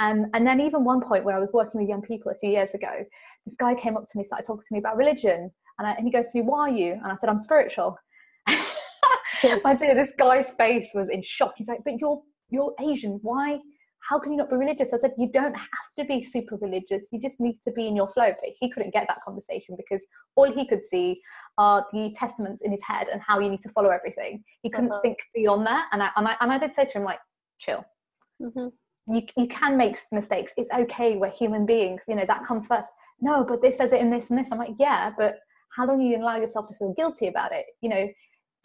Um, 0.00 0.26
and 0.34 0.46
then 0.46 0.60
even 0.60 0.84
one 0.84 1.00
point 1.00 1.24
where 1.24 1.36
I 1.36 1.40
was 1.40 1.52
working 1.52 1.80
with 1.80 1.88
young 1.88 2.02
people 2.02 2.32
a 2.32 2.34
few 2.36 2.50
years 2.50 2.74
ago, 2.74 3.04
this 3.46 3.56
guy 3.56 3.74
came 3.74 3.96
up 3.96 4.04
to 4.10 4.18
me, 4.18 4.24
started 4.24 4.46
talking 4.46 4.64
to 4.66 4.74
me 4.74 4.78
about 4.78 4.96
religion, 4.96 5.50
and, 5.78 5.86
I, 5.86 5.92
and 5.92 6.04
he 6.04 6.10
goes 6.10 6.30
to 6.30 6.38
me, 6.38 6.42
"Why 6.42 6.60
are 6.60 6.70
you?" 6.70 6.92
And 6.94 7.06
I 7.06 7.16
said, 7.16 7.28
"I'm 7.28 7.38
spiritual." 7.38 7.96
My 9.64 9.74
dear, 9.74 9.94
this 9.94 10.12
guy's 10.18 10.52
face 10.52 10.88
was 10.94 11.08
in 11.08 11.22
shock. 11.22 11.54
He's 11.56 11.68
like, 11.68 11.80
"But 11.84 11.98
you're 11.98 12.22
you're 12.52 12.74
Asian. 12.80 13.18
Why? 13.22 13.58
How 14.08 14.18
can 14.18 14.32
you 14.32 14.38
not 14.38 14.50
be 14.50 14.56
religious?" 14.56 14.92
I 14.92 14.98
said, 14.98 15.14
"You 15.18 15.28
don't 15.28 15.56
have 15.56 15.88
to 15.98 16.04
be 16.04 16.22
super 16.22 16.56
religious. 16.56 17.08
You 17.12 17.20
just 17.20 17.40
need 17.40 17.58
to 17.64 17.72
be 17.72 17.86
in 17.88 17.96
your 17.96 18.08
flow." 18.08 18.30
But 18.30 18.50
he 18.58 18.70
couldn't 18.70 18.92
get 18.92 19.06
that 19.08 19.20
conversation 19.24 19.76
because 19.76 20.04
all 20.36 20.50
he 20.50 20.66
could 20.66 20.84
see 20.84 21.20
are 21.58 21.86
the 21.92 22.14
testaments 22.18 22.62
in 22.62 22.72
his 22.72 22.82
head 22.82 23.08
and 23.08 23.20
how 23.20 23.38
you 23.38 23.48
need 23.48 23.60
to 23.60 23.70
follow 23.70 23.90
everything. 23.90 24.42
He 24.62 24.70
couldn't 24.70 24.92
uh-huh. 24.92 25.02
think 25.02 25.18
beyond 25.34 25.66
that. 25.66 25.88
And 25.92 26.02
I, 26.02 26.10
and 26.16 26.28
I 26.28 26.36
and 26.40 26.52
I 26.52 26.58
did 26.58 26.74
say 26.74 26.84
to 26.86 26.92
him 26.92 27.04
like, 27.04 27.20
"Chill." 27.58 27.84
Mm-hmm. 28.40 28.68
You, 29.14 29.22
you 29.36 29.48
can 29.48 29.76
make 29.76 29.96
mistakes. 30.12 30.52
It's 30.56 30.72
okay. 30.72 31.16
We're 31.16 31.30
human 31.30 31.66
beings. 31.66 32.02
You 32.08 32.16
know, 32.16 32.24
that 32.26 32.44
comes 32.44 32.66
first. 32.66 32.88
No, 33.20 33.44
but 33.44 33.62
this 33.62 33.78
says 33.78 33.92
it 33.92 34.00
in 34.00 34.10
this 34.10 34.30
and 34.30 34.38
this. 34.38 34.48
I'm 34.50 34.58
like, 34.58 34.74
yeah, 34.78 35.12
but 35.16 35.38
how 35.76 35.86
long 35.86 36.00
are 36.00 36.02
you 36.02 36.16
allow 36.18 36.36
yourself 36.36 36.66
to 36.68 36.74
feel 36.74 36.92
guilty 36.94 37.28
about 37.28 37.52
it? 37.52 37.66
You 37.80 37.88
know, 37.88 38.08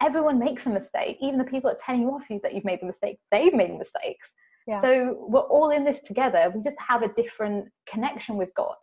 everyone 0.02 0.38
makes 0.38 0.66
a 0.66 0.70
mistake. 0.70 1.18
Even 1.20 1.38
the 1.38 1.44
people 1.44 1.70
that 1.70 1.76
are 1.76 1.84
telling 1.84 2.02
you 2.02 2.10
off 2.10 2.28
you 2.30 2.40
that 2.42 2.54
you've 2.54 2.64
made 2.64 2.80
the 2.80 2.86
mistake, 2.86 3.18
they've 3.30 3.54
made 3.54 3.76
mistakes. 3.76 4.30
Yeah. 4.68 4.80
So 4.82 5.16
we're 5.28 5.40
all 5.40 5.70
in 5.70 5.84
this 5.84 6.02
together. 6.02 6.52
We 6.54 6.62
just 6.62 6.76
have 6.86 7.02
a 7.02 7.08
different 7.14 7.68
connection 7.90 8.36
with 8.36 8.50
God. 8.54 8.76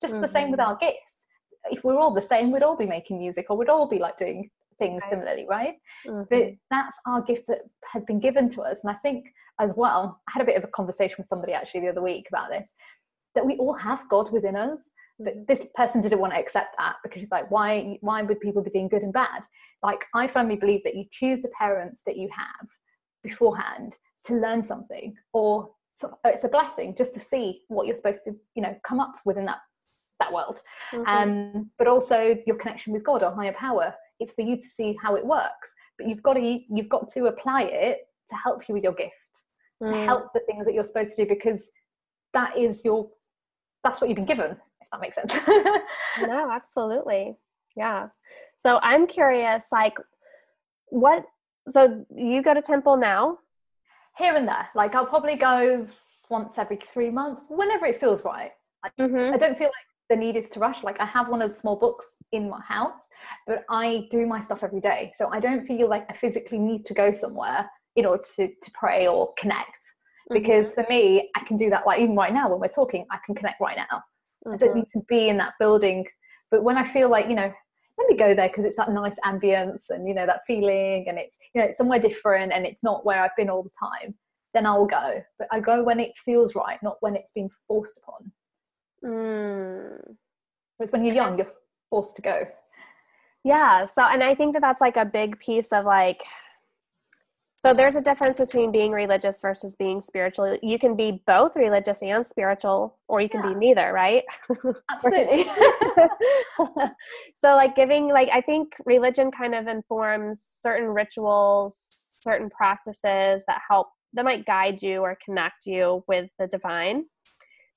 Just 0.00 0.14
mm-hmm. 0.14 0.22
the 0.22 0.28
same 0.28 0.50
with 0.50 0.60
mm-hmm. 0.60 0.70
our 0.70 0.76
gifts. 0.76 1.26
If 1.70 1.82
we're 1.84 1.98
all 1.98 2.14
the 2.14 2.22
same, 2.22 2.52
we'd 2.52 2.62
all 2.62 2.76
be 2.76 2.86
making 2.86 3.18
music 3.18 3.46
or 3.50 3.56
we'd 3.56 3.68
all 3.68 3.88
be 3.88 3.98
like 3.98 4.16
doing 4.16 4.50
things 4.78 5.00
right. 5.02 5.10
similarly, 5.10 5.46
right? 5.48 5.74
Mm-hmm. 6.06 6.22
But 6.30 6.52
that's 6.70 6.96
our 7.06 7.22
gift 7.22 7.48
that 7.48 7.62
has 7.92 8.04
been 8.04 8.20
given 8.20 8.48
to 8.50 8.62
us. 8.62 8.80
And 8.84 8.90
I 8.90 8.98
think 9.00 9.26
as 9.60 9.72
well, 9.76 10.20
I 10.28 10.32
had 10.32 10.42
a 10.42 10.46
bit 10.46 10.56
of 10.56 10.64
a 10.64 10.68
conversation 10.68 11.16
with 11.18 11.26
somebody 11.26 11.52
actually 11.52 11.80
the 11.80 11.88
other 11.88 12.02
week 12.02 12.26
about 12.28 12.48
this, 12.50 12.72
that 13.34 13.44
we 13.44 13.56
all 13.56 13.74
have 13.74 14.08
God 14.08 14.32
within 14.32 14.56
us 14.56 14.90
but 15.18 15.46
this 15.46 15.64
person 15.74 16.00
didn't 16.00 16.18
want 16.18 16.32
to 16.32 16.38
accept 16.38 16.74
that 16.78 16.96
because 17.02 17.20
she's 17.20 17.30
like 17.30 17.50
why 17.50 17.96
why 18.00 18.22
would 18.22 18.40
people 18.40 18.62
be 18.62 18.70
doing 18.70 18.88
good 18.88 19.02
and 19.02 19.12
bad 19.12 19.42
like 19.82 20.04
i 20.14 20.26
firmly 20.26 20.56
believe 20.56 20.82
that 20.84 20.96
you 20.96 21.04
choose 21.10 21.42
the 21.42 21.50
parents 21.56 22.02
that 22.06 22.16
you 22.16 22.28
have 22.34 22.68
beforehand 23.22 23.94
to 24.26 24.34
learn 24.34 24.64
something 24.64 25.14
or 25.32 25.70
it's 26.24 26.44
a 26.44 26.48
blessing 26.48 26.94
just 26.96 27.14
to 27.14 27.20
see 27.20 27.62
what 27.68 27.86
you're 27.86 27.96
supposed 27.96 28.24
to 28.24 28.34
you 28.54 28.62
know 28.62 28.74
come 28.86 29.00
up 29.00 29.14
within 29.24 29.44
that 29.44 29.58
that 30.18 30.32
world 30.32 30.60
mm-hmm. 30.92 31.06
um, 31.06 31.70
but 31.78 31.86
also 31.86 32.36
your 32.46 32.56
connection 32.56 32.92
with 32.92 33.04
god 33.04 33.22
or 33.22 33.34
higher 33.34 33.52
power 33.52 33.94
it's 34.20 34.32
for 34.32 34.42
you 34.42 34.56
to 34.56 34.68
see 34.68 34.96
how 35.02 35.16
it 35.16 35.24
works 35.24 35.72
but 35.98 36.08
you've 36.08 36.22
got 36.22 36.34
to 36.34 36.60
you've 36.70 36.88
got 36.88 37.12
to 37.12 37.26
apply 37.26 37.62
it 37.62 37.98
to 38.30 38.36
help 38.36 38.68
you 38.68 38.74
with 38.74 38.84
your 38.84 38.94
gift 38.94 39.12
mm. 39.82 39.90
to 39.90 40.04
help 40.04 40.32
the 40.32 40.40
things 40.46 40.64
that 40.64 40.74
you're 40.74 40.86
supposed 40.86 41.14
to 41.16 41.24
do 41.24 41.28
because 41.28 41.68
that 42.32 42.56
is 42.56 42.84
your 42.84 43.08
that's 43.84 44.00
what 44.00 44.08
you've 44.08 44.16
been 44.16 44.24
given 44.24 44.56
if 44.82 44.88
that 44.90 45.00
makes 45.00 45.14
sense. 45.14 45.32
no, 46.20 46.50
absolutely. 46.50 47.36
Yeah. 47.76 48.08
So 48.56 48.78
I'm 48.82 49.06
curious, 49.06 49.64
like, 49.72 49.94
what? 50.86 51.24
So 51.68 52.04
you 52.14 52.42
go 52.42 52.54
to 52.54 52.62
temple 52.62 52.96
now? 52.96 53.38
Here 54.18 54.34
and 54.34 54.46
there. 54.46 54.68
Like, 54.74 54.94
I'll 54.94 55.06
probably 55.06 55.36
go 55.36 55.86
once 56.28 56.58
every 56.58 56.78
three 56.92 57.10
months, 57.10 57.42
whenever 57.48 57.86
it 57.86 58.00
feels 58.00 58.24
right. 58.24 58.52
Mm-hmm. 58.98 59.34
I 59.34 59.36
don't 59.36 59.56
feel 59.56 59.68
like 59.68 59.86
the 60.10 60.16
need 60.16 60.36
is 60.36 60.50
to 60.50 60.60
rush. 60.60 60.82
Like, 60.82 61.00
I 61.00 61.06
have 61.06 61.28
one 61.28 61.42
of 61.42 61.50
the 61.50 61.56
small 61.56 61.76
books 61.76 62.14
in 62.32 62.48
my 62.48 62.60
house, 62.60 63.06
but 63.46 63.64
I 63.70 64.08
do 64.10 64.26
my 64.26 64.40
stuff 64.40 64.64
every 64.64 64.80
day. 64.80 65.12
So 65.16 65.28
I 65.28 65.40
don't 65.40 65.66
feel 65.66 65.88
like 65.88 66.06
I 66.10 66.14
physically 66.14 66.58
need 66.58 66.84
to 66.86 66.94
go 66.94 67.12
somewhere 67.12 67.70
in 67.96 68.06
order 68.06 68.22
to, 68.36 68.48
to 68.48 68.70
pray 68.72 69.06
or 69.06 69.32
connect. 69.38 69.68
Mm-hmm. 70.30 70.34
Because 70.34 70.72
for 70.74 70.86
me, 70.88 71.30
I 71.36 71.44
can 71.44 71.56
do 71.56 71.70
that 71.70 71.86
like 71.86 72.00
even 72.00 72.16
right 72.16 72.32
now 72.32 72.50
when 72.50 72.60
we're 72.60 72.68
talking, 72.68 73.06
I 73.10 73.18
can 73.24 73.34
connect 73.34 73.60
right 73.60 73.76
now. 73.76 74.02
Mm-hmm. 74.46 74.52
I 74.52 74.56
don't 74.56 74.76
need 74.76 74.90
to 74.92 75.00
be 75.08 75.28
in 75.28 75.36
that 75.38 75.54
building. 75.58 76.06
But 76.50 76.64
when 76.64 76.76
I 76.76 76.86
feel 76.86 77.08
like, 77.08 77.28
you 77.28 77.34
know, 77.34 77.52
let 78.02 78.10
me 78.10 78.16
go 78.16 78.34
there 78.34 78.48
because 78.48 78.64
it's 78.64 78.76
that 78.76 78.92
nice 78.92 79.14
ambience 79.24 79.82
and, 79.90 80.06
you 80.06 80.14
know, 80.14 80.26
that 80.26 80.42
feeling 80.46 81.06
and 81.08 81.18
it's, 81.18 81.36
you 81.54 81.60
know, 81.60 81.68
it's 81.68 81.78
somewhere 81.78 81.98
different 81.98 82.52
and 82.52 82.66
it's 82.66 82.82
not 82.82 83.04
where 83.04 83.22
I've 83.22 83.36
been 83.36 83.50
all 83.50 83.62
the 83.62 83.70
time, 83.78 84.14
then 84.54 84.66
I'll 84.66 84.86
go. 84.86 85.22
But 85.38 85.48
I 85.50 85.60
go 85.60 85.82
when 85.82 86.00
it 86.00 86.12
feels 86.24 86.54
right, 86.54 86.78
not 86.82 86.96
when 87.00 87.16
it's 87.16 87.32
being 87.32 87.50
forced 87.68 87.98
upon. 87.98 88.32
Mm. 89.04 90.14
Whereas 90.76 90.92
when 90.92 91.04
you're 91.04 91.14
young, 91.14 91.38
you're 91.38 91.52
forced 91.90 92.16
to 92.16 92.22
go. 92.22 92.42
Yeah. 93.44 93.84
So, 93.84 94.02
and 94.02 94.22
I 94.22 94.34
think 94.34 94.54
that 94.54 94.62
that's 94.62 94.80
like 94.80 94.96
a 94.96 95.04
big 95.04 95.38
piece 95.38 95.72
of 95.72 95.84
like, 95.84 96.22
so 97.62 97.72
there's 97.72 97.94
a 97.94 98.00
difference 98.00 98.38
between 98.38 98.72
being 98.72 98.90
religious 98.90 99.40
versus 99.40 99.76
being 99.76 100.00
spiritual. 100.00 100.58
You 100.62 100.80
can 100.80 100.96
be 100.96 101.22
both 101.28 101.54
religious 101.54 102.02
and 102.02 102.26
spiritual, 102.26 102.96
or 103.06 103.20
you 103.20 103.28
can 103.28 103.42
yeah. 103.44 103.50
be 103.50 103.54
neither, 103.54 103.92
right? 103.92 104.24
Absolutely. 104.90 105.44
so 107.34 107.54
like 107.54 107.76
giving 107.76 108.08
like 108.08 108.28
I 108.32 108.40
think 108.40 108.72
religion 108.84 109.30
kind 109.30 109.54
of 109.54 109.68
informs 109.68 110.44
certain 110.60 110.88
rituals, 110.88 111.76
certain 112.20 112.50
practices 112.50 113.44
that 113.46 113.60
help 113.70 113.90
that 114.14 114.24
might 114.24 114.44
guide 114.44 114.82
you 114.82 115.00
or 115.00 115.16
connect 115.24 115.64
you 115.64 116.02
with 116.08 116.30
the 116.40 116.48
divine. 116.48 117.04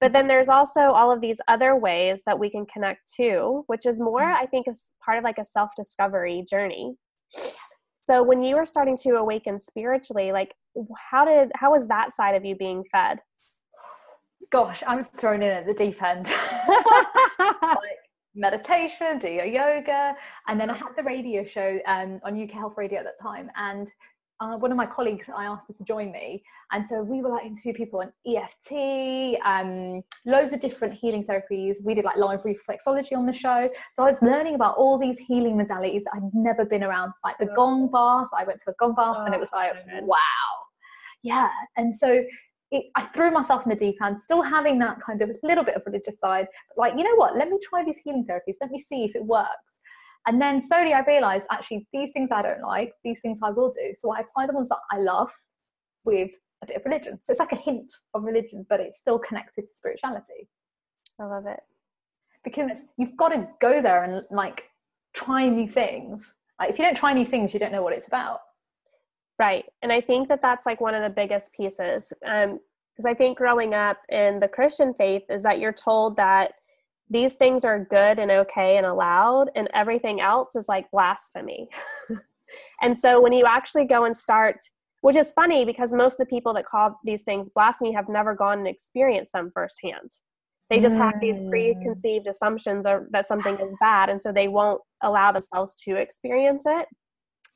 But 0.01 0.13
then 0.13 0.27
there's 0.27 0.49
also 0.49 0.79
all 0.79 1.11
of 1.11 1.21
these 1.21 1.37
other 1.47 1.75
ways 1.75 2.23
that 2.25 2.39
we 2.39 2.49
can 2.49 2.65
connect 2.65 3.13
to, 3.17 3.63
which 3.67 3.85
is 3.85 3.99
more, 3.99 4.21
mm. 4.21 4.35
I 4.35 4.47
think, 4.47 4.67
is 4.67 4.93
part 5.03 5.19
of 5.19 5.23
like 5.23 5.37
a 5.37 5.45
self 5.45 5.69
discovery 5.77 6.43
journey. 6.49 6.95
So 8.05 8.21
when 8.21 8.43
you 8.43 8.55
were 8.55 8.65
starting 8.65 8.97
to 8.97 9.15
awaken 9.15 9.59
spiritually, 9.59 10.31
like 10.31 10.53
how 11.11 11.25
did 11.25 11.51
how 11.55 11.71
was 11.71 11.87
that 11.87 12.15
side 12.15 12.35
of 12.35 12.45
you 12.45 12.55
being 12.55 12.83
fed? 12.91 13.19
Gosh, 14.51 14.83
I 14.85 14.95
was 14.95 15.07
thrown 15.07 15.41
in 15.41 15.49
at 15.49 15.65
the 15.65 15.73
deep 15.73 16.01
end. 16.01 16.27
like 17.39 17.99
meditation, 18.35 19.17
do 19.19 19.27
your 19.27 19.45
yoga, 19.45 20.15
and 20.47 20.59
then 20.59 20.69
I 20.69 20.77
had 20.77 20.89
the 20.95 21.03
radio 21.03 21.45
show 21.45 21.79
um, 21.87 22.19
on 22.23 22.41
UK 22.41 22.51
Health 22.51 22.73
Radio 22.77 22.99
at 22.99 23.05
that 23.05 23.21
time, 23.21 23.49
and 23.55 23.91
uh, 24.41 24.57
one 24.57 24.71
of 24.71 24.77
my 24.77 24.85
colleagues, 24.85 25.27
I 25.35 25.45
asked 25.45 25.67
her 25.67 25.73
to 25.73 25.83
join 25.83 26.11
me. 26.11 26.43
And 26.71 26.85
so 26.87 27.01
we 27.01 27.21
were 27.21 27.29
like 27.29 27.45
interview 27.45 27.73
people 27.73 28.01
on 28.01 28.11
EFT, 28.27 29.39
um, 29.45 30.03
loads 30.25 30.51
of 30.51 30.59
different 30.59 30.93
healing 30.93 31.23
therapies. 31.23 31.75
We 31.83 31.95
did 31.95 32.05
like 32.05 32.17
live 32.17 32.43
reflexology 32.43 33.15
on 33.15 33.25
the 33.25 33.33
show. 33.33 33.69
So 33.93 34.03
I 34.03 34.07
was 34.07 34.21
learning 34.21 34.55
about 34.55 34.75
all 34.77 34.97
these 34.97 35.17
healing 35.19 35.55
modalities 35.55 36.01
I'd 36.13 36.33
never 36.33 36.65
been 36.65 36.83
around, 36.83 37.13
like 37.23 37.37
the 37.37 37.47
gong 37.55 37.89
bath. 37.91 38.27
I 38.37 38.43
went 38.43 38.61
to 38.65 38.71
a 38.71 38.73
gong 38.79 38.95
bath 38.95 39.15
oh, 39.19 39.25
and 39.25 39.33
it 39.33 39.39
was 39.39 39.49
like, 39.53 39.71
so 39.71 40.03
wow. 40.03 40.17
Yeah. 41.23 41.49
And 41.77 41.95
so 41.95 42.23
it, 42.71 42.85
I 42.95 43.03
threw 43.03 43.31
myself 43.31 43.63
in 43.63 43.69
the 43.69 43.75
deep 43.75 44.01
end, 44.03 44.19
still 44.19 44.41
having 44.41 44.79
that 44.79 44.99
kind 44.99 45.21
of 45.21 45.31
little 45.43 45.63
bit 45.63 45.75
of 45.75 45.83
religious 45.85 46.19
side. 46.19 46.47
But 46.69 46.77
like, 46.77 46.93
you 46.97 47.03
know 47.03 47.15
what? 47.15 47.37
Let 47.37 47.49
me 47.49 47.57
try 47.69 47.85
these 47.85 47.97
healing 48.03 48.25
therapies. 48.29 48.55
Let 48.59 48.71
me 48.71 48.79
see 48.81 49.05
if 49.05 49.15
it 49.15 49.23
works. 49.23 49.79
And 50.27 50.41
then 50.41 50.61
slowly 50.61 50.93
I 50.93 51.01
realized 51.01 51.45
actually 51.51 51.87
these 51.93 52.11
things 52.11 52.29
I 52.31 52.41
don't 52.41 52.61
like, 52.61 52.93
these 53.03 53.21
things 53.21 53.39
I 53.43 53.51
will 53.51 53.71
do. 53.71 53.93
So 53.95 54.11
I 54.11 54.21
apply 54.21 54.47
the 54.47 54.53
ones 54.53 54.69
that 54.69 54.79
I 54.91 54.99
love 54.99 55.29
with 56.03 56.31
a 56.63 56.67
bit 56.67 56.77
of 56.77 56.85
religion. 56.85 57.19
So 57.23 57.31
it's 57.31 57.39
like 57.39 57.51
a 57.51 57.57
hint 57.57 57.93
of 58.13 58.23
religion, 58.23 58.65
but 58.69 58.79
it's 58.79 58.99
still 58.99 59.19
connected 59.19 59.67
to 59.67 59.73
spirituality. 59.73 60.49
I 61.19 61.25
love 61.25 61.45
it. 61.45 61.59
Because 62.43 62.79
you've 62.97 63.15
got 63.17 63.29
to 63.29 63.47
go 63.61 63.81
there 63.81 64.03
and 64.03 64.23
like 64.31 64.63
try 65.13 65.47
new 65.47 65.69
things. 65.69 66.33
Like 66.59 66.71
if 66.71 66.79
you 66.79 66.85
don't 66.85 66.97
try 66.97 67.13
new 67.13 67.25
things, 67.25 67.53
you 67.53 67.59
don't 67.59 67.71
know 67.71 67.83
what 67.83 67.93
it's 67.93 68.07
about. 68.07 68.39
Right. 69.37 69.65
And 69.81 69.91
I 69.91 70.01
think 70.01 70.29
that 70.29 70.41
that's 70.41 70.65
like 70.65 70.81
one 70.81 70.95
of 70.95 71.07
the 71.07 71.13
biggest 71.13 71.51
pieces. 71.53 72.13
Um, 72.25 72.59
because 72.95 73.05
I 73.05 73.13
think 73.13 73.37
growing 73.37 73.73
up 73.73 73.97
in 74.07 74.39
the 74.39 74.47
Christian 74.47 74.93
faith 74.93 75.23
is 75.29 75.43
that 75.43 75.59
you're 75.59 75.73
told 75.73 76.15
that 76.15 76.53
these 77.09 77.33
things 77.33 77.63
are 77.63 77.85
good 77.85 78.19
and 78.19 78.31
okay 78.31 78.77
and 78.77 78.85
allowed 78.85 79.49
and 79.55 79.69
everything 79.73 80.21
else 80.21 80.55
is 80.55 80.65
like 80.67 80.89
blasphemy 80.91 81.67
and 82.81 82.97
so 82.97 83.21
when 83.21 83.33
you 83.33 83.45
actually 83.45 83.85
go 83.85 84.05
and 84.05 84.15
start 84.15 84.57
which 85.05 85.15
is 85.15 85.31
funny 85.33 85.65
because 85.65 85.93
most 85.93 86.13
of 86.13 86.17
the 86.17 86.25
people 86.25 86.51
that 86.51 86.65
call 86.65 86.99
these 87.03 87.21
things 87.21 87.47
blasphemy 87.47 87.93
have 87.93 88.09
never 88.09 88.33
gone 88.33 88.57
and 88.57 88.67
experienced 88.67 89.33
them 89.33 89.51
firsthand. 89.53 90.09
They 90.71 90.79
just 90.79 90.95
mm. 90.95 91.01
have 91.01 91.21
these 91.21 91.39
mm. 91.39 91.49
preconceived 91.51 92.25
assumptions 92.25 92.87
or 92.87 93.07
that 93.11 93.27
something 93.27 93.55
is 93.59 93.75
bad, 93.79 94.09
and 94.09 94.19
so 94.19 94.31
they 94.31 94.47
won't 94.47 94.81
allow 95.03 95.31
themselves 95.31 95.75
to 95.83 95.95
experience 95.97 96.63
it. 96.65 96.87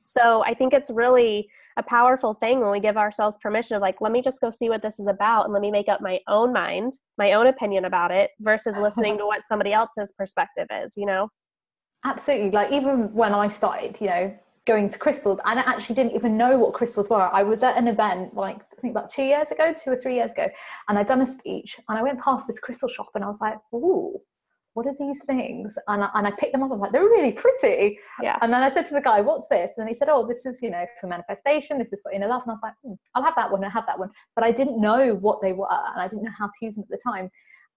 So 0.10 0.44
I 0.44 0.54
think 0.54 0.74
it's 0.74 0.90
really 0.90 1.50
a 1.78 1.84
powerful 1.84 2.34
thing 2.34 2.60
when 2.60 2.72
we 2.72 2.80
give 2.80 2.98
ourselves 2.98 3.38
permission 3.42 3.76
of 3.76 3.82
like, 3.82 4.02
let 4.02 4.12
me 4.12 4.22
just 4.22 4.42
go 4.42 4.50
see 4.50 4.68
what 4.68 4.82
this 4.82 5.00
is 5.00 5.08
about 5.08 5.46
and 5.46 5.54
let 5.54 5.62
me 5.62 5.70
make 5.70 5.88
up 5.88 6.02
my 6.02 6.20
own 6.28 6.52
mind, 6.52 6.94
my 7.18 7.34
own 7.34 7.48
opinion 7.48 7.86
about 7.86 8.12
it 8.12 8.32
versus 8.40 8.78
listening 8.82 9.18
to 9.20 9.26
what 9.26 9.42
somebody 9.48 9.72
else's 9.72 10.12
perspective 10.18 10.68
is, 10.72 10.94
you 10.98 11.06
know? 11.06 11.30
Absolutely. 12.06 12.52
Like 12.52 12.72
even 12.72 13.14
when 13.14 13.34
I 13.34 13.50
started, 13.50 13.98
you 14.00 14.08
know, 14.08 14.36
going 14.66 14.90
to 14.90 14.98
crystals 14.98 15.40
and 15.46 15.60
I 15.60 15.64
actually 15.64 15.96
didn't 15.96 16.14
even 16.14 16.38
know 16.38 16.58
what 16.58 16.74
crystals 16.74 17.10
were. 17.10 17.34
I 17.34 17.44
was 17.44 17.62
at 17.64 17.78
an 17.78 17.88
event 17.88 18.34
like 18.34 18.58
I 18.58 18.82
think 18.82 18.92
about 18.92 19.12
two 19.12 19.24
years 19.24 19.52
ago, 19.52 19.74
two 19.74 19.92
or 19.92 19.96
three 19.96 20.16
years 20.16 20.32
ago, 20.32 20.48
and 20.88 20.98
I'd 20.98 21.08
done 21.08 21.22
a 21.22 21.28
speech 21.28 21.80
and 21.88 21.98
I 21.98 22.04
went 22.04 22.20
past 22.20 22.48
this 22.48 22.60
crystal 22.60 22.90
shop 22.90 23.10
and 23.16 23.24
I 23.24 23.28
was 23.28 23.42
like, 23.42 23.58
ooh, 23.74 24.20
what 24.80 24.88
are 24.88 24.96
these 24.98 25.26
things? 25.26 25.78
And 25.90 26.06
I, 26.06 26.10
and 26.14 26.26
I 26.26 26.32
picked 26.32 26.54
them 26.54 26.64
up. 26.64 26.72
I'm 26.72 26.80
like, 26.80 26.94
they're 26.94 27.04
really 27.04 27.34
pretty. 27.34 28.00
Yeah. 28.24 28.38
And 28.42 28.54
then 28.54 28.64
I 28.64 28.70
said 28.70 28.88
to 28.88 28.94
the 28.94 29.02
guy, 29.02 29.20
what's 29.20 29.50
this? 29.50 29.72
And 29.76 29.90
he 29.90 29.94
said, 29.94 30.08
oh, 30.08 30.26
this 30.26 30.46
is, 30.46 30.58
you 30.62 30.70
know, 30.70 30.86
for 31.02 31.08
manifestation. 31.08 31.78
This 31.78 31.92
is 31.92 32.00
for 32.02 32.14
inner 32.14 32.30
love. 32.30 32.44
And 32.44 32.52
I 32.52 32.54
was 32.54 32.62
like, 32.64 32.76
hmm, 32.82 32.94
I'll 33.14 33.24
have 33.24 33.36
that 33.36 33.52
one. 33.52 33.62
I'll 33.62 33.70
have 33.72 33.86
that 33.88 34.00
one. 34.00 34.10
But 34.38 34.46
I 34.46 34.52
didn't 34.52 34.80
know 34.80 35.16
what 35.16 35.42
they 35.42 35.52
were 35.52 35.68
and 35.70 36.02
I 36.02 36.08
didn't 36.08 36.24
know 36.24 36.32
how 36.38 36.46
to 36.46 36.66
use 36.66 36.76
them 36.76 36.86
at 36.86 36.98
the 36.98 37.04
time. 37.04 37.30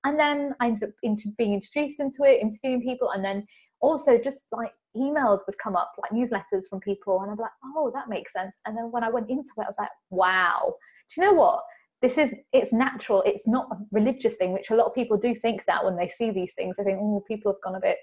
And 0.04 0.16
then 0.16 0.54
I 0.60 0.68
ended 0.68 0.90
up 0.90 0.94
into 1.02 1.28
being 1.38 1.54
introduced 1.54 1.98
into 1.98 2.22
it, 2.22 2.40
interviewing 2.40 2.82
people. 2.82 3.10
And 3.10 3.24
then 3.24 3.48
also 3.80 4.16
just 4.16 4.44
like 4.52 4.70
emails 4.96 5.40
would 5.48 5.58
come 5.58 5.74
up, 5.74 5.90
like 6.00 6.12
newsletters 6.12 6.68
from 6.70 6.78
people. 6.78 7.20
And 7.22 7.32
I'd 7.32 7.36
be 7.36 7.42
like, 7.42 7.50
oh, 7.64 7.90
that 7.96 8.08
makes 8.08 8.32
sense. 8.32 8.58
And 8.64 8.76
then 8.76 8.92
when 8.92 9.02
I 9.02 9.10
went 9.10 9.28
into 9.28 9.50
it, 9.58 9.64
I 9.64 9.66
was 9.66 9.74
like, 9.76 9.90
wow. 10.10 10.72
Do 11.12 11.20
you 11.20 11.26
know 11.26 11.34
what? 11.34 11.64
This 12.02 12.18
is 12.18 12.32
it's 12.52 12.72
natural 12.72 13.22
it's 13.24 13.46
not 13.46 13.68
a 13.72 13.76
religious 13.92 14.34
thing 14.36 14.52
which 14.52 14.70
a 14.70 14.74
lot 14.74 14.86
of 14.86 14.94
people 14.94 15.16
do 15.16 15.34
think 15.34 15.64
that 15.66 15.84
when 15.84 15.96
they 15.96 16.08
see 16.08 16.30
these 16.30 16.52
things 16.56 16.76
they 16.76 16.84
think 16.84 16.98
oh 17.00 17.22
people 17.26 17.52
have 17.52 17.62
gone 17.62 17.76
a 17.76 17.80
bit 17.80 17.96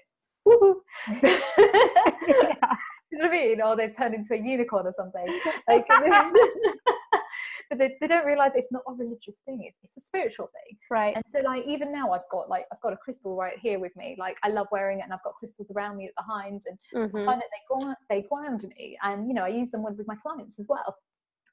woohoo. 0.46 0.74
Yeah. 1.22 1.38
you 3.12 3.18
know 3.18 3.26
what 3.26 3.30
I 3.30 3.30
mean? 3.30 3.60
Or 3.60 3.76
they've 3.76 3.96
turned 3.96 4.14
into 4.14 4.34
a 4.34 4.38
unicorn 4.38 4.86
or 4.86 4.94
something. 4.96 5.26
Like, 5.68 5.86
but 7.70 7.78
they, 7.78 7.96
they 8.00 8.06
don't 8.06 8.26
realize 8.26 8.52
it's 8.54 8.72
not 8.72 8.82
a 8.88 8.92
religious 8.92 9.34
thing 9.46 9.62
it's, 9.62 9.76
it's 9.82 9.96
a 10.04 10.06
spiritual 10.06 10.48
thing. 10.52 10.78
Right. 10.90 11.14
And 11.14 11.24
so 11.32 11.40
like 11.44 11.64
even 11.66 11.92
now 11.92 12.12
I've 12.12 12.28
got 12.30 12.48
like 12.48 12.66
I've 12.72 12.80
got 12.80 12.92
a 12.92 12.96
crystal 12.96 13.36
right 13.36 13.58
here 13.60 13.78
with 13.78 13.94
me. 13.96 14.16
Like 14.18 14.36
I 14.42 14.48
love 14.48 14.66
wearing 14.72 15.00
it 15.00 15.04
and 15.04 15.12
I've 15.12 15.22
got 15.22 15.34
crystals 15.34 15.70
around 15.74 15.96
me 15.96 16.06
at 16.06 16.12
the 16.16 16.22
behind 16.26 16.62
and 16.66 16.78
mm-hmm. 16.94 17.16
I 17.16 17.24
find 17.24 17.40
that 17.40 17.48
they 17.52 17.74
ground, 17.74 17.96
they 18.08 18.22
ground 18.22 18.72
me. 18.76 18.98
And 19.02 19.28
you 19.28 19.34
know 19.34 19.44
I 19.44 19.48
use 19.48 19.70
them 19.70 19.82
with 19.82 20.00
my 20.06 20.16
clients 20.16 20.58
as 20.58 20.66
well 20.68 20.96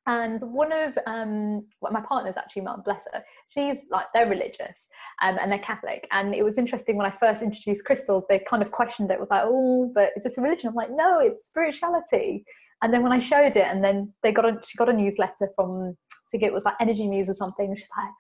and 0.08 0.41
one 0.41 0.72
of 0.72 0.97
um, 1.05 1.66
well, 1.82 1.91
my 1.91 2.01
partner's 2.01 2.38
actually 2.38 2.64
mum, 2.64 2.82
bless 2.84 3.05
her. 3.14 3.24
She's 3.49 3.80
like 3.91 4.05
they're 4.14 4.30
religious 4.30 4.88
um, 5.22 5.38
and 5.39 5.51
they're 5.51 5.60
Catholic. 5.60 6.08
And 6.12 6.34
it 6.34 6.43
was 6.43 6.58
interesting 6.58 6.95
when 6.95 7.05
I 7.05 7.16
first 7.18 7.41
introduced 7.41 7.84
crystals, 7.84 8.24
they 8.30 8.39
kind 8.49 8.64
of 8.64 8.72
questioned 8.72 9.12
it. 9.12 9.20
Was 9.20 9.30
like, 9.30 9.43
oh, 9.45 9.91
but 9.93 10.12
is 10.16 10.24
this 10.24 10.38
a 10.38 10.41
religion? 10.41 10.70
I'm 10.70 10.76
like, 10.76 10.91
no, 10.91 11.20
it's 11.20 11.45
spirituality. 11.47 12.45
And 12.82 12.93
then 12.93 13.03
when 13.03 13.12
I 13.12 13.20
showed 13.20 13.58
it, 13.58 13.68
and 13.68 13.84
then 13.84 14.14
they 14.24 14.32
got 14.32 14.45
a 14.45 14.60
she 14.66 14.78
got 14.78 14.89
a 14.89 14.93
newsletter 14.93 15.49
from 15.55 15.97
I 16.10 16.28
think 16.32 16.43
it 16.43 16.53
was 16.53 16.64
like 16.64 16.76
Energy 16.80 17.08
Muse 17.08 17.30
or 17.30 17.34
something. 17.34 17.68
And 17.68 17.78
she's 17.78 17.89
like, 17.97 18.12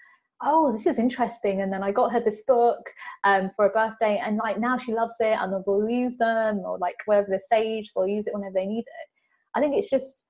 oh, 0.43 0.75
this 0.75 0.85
is 0.85 0.99
interesting. 0.99 1.61
And 1.61 1.71
then 1.71 1.83
I 1.83 1.91
got 1.91 2.11
her 2.11 2.19
this 2.19 2.43
book 2.45 2.79
um, 3.23 3.49
for 3.55 3.65
a 3.65 3.69
birthday, 3.69 4.21
and 4.23 4.37
like 4.37 4.59
now 4.59 4.77
she 4.77 4.93
loves 4.93 5.15
it, 5.21 5.37
and 5.39 5.63
we'll 5.65 5.89
use 5.89 6.17
them, 6.17 6.59
or 6.59 6.77
like 6.79 6.97
wherever 7.05 7.27
they're 7.29 7.41
sage, 7.49 7.91
they'll 7.95 8.07
use 8.07 8.27
it 8.27 8.33
whenever 8.33 8.55
they 8.55 8.65
need 8.65 8.81
it. 8.81 9.09
I 9.55 9.61
think 9.61 9.75
it's 9.75 9.89
just 9.89 10.25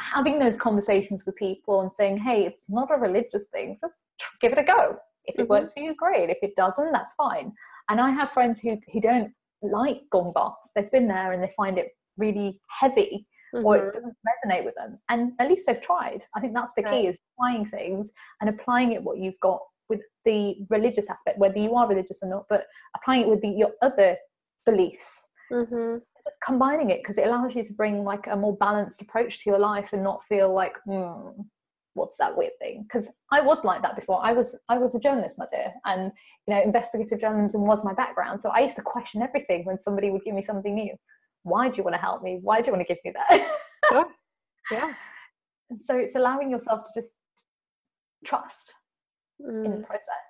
having 0.00 0.38
those 0.38 0.56
conversations 0.56 1.22
with 1.26 1.36
people 1.36 1.82
and 1.82 1.92
saying, 1.92 2.18
hey, 2.18 2.44
it's 2.46 2.64
not 2.68 2.90
a 2.90 2.98
religious 2.98 3.46
thing, 3.52 3.78
just 3.80 3.94
give 4.40 4.52
it 4.52 4.58
a 4.58 4.64
go. 4.64 4.96
If 5.26 5.34
it 5.34 5.42
mm-hmm. 5.42 5.50
works 5.50 5.74
for 5.74 5.80
you, 5.80 5.94
great. 5.94 6.30
If 6.30 6.38
it 6.42 6.56
doesn't, 6.56 6.92
that's 6.92 7.14
fine. 7.14 7.52
And 7.88 8.00
I 8.00 8.10
have 8.10 8.30
friends 8.30 8.60
who, 8.60 8.76
who 8.92 9.00
don't 9.00 9.32
like 9.62 10.02
gong 10.10 10.32
baths. 10.34 10.70
They've 10.74 10.90
been 10.90 11.08
there 11.08 11.32
and 11.32 11.42
they 11.42 11.52
find 11.56 11.78
it 11.78 11.88
really 12.16 12.60
heavy 12.68 13.26
mm-hmm. 13.54 13.64
or 13.64 13.76
it 13.76 13.80
mm-hmm. 13.80 13.90
doesn't 13.90 14.16
resonate 14.26 14.64
with 14.64 14.74
them. 14.76 14.98
And 15.08 15.32
at 15.38 15.48
least 15.48 15.66
they've 15.66 15.80
tried. 15.80 16.24
I 16.34 16.40
think 16.40 16.54
that's 16.54 16.74
the 16.74 16.82
key 16.82 17.06
is 17.06 17.18
trying 17.38 17.66
things 17.66 18.08
and 18.40 18.50
applying 18.50 18.92
it 18.92 19.02
what 19.02 19.18
you've 19.18 19.40
got 19.40 19.60
with 19.88 20.00
the 20.24 20.56
religious 20.70 21.10
aspect, 21.10 21.38
whether 21.38 21.58
you 21.58 21.74
are 21.74 21.88
religious 21.88 22.20
or 22.22 22.30
not, 22.30 22.44
but 22.48 22.66
applying 22.96 23.22
it 23.22 23.28
with 23.28 23.42
the, 23.42 23.48
your 23.48 23.72
other 23.82 24.16
beliefs. 24.64 25.24
Mm-hmm 25.52 25.98
combining 26.44 26.90
it 26.90 27.02
because 27.02 27.18
it 27.18 27.26
allows 27.26 27.54
you 27.54 27.64
to 27.64 27.72
bring 27.72 28.04
like 28.04 28.26
a 28.30 28.36
more 28.36 28.56
balanced 28.56 29.02
approach 29.02 29.42
to 29.42 29.50
your 29.50 29.58
life 29.58 29.90
and 29.92 30.02
not 30.02 30.24
feel 30.28 30.52
like 30.52 30.74
hmm, 30.84 31.30
what's 31.94 32.16
that 32.18 32.36
weird 32.36 32.52
thing? 32.58 32.84
Because 32.84 33.08
i 33.30 33.40
was 33.40 33.64
like 33.64 33.82
that 33.82 33.96
before. 33.96 34.24
I 34.24 34.32
was 34.32 34.56
i 34.68 34.78
was 34.78 34.94
a 34.94 35.00
journalist 35.00 35.36
my 35.38 35.46
dear 35.52 35.72
and 35.84 36.12
you 36.46 36.54
know 36.54 36.62
investigative 36.62 37.20
journalism 37.20 37.62
was 37.62 37.84
my 37.84 37.94
background 37.94 38.40
so 38.40 38.50
i 38.50 38.60
used 38.60 38.76
to 38.76 38.82
question 38.82 39.22
everything 39.22 39.64
when 39.64 39.78
somebody 39.78 40.10
would 40.10 40.24
give 40.24 40.34
me 40.34 40.44
something 40.44 40.74
new. 40.74 40.94
Why 41.42 41.68
do 41.68 41.78
you 41.78 41.84
want 41.84 41.94
to 41.94 42.00
help 42.00 42.22
me? 42.22 42.38
Why 42.42 42.60
do 42.60 42.66
you 42.66 42.72
want 42.74 42.86
to 42.86 42.94
give 42.94 43.02
me 43.04 43.12
that? 43.14 43.56
Sure. 43.88 44.06
yeah. 44.70 44.92
And 45.70 45.80
so 45.84 45.96
it's 45.96 46.14
allowing 46.14 46.50
yourself 46.50 46.84
to 46.84 47.00
just 47.00 47.18
trust 48.24 48.74
mm. 49.42 49.64
in 49.64 49.70
the 49.72 49.78
mm. 49.78 49.86
process. 49.86 50.26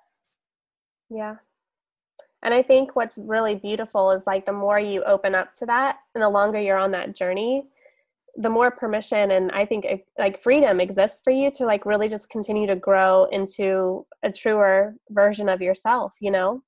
Yeah 1.09 1.35
and 2.43 2.53
I 2.53 2.63
think 2.63 2.95
what's 2.95 3.19
really 3.21 3.55
beautiful 3.55 4.11
is 4.11 4.23
like 4.25 4.45
the 4.45 4.53
more 4.53 4.79
you 4.79 5.03
open 5.03 5.35
up 5.35 5.53
to 5.55 5.65
that 5.67 5.97
and 6.15 6.23
the 6.23 6.29
longer 6.29 6.59
you're 6.59 6.77
on 6.77 6.91
that 6.91 7.15
journey, 7.15 7.65
the 8.35 8.49
more 8.49 8.71
permission 8.71 9.31
and 9.31 9.51
I 9.51 9.65
think 9.65 9.85
like 10.17 10.41
freedom 10.41 10.79
exists 10.79 11.21
for 11.23 11.31
you 11.31 11.51
to 11.51 11.65
like 11.65 11.85
really 11.85 12.07
just 12.07 12.29
continue 12.29 12.65
to 12.67 12.75
grow 12.75 13.25
into 13.25 14.05
a 14.23 14.31
truer 14.31 14.95
version 15.09 15.49
of 15.49 15.61
yourself, 15.61 16.15
you 16.19 16.31
know? 16.31 16.63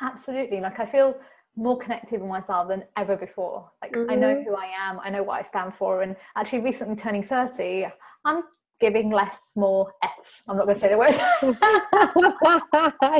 Absolutely. 0.00 0.60
Like 0.60 0.80
I 0.80 0.86
feel 0.86 1.16
more 1.56 1.78
connected 1.78 2.20
with 2.20 2.30
myself 2.30 2.68
than 2.68 2.84
ever 2.96 3.16
before. 3.16 3.70
Like 3.82 3.92
mm-hmm. 3.92 4.10
I 4.10 4.14
know 4.14 4.34
mm-hmm. 4.34 4.48
who 4.48 4.54
I 4.56 4.66
am, 4.66 5.00
I 5.00 5.10
know 5.10 5.22
what 5.22 5.44
I 5.44 5.48
stand 5.48 5.74
for. 5.74 6.02
And 6.02 6.16
actually 6.36 6.60
recently 6.60 6.96
turning 6.96 7.24
30, 7.24 7.88
I'm 8.24 8.44
giving 8.80 9.10
less 9.10 9.52
more 9.56 9.92
F's. 10.02 10.42
I'm 10.48 10.56
not 10.56 10.64
going 10.64 10.76
to 10.76 10.80
say 10.80 10.88
the 10.88 10.98
word. 10.98 11.14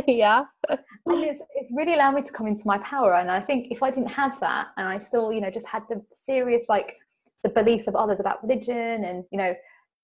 yeah. 0.08 0.44
And 1.06 1.24
it's, 1.24 1.42
it's 1.54 1.70
really 1.72 1.94
allowed 1.94 2.12
me 2.12 2.22
to 2.22 2.30
come 2.30 2.46
into 2.46 2.62
my 2.66 2.78
power. 2.78 3.14
And 3.14 3.30
I 3.30 3.40
think 3.40 3.72
if 3.72 3.82
I 3.82 3.90
didn't 3.90 4.10
have 4.10 4.38
that 4.40 4.68
and 4.76 4.86
I 4.86 4.98
still, 4.98 5.32
you 5.32 5.40
know, 5.40 5.50
just 5.50 5.66
had 5.66 5.82
the 5.88 6.02
serious, 6.12 6.66
like, 6.68 6.96
the 7.42 7.48
beliefs 7.48 7.86
of 7.86 7.96
others 7.96 8.20
about 8.20 8.42
religion 8.42 9.04
and, 9.04 9.24
you 9.32 9.38
know, 9.38 9.54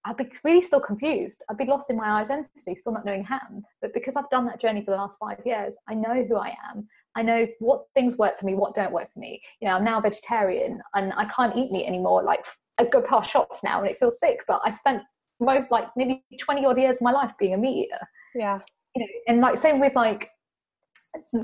I'd 0.06 0.16
be 0.16 0.30
really 0.44 0.62
still 0.62 0.80
confused. 0.80 1.42
I'd 1.50 1.58
be 1.58 1.64
lost 1.64 1.90
in 1.90 1.96
my 1.96 2.22
identity, 2.22 2.76
still 2.80 2.92
not 2.92 3.04
knowing 3.04 3.24
how. 3.24 3.40
But 3.82 3.92
because 3.92 4.14
I've 4.14 4.30
done 4.30 4.46
that 4.46 4.60
journey 4.60 4.84
for 4.84 4.92
the 4.92 4.96
last 4.96 5.18
five 5.18 5.40
years, 5.44 5.74
I 5.88 5.94
know 5.94 6.24
who 6.24 6.36
I 6.36 6.56
am. 6.70 6.88
I 7.16 7.22
know 7.22 7.46
what 7.58 7.86
things 7.94 8.16
work 8.16 8.38
for 8.38 8.46
me, 8.46 8.54
what 8.54 8.74
don't 8.74 8.92
work 8.92 9.12
for 9.12 9.18
me. 9.18 9.42
You 9.60 9.68
know, 9.68 9.74
I'm 9.74 9.84
now 9.84 10.00
vegetarian 10.00 10.80
and 10.94 11.12
I 11.14 11.24
can't 11.24 11.56
eat 11.56 11.72
meat 11.72 11.86
anymore. 11.86 12.22
Like 12.22 12.44
I 12.78 12.84
go 12.84 13.02
past 13.02 13.30
shops 13.30 13.64
now 13.64 13.80
and 13.80 13.90
it 13.90 13.98
feels 13.98 14.20
sick, 14.20 14.40
but 14.46 14.60
I 14.64 14.74
spent 14.74 15.02
most 15.40 15.70
like 15.70 15.88
maybe 15.96 16.24
20 16.38 16.64
odd 16.64 16.78
years 16.78 16.98
of 16.98 17.02
my 17.02 17.12
life 17.12 17.32
being 17.38 17.54
a 17.54 17.58
meat 17.58 17.86
eater. 17.86 18.06
Yeah. 18.34 18.60
You 18.94 19.02
know, 19.02 19.08
and 19.28 19.40
like 19.40 19.58
same 19.58 19.80
with 19.80 19.96
like 19.96 20.30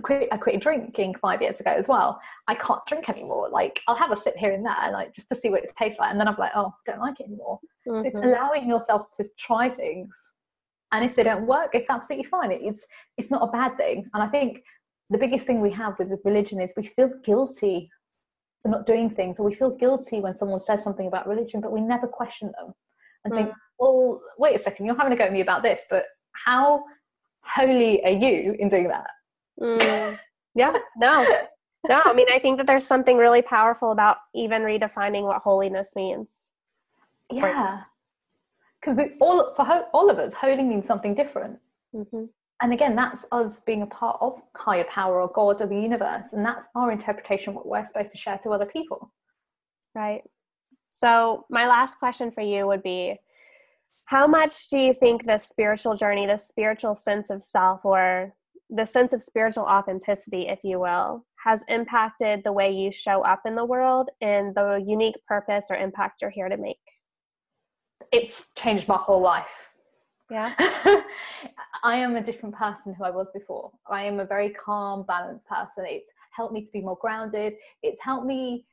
quit, 0.03 0.29
I 0.33 0.37
quit 0.37 0.61
drinking 0.61 1.15
five 1.21 1.43
years 1.43 1.61
ago 1.61 1.71
as 1.71 1.89
well. 1.89 2.21
I 2.49 2.55
can't 2.55 2.85
drink 2.87 3.09
anymore. 3.09 3.49
Like 3.51 3.81
I'll 3.89 3.97
have 3.97 4.13
a 4.13 4.17
sip 4.17 4.37
here 4.37 4.53
and 4.53 4.65
there, 4.65 4.91
like 4.93 5.15
just 5.15 5.29
to 5.31 5.37
see 5.37 5.51
what 5.51 5.65
it 5.65 5.71
tastes 5.79 5.99
like, 5.99 6.11
and 6.11 6.21
then 6.21 6.29
I'm 6.29 6.37
like, 6.39 6.53
oh, 6.55 6.73
I 6.87 6.91
don't 6.91 7.01
like 7.01 7.21
it 7.21 7.27
anymore. 7.27 7.59
Mm-hmm. 7.87 7.99
So 7.99 8.07
it's 8.07 8.17
mm-hmm. 8.17 8.29
allowing 8.29 8.69
yourself 8.69 9.09
to 9.17 9.29
try 9.39 9.69
things, 9.69 10.15
and 10.93 11.05
if 11.05 11.15
they 11.15 11.23
don't 11.23 11.47
work, 11.47 11.71
it's 11.75 11.91
absolutely 11.91 12.29
fine. 12.29 12.53
It's 12.53 12.85
it's 13.17 13.31
not 13.31 13.49
a 13.49 13.53
bad 13.53 13.77
thing. 13.77 14.09
And 14.15 14.23
I 14.23 14.29
think 14.29 14.63
the 15.11 15.19
biggest 15.19 15.47
thing 15.47 15.61
we 15.61 15.73
have 15.73 15.99
with 15.99 16.11
religion 16.25 16.61
is 16.61 16.73
we 16.77 16.87
feel 16.87 17.11
guilty 17.25 17.91
for 18.63 18.69
not 18.69 18.87
doing 18.87 19.11
things, 19.11 19.39
or 19.39 19.45
we 19.45 19.55
feel 19.55 19.71
guilty 19.71 20.21
when 20.21 20.37
someone 20.37 20.61
says 20.61 20.83
something 20.83 21.07
about 21.07 21.29
religion, 21.29 21.61
but 21.61 21.73
we 21.73 21.81
never 21.81 22.07
question 22.07 22.53
them 22.59 22.73
and 23.25 23.33
mm. 23.33 23.37
think, 23.37 23.51
well, 23.79 24.21
wait 24.39 24.57
a 24.57 24.59
second, 24.59 24.87
you're 24.87 24.97
having 24.97 25.13
a 25.13 25.17
go 25.17 25.25
at 25.25 25.33
me 25.33 25.41
about 25.41 25.63
this, 25.63 25.83
but 25.91 26.05
how 26.47 26.85
holy 27.45 28.05
are 28.05 28.11
you 28.11 28.57
in 28.59 28.69
doing 28.69 28.89
that? 28.89 29.07
Mm. 29.61 30.19
Yeah, 30.55 30.77
no. 30.97 31.25
no, 31.89 32.03
I 32.05 32.13
mean, 32.13 32.27
I 32.33 32.39
think 32.39 32.59
that 32.59 32.67
there's 32.67 32.87
something 32.87 33.17
really 33.17 33.43
powerful 33.43 33.93
about 33.93 34.19
even 34.35 34.63
redefining 34.63 35.23
what 35.23 35.43
holiness 35.43 35.91
means. 35.97 36.51
Yeah. 37.31 37.83
Because 38.81 38.97
we 38.97 39.13
all 39.21 39.55
for 39.55 39.65
ho- 39.65 39.87
all 39.93 40.11
of 40.11 40.19
us, 40.19 40.35
holy 40.35 40.63
means 40.63 40.87
something 40.87 41.15
different. 41.15 41.59
Mm-hmm. 41.95 42.25
And 42.61 42.73
again, 42.73 42.95
that's 42.95 43.25
us 43.33 43.61
being 43.61 43.83
a 43.83 43.87
part 43.87 44.19
of 44.21 44.41
higher 44.55 44.85
power 44.85 45.21
or 45.21 45.29
God 45.29 45.61
or 45.61 45.67
the 45.67 45.75
universe, 45.75 46.33
and 46.33 46.45
that's 46.45 46.67
our 46.77 46.93
interpretation 46.93 47.55
what 47.55 47.67
we're 47.67 47.85
supposed 47.85 48.13
to 48.13 48.19
share 48.19 48.39
to 48.39 48.51
other 48.51 48.67
people. 48.67 49.13
Right. 49.95 50.23
So, 50.91 51.45
my 51.51 51.67
last 51.67 51.99
question 51.99 52.31
for 52.31 52.43
you 52.43 52.67
would 52.67 52.83
be 52.83 53.19
How 54.05 54.27
much 54.27 54.69
do 54.69 54.79
you 54.79 54.95
think 54.95 55.27
the 55.27 55.39
spiritual 55.39 55.97
journey, 55.97 56.27
the 56.27 56.37
spiritual 56.37 56.95
sense 56.95 57.31
of 57.31 57.43
self, 57.43 57.85
or 57.85 58.35
the 58.75 58.85
sense 58.85 59.13
of 59.13 59.21
spiritual 59.21 59.65
authenticity, 59.65 60.49
if 60.49 60.61
you 60.65 60.81
will, 60.81 61.25
has 61.45 61.63
impacted 61.69 62.43
the 62.45 62.53
way 62.53 62.71
you 62.71 62.91
show 62.91 63.23
up 63.23 63.43
in 63.45 63.55
the 63.55 63.65
world 63.65 64.09
and 64.21 64.55
the 64.55 64.83
unique 64.87 65.17
purpose 65.27 65.67
or 65.71 65.77
impact 65.77 66.23
you're 66.23 66.31
here 66.31 66.49
to 66.49 66.57
make? 66.57 66.79
it's 68.13 68.45
changed 68.57 68.87
my 68.87 68.97
whole 68.97 69.21
life. 69.21 69.73
Yeah. 70.31 70.55
I 71.85 71.97
am 71.97 72.17
a 72.17 72.23
different 72.23 72.55
person 72.55 72.95
who 72.95 73.05
I 73.05 73.11
was 73.11 73.29
before. 73.35 73.71
I 73.91 74.05
am 74.05 74.21
a 74.21 74.25
very 74.25 74.51
calm, 74.51 75.05
balanced 75.07 75.49
person. 75.49 75.85
It's 75.87 76.09
helped 76.31 76.55
me 76.55 76.63
to 76.63 76.71
be 76.73 76.81
more 76.81 76.99
grounded. 77.01 77.55
It's 77.83 78.01
helped 78.01 78.27
me 78.27 78.65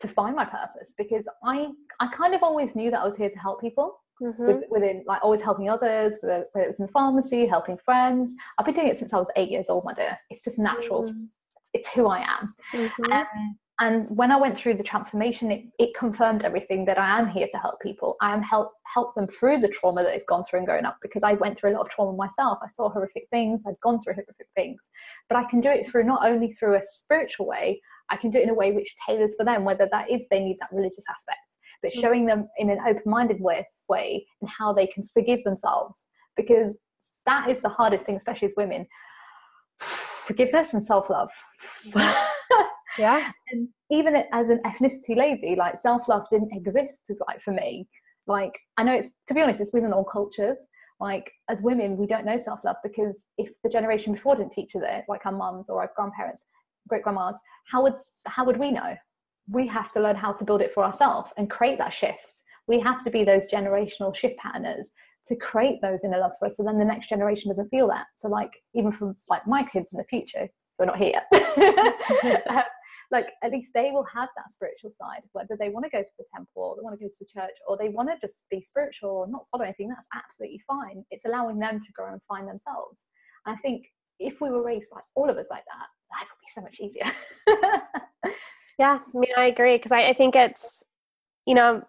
to 0.00 0.08
find 0.08 0.36
my 0.36 0.44
purpose 0.44 0.94
because 0.96 1.24
I 1.44 1.68
I 2.00 2.08
kind 2.08 2.34
of 2.34 2.42
always 2.42 2.76
knew 2.76 2.90
that 2.90 3.00
I 3.00 3.06
was 3.06 3.16
here 3.16 3.30
to 3.30 3.38
help 3.38 3.60
people. 3.60 4.00
Mm-hmm. 4.20 4.46
With, 4.46 4.64
within 4.68 5.04
like 5.06 5.22
always 5.22 5.42
helping 5.42 5.70
others, 5.70 6.14
whether, 6.22 6.44
whether 6.50 6.66
it 6.66 6.70
was 6.70 6.80
in 6.80 6.88
pharmacy, 6.88 7.46
helping 7.46 7.78
friends. 7.78 8.34
I've 8.58 8.66
been 8.66 8.74
doing 8.74 8.88
it 8.88 8.98
since 8.98 9.12
I 9.12 9.16
was 9.16 9.28
eight 9.36 9.48
years 9.48 9.66
old, 9.68 9.84
my 9.84 9.94
dear. 9.94 10.18
It's 10.28 10.42
just 10.42 10.58
natural. 10.58 11.04
Mm-hmm. 11.04 11.24
It's 11.72 11.88
who 11.92 12.08
I 12.08 12.22
am. 12.22 12.52
Mm-hmm. 12.72 13.12
And 13.12 13.54
and 13.80 14.08
when 14.16 14.32
I 14.32 14.36
went 14.36 14.58
through 14.58 14.74
the 14.74 14.82
transformation, 14.82 15.52
it, 15.52 15.64
it 15.78 15.94
confirmed 15.94 16.44
everything 16.44 16.84
that 16.86 16.98
I 16.98 17.18
am 17.18 17.28
here 17.28 17.46
to 17.52 17.58
help 17.58 17.80
people. 17.80 18.16
I 18.20 18.32
am 18.32 18.42
help 18.42 18.72
help 18.92 19.14
them 19.14 19.28
through 19.28 19.60
the 19.60 19.68
trauma 19.68 20.02
that 20.02 20.12
they've 20.12 20.26
gone 20.26 20.42
through 20.42 20.60
and 20.60 20.66
growing 20.66 20.84
up 20.84 20.96
because 21.00 21.22
I 21.22 21.34
went 21.34 21.58
through 21.58 21.70
a 21.70 21.74
lot 21.76 21.86
of 21.86 21.90
trauma 21.90 22.16
myself. 22.16 22.58
I 22.60 22.68
saw 22.70 22.90
horrific 22.90 23.28
things. 23.30 23.62
I'd 23.66 23.78
gone 23.80 24.02
through 24.02 24.14
horrific 24.14 24.48
things, 24.56 24.80
but 25.28 25.36
I 25.36 25.44
can 25.44 25.60
do 25.60 25.70
it 25.70 25.88
through 25.88 26.04
not 26.04 26.26
only 26.26 26.52
through 26.52 26.74
a 26.74 26.82
spiritual 26.84 27.46
way. 27.46 27.80
I 28.10 28.16
can 28.16 28.30
do 28.30 28.38
it 28.38 28.44
in 28.44 28.50
a 28.50 28.54
way 28.54 28.72
which 28.72 28.96
tailors 29.06 29.34
for 29.38 29.44
them, 29.44 29.64
whether 29.64 29.88
that 29.92 30.10
is 30.10 30.26
they 30.28 30.40
need 30.40 30.56
that 30.60 30.70
religious 30.72 31.04
aspect, 31.08 31.38
but 31.82 31.92
mm. 31.92 32.00
showing 32.00 32.26
them 32.26 32.48
in 32.58 32.70
an 32.70 32.78
open-minded 32.88 33.40
way, 33.40 33.66
way 33.88 34.26
and 34.40 34.50
how 34.50 34.72
they 34.72 34.86
can 34.86 35.08
forgive 35.14 35.44
themselves 35.44 36.06
because 36.36 36.78
that 37.26 37.48
is 37.48 37.60
the 37.60 37.68
hardest 37.68 38.06
thing, 38.06 38.16
especially 38.16 38.48
as 38.48 38.54
women. 38.56 38.86
Forgiveness 39.78 40.74
and 40.74 40.82
self-love. 40.82 41.28
yeah. 42.98 43.30
And 43.50 43.68
even 43.90 44.22
as 44.32 44.48
an 44.48 44.60
ethnicity 44.66 45.16
lady 45.16 45.56
like 45.56 45.78
self-love 45.78 46.26
didn't 46.30 46.52
exist 46.52 47.10
like 47.26 47.40
for 47.40 47.52
me. 47.52 47.88
Like 48.26 48.58
i 48.76 48.82
know 48.82 48.94
it's 48.94 49.08
to 49.28 49.34
be 49.34 49.40
honest 49.40 49.60
it's 49.60 49.72
within 49.72 49.92
all 49.92 50.04
cultures. 50.04 50.58
Like 51.00 51.30
as 51.48 51.62
women 51.62 51.96
we 51.96 52.06
don't 52.06 52.26
know 52.26 52.38
self-love 52.38 52.76
because 52.82 53.24
if 53.38 53.50
the 53.62 53.70
generation 53.70 54.12
before 54.12 54.36
didn't 54.36 54.52
teach 54.52 54.74
us 54.74 54.82
it 54.84 55.04
like 55.08 55.24
our 55.26 55.32
mums 55.32 55.70
or 55.70 55.80
our 55.80 55.90
grandparents 55.96 56.44
great 56.88 57.02
grandmas 57.02 57.36
how 57.70 57.82
would 57.82 57.94
how 58.26 58.44
would 58.44 58.58
we 58.58 58.70
know? 58.70 58.96
We 59.50 59.66
have 59.68 59.90
to 59.92 60.00
learn 60.00 60.16
how 60.16 60.32
to 60.32 60.44
build 60.44 60.60
it 60.60 60.74
for 60.74 60.84
ourselves 60.84 61.30
and 61.38 61.48
create 61.48 61.78
that 61.78 61.94
shift. 61.94 62.42
We 62.66 62.80
have 62.80 63.02
to 63.04 63.10
be 63.10 63.24
those 63.24 63.46
generational 63.46 64.14
shift 64.14 64.36
patterners 64.38 64.90
to 65.28 65.36
create 65.36 65.80
those 65.80 66.00
inner 66.04 66.18
love 66.18 66.32
space 66.32 66.56
so 66.56 66.64
then 66.64 66.78
the 66.78 66.84
next 66.84 67.08
generation 67.08 67.50
doesn't 67.50 67.68
feel 67.68 67.88
that. 67.88 68.06
So 68.16 68.28
like 68.28 68.50
even 68.74 68.92
for 68.92 69.14
like 69.30 69.46
my 69.46 69.62
kids 69.64 69.92
in 69.92 69.98
the 69.98 70.04
future 70.04 70.48
we're 70.78 70.86
not 70.86 70.98
here 70.98 71.20
like 73.10 73.28
at 73.42 73.52
least 73.52 73.70
they 73.74 73.90
will 73.90 74.04
have 74.04 74.28
that 74.36 74.52
spiritual 74.52 74.90
side 74.90 75.22
whether 75.32 75.56
they 75.58 75.70
want 75.70 75.84
to 75.84 75.90
go 75.90 76.02
to 76.02 76.10
the 76.18 76.24
temple 76.34 76.62
or 76.62 76.76
they 76.76 76.82
want 76.82 76.98
to 76.98 77.04
go 77.04 77.08
to 77.08 77.16
the 77.20 77.40
church 77.40 77.56
or 77.66 77.76
they 77.76 77.88
want 77.88 78.08
to 78.08 78.26
just 78.26 78.44
be 78.50 78.60
spiritual 78.60 79.10
or 79.10 79.26
not 79.26 79.46
follow 79.50 79.64
anything 79.64 79.88
that's 79.88 80.06
absolutely 80.14 80.60
fine. 80.66 81.04
It's 81.10 81.24
allowing 81.24 81.58
them 81.58 81.80
to 81.80 81.92
grow 81.92 82.12
and 82.12 82.20
find 82.28 82.46
themselves. 82.48 83.04
And 83.46 83.56
i 83.56 83.60
think 83.60 83.86
if 84.18 84.40
we 84.40 84.50
were 84.50 84.62
raised 84.62 84.88
like 84.92 85.04
all 85.14 85.30
of 85.30 85.36
us 85.36 85.46
like 85.50 85.64
that 85.64 85.88
life 86.16 86.28
would 86.28 86.40
be 86.40 86.54
so 86.54 86.60
much 86.62 86.80
easier. 86.80 87.12
Yeah 88.78 89.00
i 89.12 89.18
mean 89.18 89.30
i 89.36 89.46
agree 89.46 89.76
because 89.76 89.92
I, 89.92 90.08
I 90.08 90.12
think 90.12 90.36
it's 90.36 90.84
you 91.46 91.54
know 91.54 91.82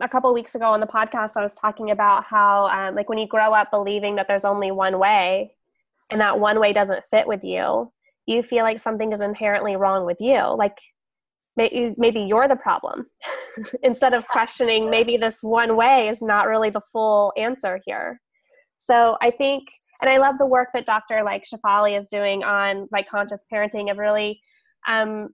a 0.00 0.08
couple 0.08 0.32
weeks 0.32 0.54
ago 0.54 0.66
on 0.66 0.80
the 0.80 0.86
podcast 0.86 1.32
i 1.36 1.42
was 1.42 1.54
talking 1.54 1.90
about 1.90 2.24
how 2.24 2.68
um, 2.68 2.94
like 2.94 3.08
when 3.08 3.18
you 3.18 3.26
grow 3.26 3.52
up 3.52 3.70
believing 3.72 4.14
that 4.16 4.28
there's 4.28 4.44
only 4.44 4.70
one 4.70 4.98
way 4.98 5.52
and 6.10 6.20
that 6.20 6.38
one 6.38 6.60
way 6.60 6.72
doesn't 6.72 7.04
fit 7.04 7.26
with 7.26 7.42
you 7.42 7.92
you 8.26 8.42
feel 8.42 8.62
like 8.62 8.78
something 8.78 9.12
is 9.12 9.20
inherently 9.20 9.76
wrong 9.76 10.06
with 10.06 10.18
you 10.20 10.40
like 10.56 10.78
maybe, 11.56 11.94
maybe 11.96 12.20
you're 12.20 12.48
the 12.48 12.56
problem. 12.56 13.06
Instead 13.82 14.14
of 14.14 14.26
questioning 14.28 14.88
maybe 14.88 15.16
this 15.16 15.38
one 15.42 15.76
way 15.76 16.08
is 16.08 16.22
not 16.22 16.48
really 16.48 16.70
the 16.70 16.82
full 16.92 17.32
answer 17.36 17.80
here. 17.84 18.20
So 18.76 19.18
i 19.20 19.30
think 19.30 19.68
and 20.00 20.08
i 20.08 20.16
love 20.16 20.36
the 20.38 20.46
work 20.46 20.68
that 20.72 20.86
dr 20.86 21.22
like 21.22 21.44
shefali 21.44 21.98
is 21.98 22.08
doing 22.08 22.42
on 22.42 22.88
like 22.90 23.08
conscious 23.08 23.44
parenting 23.52 23.90
of 23.90 23.98
really 23.98 24.40
um, 24.88 25.28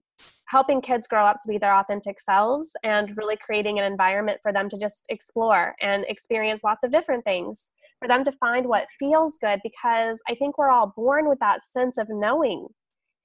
helping 0.47 0.81
kids 0.81 1.07
grow 1.07 1.25
up 1.25 1.37
to 1.41 1.47
be 1.47 1.57
their 1.57 1.73
authentic 1.73 2.19
selves 2.19 2.71
and 2.83 3.15
really 3.15 3.37
creating 3.37 3.79
an 3.79 3.85
environment 3.85 4.39
for 4.41 4.51
them 4.51 4.67
to 4.69 4.77
just 4.77 5.05
explore 5.09 5.73
and 5.81 6.03
experience 6.09 6.63
lots 6.63 6.83
of 6.83 6.91
different 6.91 7.23
things 7.23 7.71
for 7.99 8.07
them 8.07 8.23
to 8.23 8.31
find 8.33 8.67
what 8.67 8.87
feels 8.99 9.37
good 9.39 9.59
because 9.63 10.19
i 10.27 10.35
think 10.35 10.57
we're 10.57 10.69
all 10.69 10.93
born 10.95 11.27
with 11.27 11.39
that 11.39 11.61
sense 11.61 11.97
of 11.97 12.07
knowing 12.09 12.67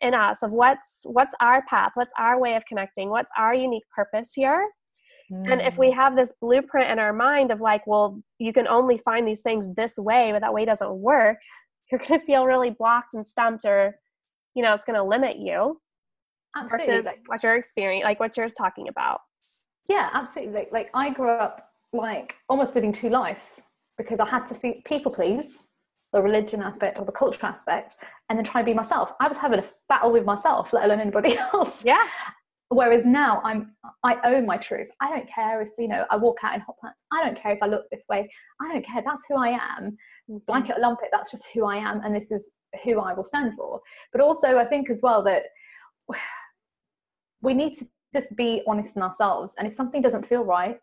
in 0.00 0.14
us 0.14 0.42
of 0.42 0.52
what's 0.52 1.00
what's 1.04 1.34
our 1.40 1.62
path 1.66 1.92
what's 1.94 2.12
our 2.18 2.38
way 2.38 2.54
of 2.54 2.64
connecting 2.66 3.08
what's 3.08 3.30
our 3.38 3.54
unique 3.54 3.84
purpose 3.94 4.30
here 4.34 4.68
mm. 5.30 5.50
and 5.50 5.60
if 5.62 5.76
we 5.78 5.88
mm. 5.88 5.94
have 5.94 6.16
this 6.16 6.32
blueprint 6.40 6.90
in 6.90 6.98
our 6.98 7.12
mind 7.12 7.50
of 7.50 7.60
like 7.60 7.86
well 7.86 8.20
you 8.38 8.52
can 8.52 8.66
only 8.66 8.98
find 8.98 9.26
these 9.26 9.40
things 9.40 9.68
this 9.76 9.96
way 9.96 10.32
but 10.32 10.40
that 10.40 10.52
way 10.52 10.64
doesn't 10.64 10.94
work 10.94 11.38
you're 11.90 11.98
going 11.98 12.18
to 12.18 12.26
feel 12.26 12.46
really 12.46 12.70
blocked 12.70 13.14
and 13.14 13.26
stumped 13.26 13.64
or 13.64 13.94
you 14.54 14.62
know 14.62 14.74
it's 14.74 14.84
going 14.84 14.96
to 14.96 15.04
limit 15.04 15.38
you 15.38 15.80
absolutely. 16.56 16.86
versus 16.86 17.06
like, 17.06 17.20
what 17.26 17.42
you're 17.42 17.56
experiencing 17.56 18.04
like 18.04 18.18
what 18.18 18.36
you're 18.36 18.48
talking 18.48 18.88
about 18.88 19.20
yeah 19.88 20.10
absolutely 20.14 20.52
like, 20.52 20.72
like 20.72 20.90
i 20.94 21.10
grew 21.10 21.30
up 21.30 21.68
like 21.92 22.36
almost 22.48 22.74
living 22.74 22.92
two 22.92 23.08
lives 23.08 23.60
because 24.02 24.20
i 24.20 24.28
had 24.28 24.46
to 24.46 24.54
people 24.84 25.12
please 25.12 25.58
the 26.12 26.20
religion 26.20 26.62
aspect 26.62 26.98
or 26.98 27.04
the 27.04 27.12
culture 27.12 27.46
aspect 27.46 27.96
and 28.28 28.38
then 28.38 28.44
try 28.44 28.60
and 28.60 28.66
be 28.66 28.74
myself. 28.74 29.14
I 29.20 29.28
was 29.28 29.36
having 29.36 29.60
a 29.60 29.64
battle 29.88 30.12
with 30.12 30.24
myself, 30.24 30.72
let 30.72 30.84
alone 30.84 31.00
anybody 31.00 31.36
else. 31.52 31.84
Yeah. 31.84 32.06
Whereas 32.68 33.04
now 33.04 33.42
I'm 33.44 33.74
I 34.02 34.16
own 34.24 34.46
my 34.46 34.56
truth. 34.56 34.88
I 35.00 35.10
don't 35.10 35.28
care 35.28 35.60
if 35.60 35.68
you 35.76 35.88
know 35.88 36.06
I 36.10 36.16
walk 36.16 36.38
out 36.42 36.54
in 36.54 36.60
hot 36.60 36.76
pants. 36.82 37.02
I 37.12 37.22
don't 37.22 37.36
care 37.36 37.52
if 37.52 37.58
I 37.62 37.66
look 37.66 37.84
this 37.90 38.04
way. 38.08 38.30
I 38.62 38.72
don't 38.72 38.84
care. 38.84 39.02
That's 39.04 39.22
who 39.28 39.36
I 39.36 39.58
am. 39.78 39.96
Like 40.48 40.70
it 40.70 40.76
or 40.78 40.80
lump 40.80 41.00
it, 41.02 41.10
that's 41.12 41.30
just 41.30 41.44
who 41.52 41.66
I 41.66 41.76
am 41.76 42.00
and 42.02 42.14
this 42.14 42.30
is 42.30 42.52
who 42.82 42.98
I 43.00 43.12
will 43.12 43.24
stand 43.24 43.54
for. 43.56 43.80
But 44.10 44.22
also 44.22 44.56
I 44.56 44.64
think 44.64 44.88
as 44.88 45.00
well 45.02 45.22
that 45.24 45.44
we 47.42 47.52
need 47.52 47.76
to 47.78 47.86
just 48.14 48.34
be 48.36 48.62
honest 48.66 48.96
in 48.96 49.02
ourselves. 49.02 49.54
And 49.58 49.66
if 49.66 49.74
something 49.74 50.00
doesn't 50.00 50.26
feel 50.26 50.44
right, 50.44 50.78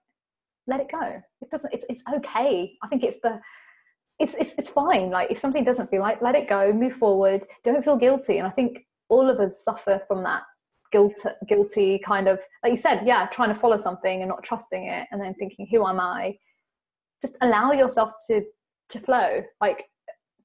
let 0.69 0.79
it 0.79 0.91
go. 0.91 1.21
It 1.41 1.49
doesn't 1.51 1.73
it's 1.73 1.85
it's 1.89 2.03
okay. 2.15 2.77
I 2.83 2.87
think 2.87 3.03
it's 3.03 3.19
the 3.21 3.39
it's, 4.19 4.33
it's 4.39 4.51
it's 4.57 4.69
fine. 4.69 5.09
Like 5.09 5.31
if 5.31 5.39
something 5.39 5.63
doesn't 5.63 5.89
feel 5.89 6.01
like 6.01 6.21
let 6.21 6.35
it 6.35 6.47
go 6.47 6.71
move 6.71 6.93
forward. 6.93 7.41
Don't 7.63 7.83
feel 7.83 7.97
guilty. 7.97 8.37
And 8.37 8.47
i 8.47 8.51
think 8.51 8.79
all 9.09 9.29
of 9.29 9.39
us 9.39 9.63
suffer 9.63 10.01
from 10.07 10.23
that 10.23 10.43
guilt 10.91 11.15
guilty 11.47 11.99
kind 12.05 12.27
of 12.27 12.39
like 12.63 12.71
you 12.71 12.77
said 12.77 13.05
yeah 13.05 13.27
trying 13.27 13.53
to 13.53 13.59
follow 13.59 13.77
something 13.77 14.21
and 14.21 14.29
not 14.29 14.43
trusting 14.43 14.87
it 14.87 15.07
and 15.11 15.21
then 15.21 15.33
thinking 15.35 15.67
who 15.71 15.87
am 15.87 15.99
i? 15.99 16.35
Just 17.21 17.35
allow 17.41 17.71
yourself 17.71 18.11
to 18.27 18.43
to 18.89 18.99
flow. 18.99 19.43
Like 19.61 19.85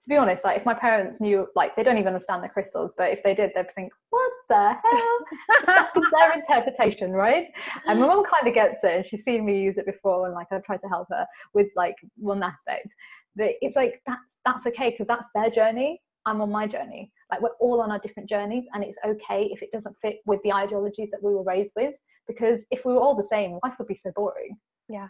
to 0.04 0.10
be 0.10 0.16
honest 0.16 0.44
like 0.44 0.58
if 0.58 0.64
my 0.64 0.74
parents 0.74 1.20
knew 1.20 1.46
like 1.56 1.74
they 1.74 1.82
don't 1.82 1.96
even 1.96 2.08
understand 2.14 2.44
the 2.44 2.48
crystals 2.48 2.92
but 2.96 3.10
if 3.10 3.22
they 3.22 3.34
did 3.34 3.50
they'd 3.54 3.74
think 3.74 3.92
what 4.10 4.30
the 4.48 4.74
hell? 4.82 5.64
That's 5.66 5.92
their 5.94 6.32
interpretation 6.34 7.12
right? 7.12 7.46
And 7.86 8.00
my 8.00 8.06
mom 8.06 8.24
kind 8.24 8.46
of 8.46 8.54
gets 8.54 8.84
it 8.84 8.92
and 8.92 9.06
she's 9.06 9.24
seen 9.24 9.44
me 9.44 9.60
use 9.60 9.78
it 9.78 9.86
before 9.86 10.26
and 10.26 10.34
like 10.34 10.46
i've 10.52 10.64
tried 10.64 10.80
to 10.82 10.88
help 10.88 11.08
her 11.10 11.26
with 11.54 11.68
like 11.76 11.96
one 12.16 12.42
aspect. 12.42 12.88
But 13.36 13.52
it's 13.60 13.76
like 13.76 14.00
that's 14.06 14.20
that's 14.44 14.66
okay 14.66 14.90
because 14.90 15.06
that's 15.06 15.26
their 15.34 15.50
journey 15.50 16.00
i'm 16.26 16.40
on 16.40 16.50
my 16.50 16.66
journey. 16.66 17.10
Like 17.30 17.40
we're 17.42 17.50
all 17.60 17.80
on 17.80 17.90
our 17.90 17.98
different 17.98 18.28
journeys 18.28 18.66
and 18.72 18.84
it's 18.84 18.98
okay 19.04 19.48
if 19.52 19.62
it 19.62 19.70
doesn't 19.72 19.96
fit 20.00 20.18
with 20.26 20.40
the 20.42 20.52
ideologies 20.52 21.10
that 21.10 21.22
we 21.22 21.34
were 21.34 21.44
raised 21.44 21.72
with 21.76 21.94
because 22.26 22.64
if 22.70 22.84
we 22.84 22.92
were 22.92 23.00
all 23.00 23.16
the 23.16 23.24
same 23.24 23.58
life 23.62 23.74
would 23.78 23.88
be 23.88 24.00
so 24.02 24.10
boring. 24.14 24.56
Yeah. 24.88 25.08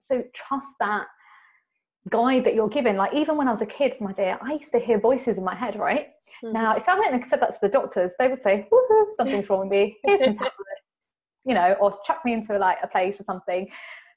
So 0.00 0.22
trust 0.34 0.74
that 0.80 1.06
guide 2.08 2.44
that 2.44 2.54
you're 2.54 2.68
given. 2.68 2.96
Like 2.96 3.14
even 3.14 3.36
when 3.36 3.48
i 3.48 3.50
was 3.50 3.60
a 3.60 3.66
kid 3.66 3.94
my 4.00 4.12
dear 4.12 4.38
i 4.42 4.52
used 4.52 4.72
to 4.72 4.78
hear 4.78 4.98
voices 4.98 5.36
in 5.36 5.44
my 5.44 5.54
head 5.54 5.78
right? 5.78 6.08
Mm-hmm. 6.44 6.52
now 6.52 6.76
if 6.76 6.88
i 6.88 6.98
went 6.98 7.12
and 7.12 7.26
said 7.26 7.40
that 7.42 7.50
to 7.50 7.58
the 7.60 7.68
doctors 7.68 8.14
they 8.18 8.28
would 8.28 8.40
say 8.40 8.68
something's 9.16 9.50
wrong 9.50 9.60
with 9.60 9.70
me. 9.70 9.96
Here's 10.04 10.20
some 10.24 10.34
tablet 10.44 10.80
you 11.44 11.54
know 11.54 11.76
or 11.80 11.98
chuck 12.06 12.20
me 12.24 12.32
into 12.32 12.56
like 12.58 12.78
a 12.82 12.88
place 12.88 13.20
or 13.20 13.24
something. 13.24 13.68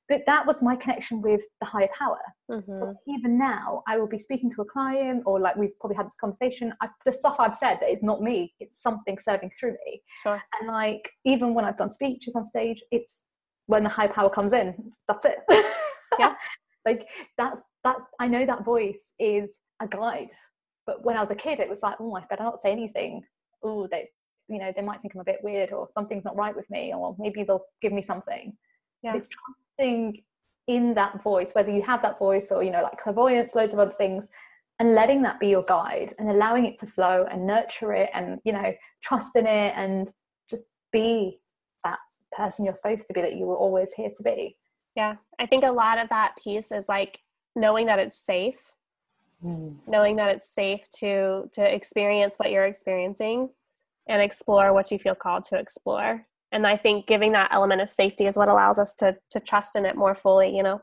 But 0.10 0.24
that 0.28 0.46
was 0.46 0.62
my 0.62 0.76
connection 0.76 1.22
with 1.22 1.40
the 1.62 1.66
higher 1.66 1.88
power. 1.98 2.20
Mm-hmm. 2.52 2.74
so 2.74 2.94
even 3.08 3.38
now 3.38 3.84
i 3.88 3.98
will 3.98 4.08
be 4.08 4.20
speaking 4.20 4.52
to 4.52 4.62
a 4.62 4.66
client 4.66 5.24
or 5.26 5.40
like 5.40 5.56
we've 5.56 5.78
probably 5.80 5.96
had 5.96 6.06
this 6.06 6.16
conversation 6.20 6.74
I, 6.82 6.88
the 7.06 7.14
stuff 7.14 7.38
i've 7.40 7.56
said 7.56 7.78
that 7.82 7.90
is 7.90 8.04
not 8.04 8.22
me 8.22 8.54
it's 8.60 8.82
something 8.82 9.18
serving 9.18 9.52
through 9.60 9.76
me. 9.86 10.02
Sure. 10.22 10.42
and 10.60 10.68
like 10.70 11.10
even 11.26 11.54
when 11.54 11.66
i've 11.66 11.78
done 11.78 11.92
speeches 11.92 12.36
on 12.36 12.46
stage 12.46 12.84
it's 12.92 13.22
when 13.68 13.84
the 13.84 13.90
high 13.90 14.08
power 14.08 14.30
comes 14.30 14.52
in. 14.54 14.92
That's 15.08 15.26
it. 15.26 15.40
Yeah 16.20 16.36
like 16.86 17.08
that's 17.38 17.62
that's 17.84 18.06
i 18.20 18.28
know 18.28 18.46
that 18.46 18.66
voice 18.66 19.10
is 19.20 19.52
a 19.82 19.88
guide 19.88 20.30
but 20.86 21.04
when 21.04 21.18
i 21.18 21.22
was 21.22 21.32
a 21.32 21.36
kid 21.36 21.60
it 21.60 21.70
was 21.70 21.82
like 21.82 21.96
oh 22.00 22.16
i 22.16 22.24
better 22.30 22.44
not 22.44 22.62
say 22.62 22.72
anything. 22.72 23.22
Oh 23.64 23.88
they 23.90 24.10
you 24.50 24.60
know 24.60 24.74
they 24.76 24.82
might 24.82 25.02
think 25.02 25.14
i'm 25.16 25.22
a 25.22 25.26
bit 25.26 25.40
weird 25.42 25.72
or 25.72 25.88
something's 25.94 26.26
not 26.26 26.36
right 26.36 26.56
with 26.56 26.70
me 26.70 26.94
or 26.94 27.16
maybe 27.18 27.44
they'll 27.44 27.66
give 27.82 27.94
me 27.94 28.04
something. 28.04 28.54
Yeah. 29.02 29.16
it's 29.16 29.28
trusting 29.28 30.22
in 30.68 30.94
that 30.94 31.22
voice 31.24 31.52
whether 31.54 31.72
you 31.72 31.82
have 31.82 32.02
that 32.02 32.20
voice 32.20 32.52
or 32.52 32.64
you 32.64 32.72
know 32.72 32.82
like 32.82 32.98
clairvoyance 32.98 33.54
loads 33.54 33.74
of 33.74 33.80
other 33.80 33.96
things 33.98 34.24
and 34.80 34.96
letting 34.96 35.22
that 35.22 35.40
be 35.40 35.48
your 35.48 35.64
guide 35.64 36.14
and 36.20 36.30
allowing 36.30 36.66
it 36.66 36.80
to 36.80 36.88
flow 36.88 37.26
and 37.30 37.46
nurture 37.46 37.94
it 37.94 38.10
and 38.14 38.40
you 38.44 38.54
know 38.54 38.74
trust 39.04 39.36
in 39.36 39.46
it 39.46 39.74
and 39.76 40.12
just 40.50 40.66
be 40.92 41.40
that 41.84 42.00
person 42.36 42.66
you're 42.66 42.76
supposed 42.76 43.08
to 43.08 43.14
be 43.14 43.22
that 43.22 43.36
you 43.36 43.46
were 43.46 43.58
always 43.58 43.90
here 43.96 44.12
to 44.16 44.24
be 44.24 44.56
Yeah, 44.96 45.16
I 45.40 45.46
think 45.46 45.64
a 45.64 45.72
lot 45.72 45.98
of 45.98 46.10
that 46.10 46.36
piece 46.42 46.72
is 46.72 46.88
like 46.88 47.20
knowing 47.56 47.88
that 47.88 48.00
it's 48.00 48.18
safe, 48.18 48.62
mm. 49.44 49.76
knowing 49.88 50.16
that 50.18 50.36
it's 50.36 50.50
safe 50.50 50.90
to 51.00 51.50
to 51.54 51.62
experience 51.64 52.36
what 52.38 52.52
you're 52.52 52.66
experiencing 52.66 53.50
and 54.08 54.22
explore 54.22 54.74
what 54.74 54.92
you 54.92 55.00
feel 55.00 55.16
called 55.16 55.44
to 55.46 55.58
explore. 55.58 56.26
And 56.52 56.68
I 56.68 56.78
think 56.78 57.08
giving 57.08 57.32
that 57.32 57.52
element 57.52 57.82
of 57.82 57.90
safety 57.90 58.26
is 58.26 58.38
what 58.38 58.50
allows 58.50 58.78
us 58.78 58.94
to 58.96 59.18
to 59.32 59.40
trust 59.40 59.76
in 59.76 59.86
it 59.86 59.96
more 59.96 60.16
fully, 60.16 60.56
you 60.56 60.64
know. 60.64 60.82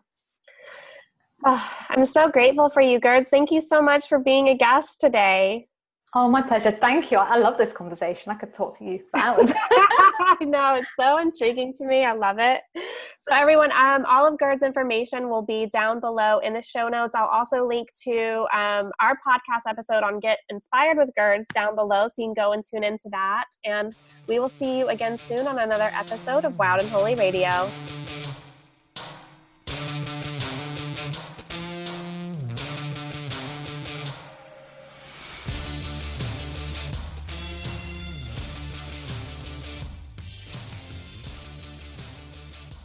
Oh, 1.44 1.70
I'm 1.88 2.06
so 2.06 2.28
grateful 2.28 2.68
for 2.68 2.82
you, 2.82 2.98
Gurds. 2.98 3.30
Thank 3.30 3.50
you 3.50 3.60
so 3.60 3.80
much 3.80 4.08
for 4.08 4.18
being 4.18 4.48
a 4.48 4.56
guest 4.56 5.00
today. 5.00 5.68
Oh, 6.12 6.28
my 6.28 6.42
pleasure. 6.42 6.76
Thank 6.80 7.12
you. 7.12 7.18
I 7.18 7.36
love 7.36 7.56
this 7.56 7.72
conversation. 7.72 8.32
I 8.32 8.34
could 8.34 8.52
talk 8.52 8.76
to 8.78 8.84
you 8.84 9.00
for 9.10 9.20
hours. 9.20 9.52
I 9.70 10.36
know 10.40 10.74
it's 10.74 10.90
so 10.98 11.18
intriguing 11.18 11.72
to 11.74 11.86
me. 11.86 12.04
I 12.04 12.12
love 12.12 12.38
it. 12.40 12.62
So, 13.20 13.32
everyone, 13.32 13.70
um, 13.70 14.04
all 14.06 14.26
of 14.26 14.36
Gurds' 14.36 14.64
information 14.64 15.28
will 15.28 15.42
be 15.42 15.66
down 15.66 16.00
below 16.00 16.40
in 16.40 16.52
the 16.52 16.62
show 16.62 16.88
notes. 16.88 17.14
I'll 17.14 17.26
also 17.26 17.64
link 17.64 17.90
to 18.04 18.46
um, 18.52 18.90
our 18.98 19.16
podcast 19.24 19.68
episode 19.68 20.02
on 20.02 20.18
Get 20.18 20.38
Inspired 20.48 20.96
with 20.96 21.10
Gurds 21.16 21.46
down 21.54 21.76
below, 21.76 22.08
so 22.08 22.14
you 22.18 22.26
can 22.26 22.34
go 22.34 22.52
and 22.52 22.64
tune 22.68 22.82
into 22.82 23.08
that. 23.12 23.46
And 23.64 23.94
we 24.26 24.40
will 24.40 24.48
see 24.48 24.78
you 24.78 24.88
again 24.88 25.16
soon 25.16 25.46
on 25.46 25.60
another 25.60 25.90
episode 25.94 26.44
of 26.44 26.58
Wild 26.58 26.80
and 26.80 26.90
Holy 26.90 27.14
Radio. 27.14 27.70